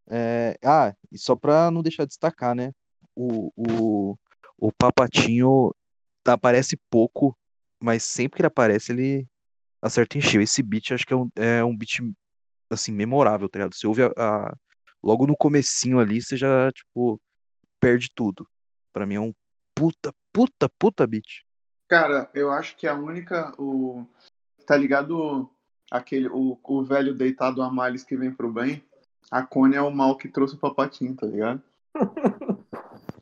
[0.08, 2.72] É, ah, e só pra não deixar de destacar, né?
[3.14, 4.18] O, o,
[4.58, 5.74] o Papatinho
[6.24, 7.36] aparece pouco,
[7.80, 9.26] mas sempre que ele aparece, ele
[9.80, 10.42] acerta em cheio.
[10.42, 12.00] Esse beat acho que é um, é um beat,
[12.70, 13.74] assim, memorável, tá ligado?
[13.74, 14.56] Você ouve a, a,
[15.02, 17.20] logo no comecinho ali, você já, tipo,
[17.80, 18.46] perde tudo.
[18.92, 19.34] Pra mim é um
[19.74, 21.42] puta, puta, puta beat.
[21.88, 24.06] Cara, eu acho que a única, o...
[24.66, 25.50] Tá ligado
[25.90, 28.82] aquele, o, o velho deitado a males que vem pro bem?
[29.30, 31.62] A Cone é o mal que trouxe o Papatinho, tá ligado?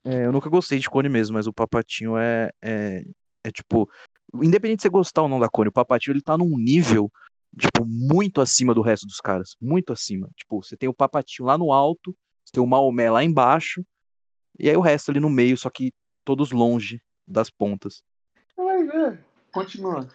[0.03, 3.05] É, eu nunca gostei de Cone mesmo, mas o Papatinho é, é,
[3.45, 3.89] é tipo.
[4.35, 7.11] Independente de você gostar ou não da Cone, o Papatinho ele tá num nível,
[7.59, 9.57] tipo, muito acima do resto dos caras.
[9.61, 10.29] Muito acima.
[10.37, 13.85] Tipo, você tem o Papatinho lá no alto, você tem o Maomé lá embaixo,
[14.59, 15.93] e aí o resto ali no meio, só que
[16.25, 18.03] todos longe das pontas.
[18.57, 20.09] Vai ver, continua.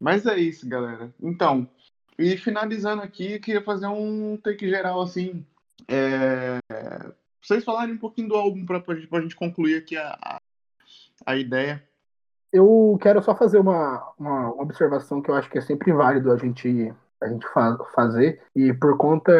[0.00, 1.14] Mas é isso, galera.
[1.20, 1.68] Então,
[2.18, 5.46] e finalizando aqui, queria fazer um take geral assim.
[5.88, 6.58] É...
[7.40, 10.40] Vocês falarem um pouquinho do álbum para a gente concluir aqui a, a,
[11.26, 11.82] a, ideia.
[12.52, 16.36] Eu quero só fazer uma, uma observação que eu acho que é sempre válido a
[16.36, 18.40] gente, a gente fa fazer.
[18.54, 19.32] E por conta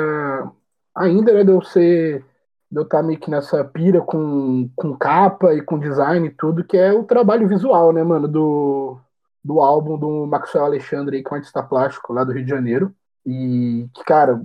[0.95, 2.25] ainda né, de eu ser.
[2.71, 6.65] De eu estar meio que nessa pira com, com capa e com design e tudo,
[6.65, 8.99] que é o trabalho visual, né, mano, do,
[9.45, 12.95] do álbum do Maxwell Alexandre, que é um artista plástico lá do Rio de Janeiro.
[13.27, 14.43] E que, cara,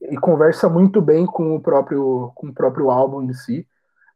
[0.00, 3.66] e conversa muito bem com o próprio, com o próprio álbum em si,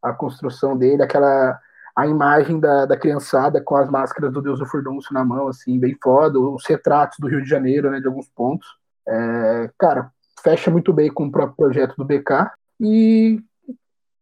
[0.00, 1.60] a construção dele, aquela
[1.94, 5.78] a imagem da, da criançada com as máscaras do Deus do Furdunço na mão, assim,
[5.78, 8.66] bem foda, os retratos do Rio de Janeiro, né, de alguns pontos.
[9.06, 10.10] É, cara,
[10.42, 12.50] fecha muito bem com o próprio projeto do BK.
[12.80, 13.40] E,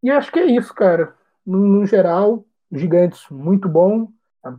[0.03, 1.15] e acho que é isso, cara.
[1.47, 4.09] No, no geral, Gigantes, muito bom.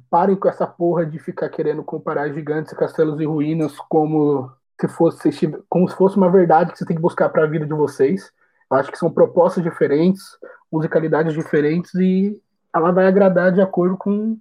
[0.10, 5.30] Parem com essa porra de ficar querendo comparar gigantes, castelos e ruínas como se fosse
[5.70, 8.32] como se fosse uma verdade que você tem que buscar para a vida de vocês.
[8.70, 10.24] Eu acho que são propostas diferentes,
[10.72, 12.40] musicalidades diferentes e
[12.76, 14.38] ela vai agradar de acordo com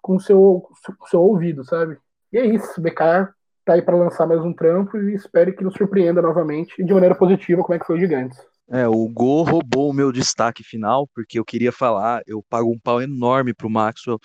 [0.00, 0.66] com o seu,
[1.10, 1.98] seu ouvido, sabe?
[2.32, 3.28] E é isso, BK
[3.68, 7.14] tá aí para lançar mais um trampo e espero que nos surpreenda novamente de maneira
[7.14, 8.38] positiva como é que foi o Gigantes.
[8.70, 12.78] É, o Go roubou o meu destaque final, porque eu queria falar, eu pago um
[12.78, 14.18] pau enorme pro Maxwell.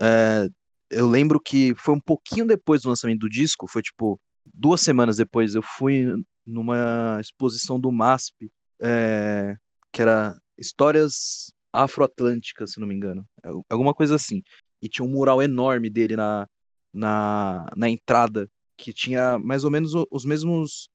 [0.00, 0.46] É,
[0.90, 4.20] eu lembro que foi um pouquinho depois do lançamento do disco, foi tipo
[4.52, 6.06] duas semanas depois, eu fui
[6.46, 8.48] numa exposição do MASP,
[8.80, 9.56] é,
[9.92, 11.52] que era Histórias
[11.82, 14.42] Afroatlânticas, se não me engano, é, alguma coisa assim.
[14.82, 16.46] E tinha um mural enorme dele na,
[16.92, 20.88] na, na entrada, que tinha mais ou menos os mesmos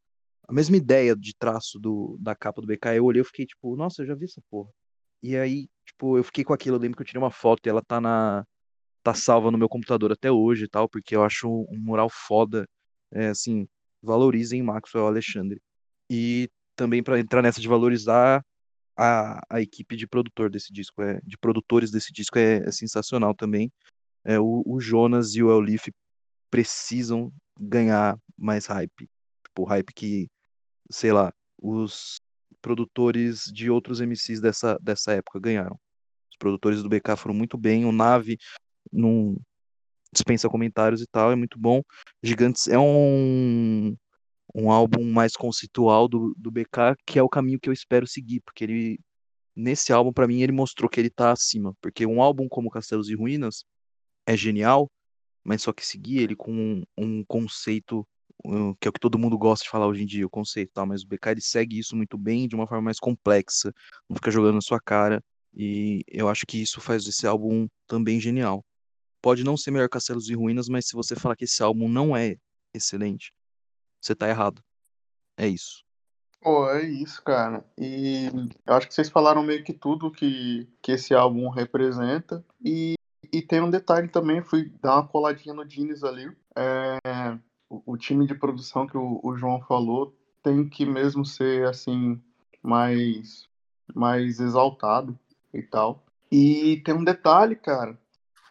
[0.48, 2.96] a mesma ideia de traço do, da capa do BK.
[2.96, 4.72] Eu olhei e fiquei tipo, nossa, eu já vi essa porra.
[5.22, 6.78] E aí, tipo, eu fiquei com aquilo.
[6.78, 8.46] Eu lembro que eu tirei uma foto e ela tá na.
[9.04, 12.68] tá salva no meu computador até hoje e tal, porque eu acho um mural foda.
[13.12, 13.68] É, assim,
[14.02, 15.62] valorizem Maxwell Alexandre.
[16.10, 18.44] E também para entrar nessa de valorizar
[19.00, 23.34] a, a equipe de produtor desse disco, é, de produtores desse disco é, é sensacional
[23.34, 23.72] também.
[24.26, 25.90] É, o, o Jonas e o Elif
[26.52, 29.10] precisam ganhar mais hype.
[29.46, 30.28] Tipo, hype que
[30.92, 32.20] sei lá, os
[32.62, 35.80] produtores de outros MCs dessa, dessa época ganharam.
[36.30, 38.38] Os produtores do BK foram muito bem, o Nave
[38.92, 39.40] não
[40.12, 41.82] dispensa comentários e tal, é muito bom.
[42.22, 43.96] Gigantes é um,
[44.54, 48.42] um álbum mais conceitual do, do BK, que é o caminho que eu espero seguir,
[48.42, 49.00] porque ele
[49.56, 53.10] nesse álbum para mim ele mostrou que ele tá acima, porque um álbum como Castelos
[53.10, 53.66] e Ruínas
[54.26, 54.90] é genial,
[55.44, 58.08] mas só que seguir ele com um, um conceito
[58.80, 60.86] que é o que todo mundo gosta de falar hoje em dia, o conceito, tal,
[60.86, 63.74] mas o BK ele segue isso muito bem, de uma forma mais complexa,
[64.08, 65.22] não fica jogando na sua cara,
[65.54, 68.64] e eu acho que isso faz esse álbum também genial.
[69.22, 72.16] Pode não ser melhor Castelos e Ruínas, mas se você falar que esse álbum não
[72.16, 72.38] é
[72.74, 73.34] excelente,
[74.02, 74.64] você tá errado.
[75.38, 75.84] É isso.
[76.42, 77.66] Pô, é isso, cara.
[77.78, 78.30] E
[78.66, 82.44] eu acho que vocês falaram meio que tudo que, que esse álbum representa.
[82.64, 82.96] E,
[83.32, 86.32] e tem um detalhe também, fui dar uma coladinha no Jeans ali.
[86.56, 86.98] É,
[87.70, 92.22] o, time de produção que o, o, João falou tem que mesmo ser assim
[92.64, 93.48] mais
[93.94, 95.18] mais exaltado
[95.54, 96.06] e tal.
[96.32, 98.00] E tem um detalhe, cara.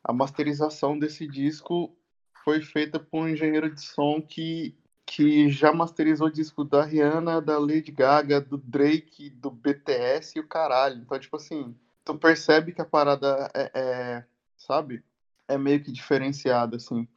[0.05, 1.97] A masterização desse disco
[2.45, 4.77] foi feita por um engenheiro de som que
[5.09, 10.47] que já masterizou disco da Rihanna, da Lady Gaga, do Drake, do BTS e o
[10.47, 11.01] caralho.
[11.01, 11.75] Então, tipo assim,
[12.05, 14.25] tu percebe que a parada é, é
[14.59, 15.03] sabe?
[15.49, 17.09] É meio que diferenciada, assim.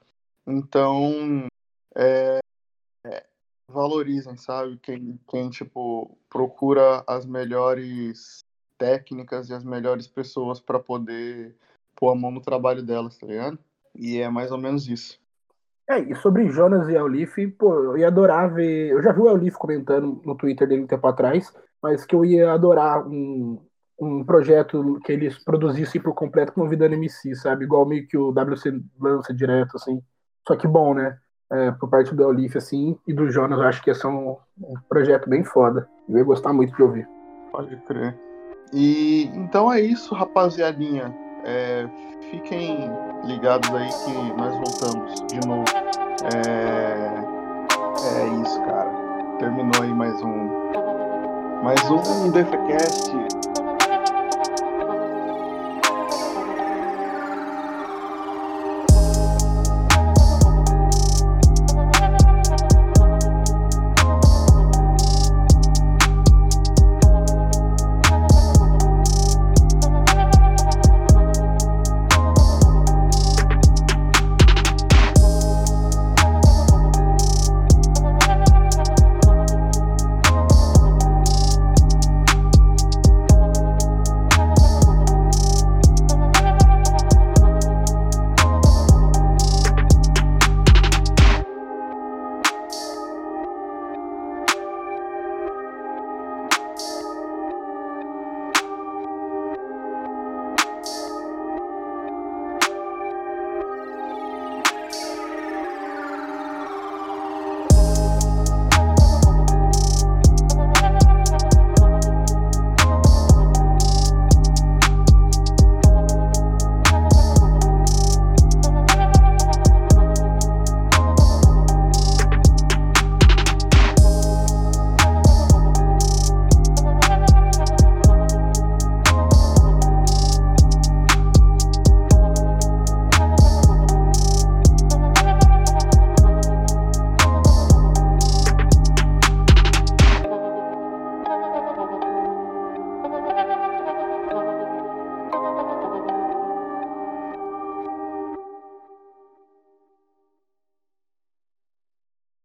[0.47, 1.47] Então,
[1.93, 2.39] é,
[3.05, 3.25] é,
[3.67, 4.77] valorizem, sabe?
[4.77, 8.39] Quem, quem, tipo, procura as melhores
[8.77, 11.53] técnicas e as melhores pessoas para poder
[11.93, 13.59] pôr a mão no trabalho delas, tá ligado?
[13.93, 15.20] E é mais ou menos isso.
[15.91, 18.91] É, e sobre Jonas e Elif, pô, eu ia adorar ver.
[18.91, 22.23] Eu já vi o Elif comentando no Twitter dele um tempo atrás, mas que eu
[22.23, 23.59] ia adorar um,
[23.99, 27.65] um projeto que eles produzissem por completo convidando MC, sabe?
[27.65, 30.01] Igual meio que o WC lança direto, assim.
[30.47, 31.17] Só que bom, né?
[31.51, 34.37] é, por parte do Olif, assim, e do Jonas, eu acho que ia ser um,
[34.57, 35.87] um projeto bem foda.
[36.07, 37.07] Eu ia gostar muito de ouvir.
[37.51, 38.17] Pode crer.
[38.73, 41.13] E então é isso, rapaziadinha.
[41.43, 41.87] É,
[42.29, 42.91] fiquem
[43.23, 45.65] ligados aí que nós voltamos de novo.
[46.33, 47.11] É,
[48.07, 48.91] é isso, cara.
[49.39, 50.61] Terminou aí mais um.
[51.63, 53.11] Mais um DFCast